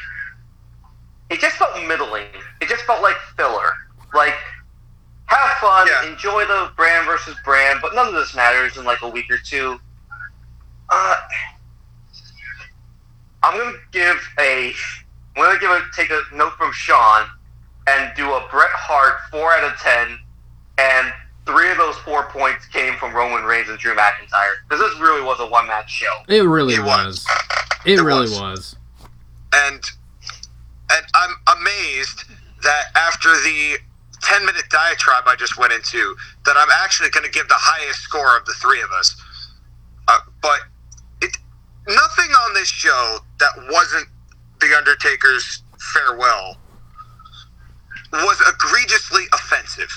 [1.30, 2.26] It just felt middling.
[2.60, 3.72] It just felt like filler.
[4.14, 4.34] Like,
[5.26, 6.10] have fun, Yeah.
[6.10, 9.38] enjoy the brand versus brand, but none of this matters in like a week or
[9.38, 9.80] two.
[10.94, 11.16] Uh,
[13.42, 14.72] I'm gonna give a,
[15.36, 17.26] I'm gonna give a take a note from Sean
[17.88, 20.18] and do a Bret Hart four out of ten,
[20.78, 21.12] and
[21.46, 25.22] three of those four points came from Roman Reigns and Drew McIntyre because this really
[25.22, 26.14] was a one match show.
[26.28, 27.24] It really It was.
[27.26, 27.26] was.
[27.86, 28.38] It, It really was.
[28.38, 28.76] was.
[29.54, 29.82] and
[30.90, 32.24] and I'm amazed
[32.62, 33.78] that after the
[34.22, 36.14] 10 minute diatribe I just went into,
[36.44, 39.16] that I'm actually going to give the highest score of the three of us.
[40.06, 40.60] Uh, but
[41.88, 44.06] nothing on this show that wasn't
[44.60, 45.62] the Undertaker's
[45.94, 46.56] farewell
[48.12, 49.90] was egregiously offensive,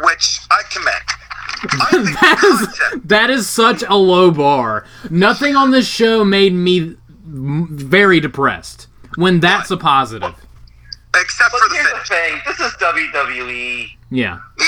[0.00, 0.96] which I commend.
[1.80, 4.84] I think that the is concept- that is such a low bar.
[5.10, 6.96] Nothing on this show made me
[7.26, 8.86] m- very depressed.
[9.16, 10.34] When that's a positive.
[11.16, 13.88] except But for the here's the thing: this is WWE.
[14.10, 14.38] Yeah.
[14.58, 14.66] Yeah.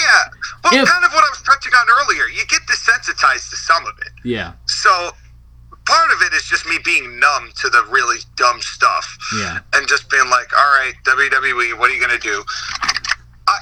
[0.64, 2.26] Well, If- kind of what I was touching on earlier.
[2.28, 4.12] You get desensitized to some of it.
[4.24, 4.52] Yeah.
[4.66, 5.10] So
[5.86, 9.18] part of it is just me being numb to the really dumb stuff.
[9.36, 9.58] Yeah.
[9.74, 12.44] And just being like, all right, WWE, what are you going to do?
[13.48, 13.58] I,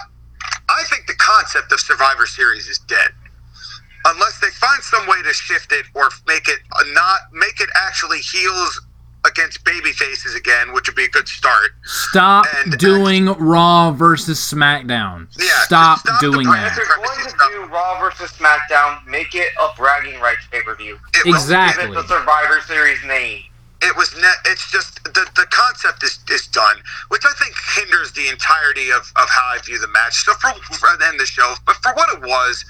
[0.69, 3.11] I think the concept of Survivor Series is dead.
[4.05, 6.61] Unless they find some way to shift it or make it
[6.95, 8.81] not make it actually heels
[9.27, 11.71] against baby faces again, which would be a good start.
[11.85, 15.27] Stop And- uh, doing Raw versus SmackDown.
[15.39, 16.67] Yeah, Stop, stop the doing brand.
[16.67, 16.87] If that.
[16.87, 20.99] they're going to do Raw versus SmackDown, make it a bragging rights pay per view.
[21.27, 21.87] Exactly.
[21.89, 23.43] Give it the Survivor Series name.
[23.83, 26.77] it was net it's just the the concept is, is done
[27.11, 30.51] which i think hinders the entirety of, of how i view the match so for,
[30.75, 32.65] for and the show but for what it was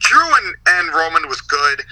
[0.00, 1.82] drew and, and roman was good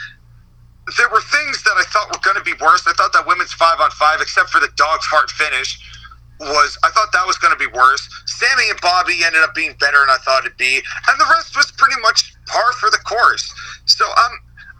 [0.96, 3.52] there were things that i thought were going to be worse i thought that women's
[3.52, 5.78] five on five except for the dog's heart finish
[6.40, 9.74] was i thought that was going to be worse Sami and bobby ended up being
[9.80, 13.02] better than i thought it'd be and the rest was pretty much par for the
[13.04, 13.52] course
[13.84, 14.32] so um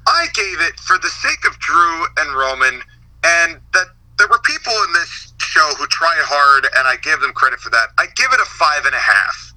[0.07, 2.81] i gave it for the sake of drew and roman
[3.25, 3.87] and that
[4.19, 7.71] there were people in this show who try hard, and I give them credit for
[7.71, 7.89] that.
[7.97, 9.55] I give it a five and a half.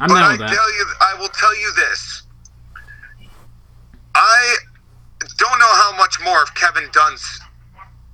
[0.00, 0.48] I'm but I that.
[0.48, 2.22] tell you, I will tell you this:
[4.14, 4.56] I
[5.40, 7.24] don't know how much more of Kevin Dunn's,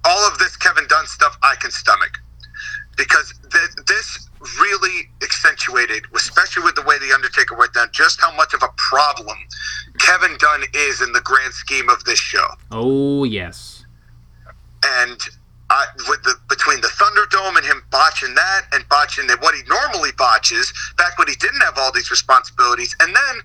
[0.04, 2.18] all of this Kevin Dunn stuff I can stomach,
[2.96, 4.28] because th- this
[4.60, 8.68] really accentuated, especially with the way the Undertaker went down, just how much of a
[8.76, 9.36] problem
[9.98, 12.46] Kevin Dunn is in the grand scheme of this show.
[12.70, 13.84] Oh yes.
[14.84, 15.18] and
[15.68, 19.62] I, with the between the Thunderdome and him botching that and botching the, what he
[19.68, 23.42] normally botches back when he didn't have all these responsibilities, and then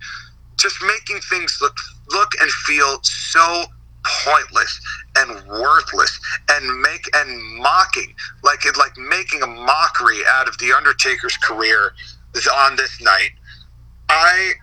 [0.62, 1.76] just making things look
[2.12, 3.64] look and feel so
[4.24, 4.82] pointless
[5.16, 6.20] and worthless
[6.52, 8.14] and make and mocking
[8.44, 11.94] like it like making a mockery out of the Undertaker's career
[12.56, 13.32] on this night.
[14.10, 14.54] I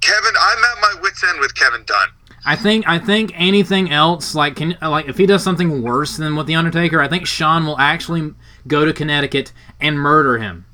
[0.00, 2.08] Kevin, I'm at my wits end with Kevin Dunn.
[2.44, 6.36] I think I think anything else like can like if he does something worse than
[6.36, 8.34] what the Undertaker, I think Sean will actually
[8.66, 10.64] go to Connecticut and murder him.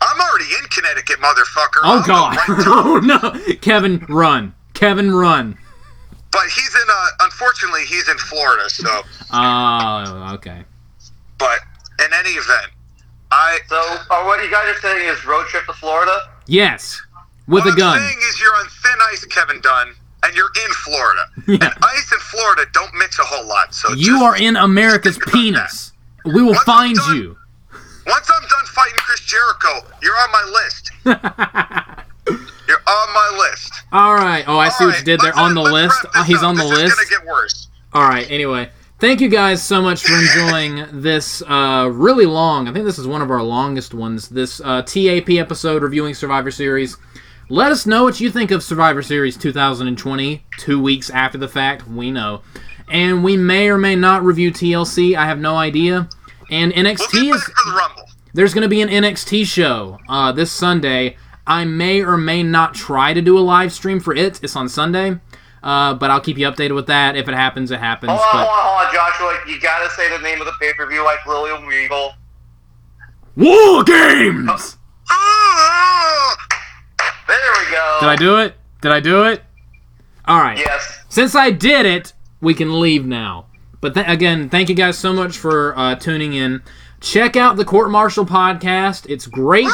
[0.00, 1.80] I'm already in Connecticut, motherfucker.
[1.84, 2.36] Oh I'll go God!
[2.36, 3.56] right oh no!
[3.60, 4.54] Kevin, run!
[4.74, 5.56] Kevin, run!
[6.30, 6.88] But he's in.
[6.90, 8.68] Uh, unfortunately, he's in Florida.
[8.70, 9.02] So,
[9.32, 10.64] Oh, okay.
[11.38, 11.58] but
[12.04, 12.70] in any event,
[13.30, 13.58] I.
[13.68, 13.76] So,
[14.10, 16.18] uh, what you guys are saying is road trip to Florida?
[16.46, 17.00] Yes,
[17.46, 17.98] with what a I'm gun.
[18.00, 19.92] saying is, you're on thin ice, Kevin Dunn,
[20.24, 21.26] and you're in Florida.
[21.48, 21.54] Yeah.
[21.60, 23.74] And ice and Florida don't mix a whole lot.
[23.74, 25.92] So You just are in America's think about penis.
[26.24, 27.36] We will Once find done- you.
[28.06, 30.90] Once I'm done fighting Chris Jericho, you're on my list.
[32.68, 33.72] You're on my list.
[33.90, 34.44] All right.
[34.46, 36.04] Oh, I see what you did there let's- on the let's list.
[36.04, 36.44] wrap this Oh, he's up.
[36.44, 36.96] on the this list.
[36.96, 37.68] Gonna get worse.
[37.92, 38.30] All right.
[38.30, 38.70] Anyway,
[39.00, 42.68] thank you guys so much for enjoying this uh, really long.
[42.68, 44.28] I think this is one of our longest ones.
[44.28, 46.96] This uh, TAP episode reviewing Survivor Series.
[47.48, 50.44] Let us know what you think of Survivor Series 2020.
[50.58, 52.42] Two weeks after the fact, we know,
[52.88, 55.16] and we may or may not review TLC.
[55.16, 56.08] I have no idea.
[56.52, 60.52] And We'll NXT is for the there's going to be an NXT show uh, this
[60.52, 61.16] Sunday.
[61.46, 64.38] I may or may not try to do a live stream for it.
[64.44, 65.18] It's on Sunday,
[65.62, 67.16] uh, but I'll keep you updated with that.
[67.16, 68.10] If it happens, it happens.
[68.10, 69.50] Hold on, But hold on, hold on, Joshua.
[69.50, 72.12] You gotta say the name of the pay per view like William Regal.
[73.34, 74.76] War Games.
[75.10, 76.36] Ah!
[77.28, 77.98] There we go.
[78.00, 78.54] Did I do it?
[78.82, 79.42] Did I do it?
[80.26, 80.58] All right.
[80.58, 81.00] Yes.
[81.08, 82.12] Since I did it,
[82.42, 83.46] we can leave now.
[83.82, 86.62] But th- again, thank you guys so much for uh, tuning in.
[87.00, 89.10] Check out the Court Martial podcast.
[89.10, 89.66] It's great.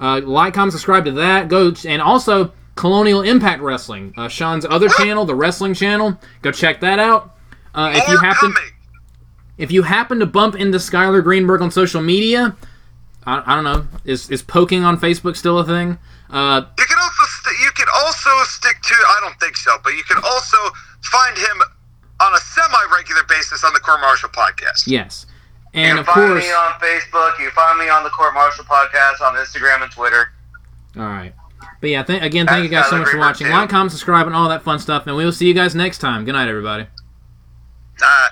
[0.00, 1.48] Uh, like, comment, subscribe to that.
[1.48, 6.18] Go and also Colonial Impact Wrestling, uh, Sean's other channel, the wrestling channel.
[6.42, 7.36] Go check that out.
[7.74, 8.52] Uh, if you happen,
[9.58, 12.56] if you happen to bump into Skyler Greenberg on social media,
[13.26, 15.98] I, I don't know, is is poking on Facebook still a thing?
[16.30, 19.94] Uh, You can also st- you can also stick to I don't think so, but
[19.94, 20.56] you can also
[21.02, 21.62] find him
[22.20, 24.86] on a semi-regular basis on the Court Martial podcast.
[24.86, 25.26] yes,
[25.74, 27.38] You and can of find course, me on Facebook.
[27.38, 30.32] You can find me on the Court Martial podcast on Instagram and Twitter.
[30.96, 31.32] All right.
[31.80, 33.46] But yeah, th- again, thank you guys so much for watching.
[33.46, 33.52] too.
[33.52, 35.06] Like, comment, subscribe, and all that fun stuff.
[35.06, 36.24] And we will see you guys next time.
[36.24, 36.86] Good night, everybody.
[38.02, 38.28] Uh,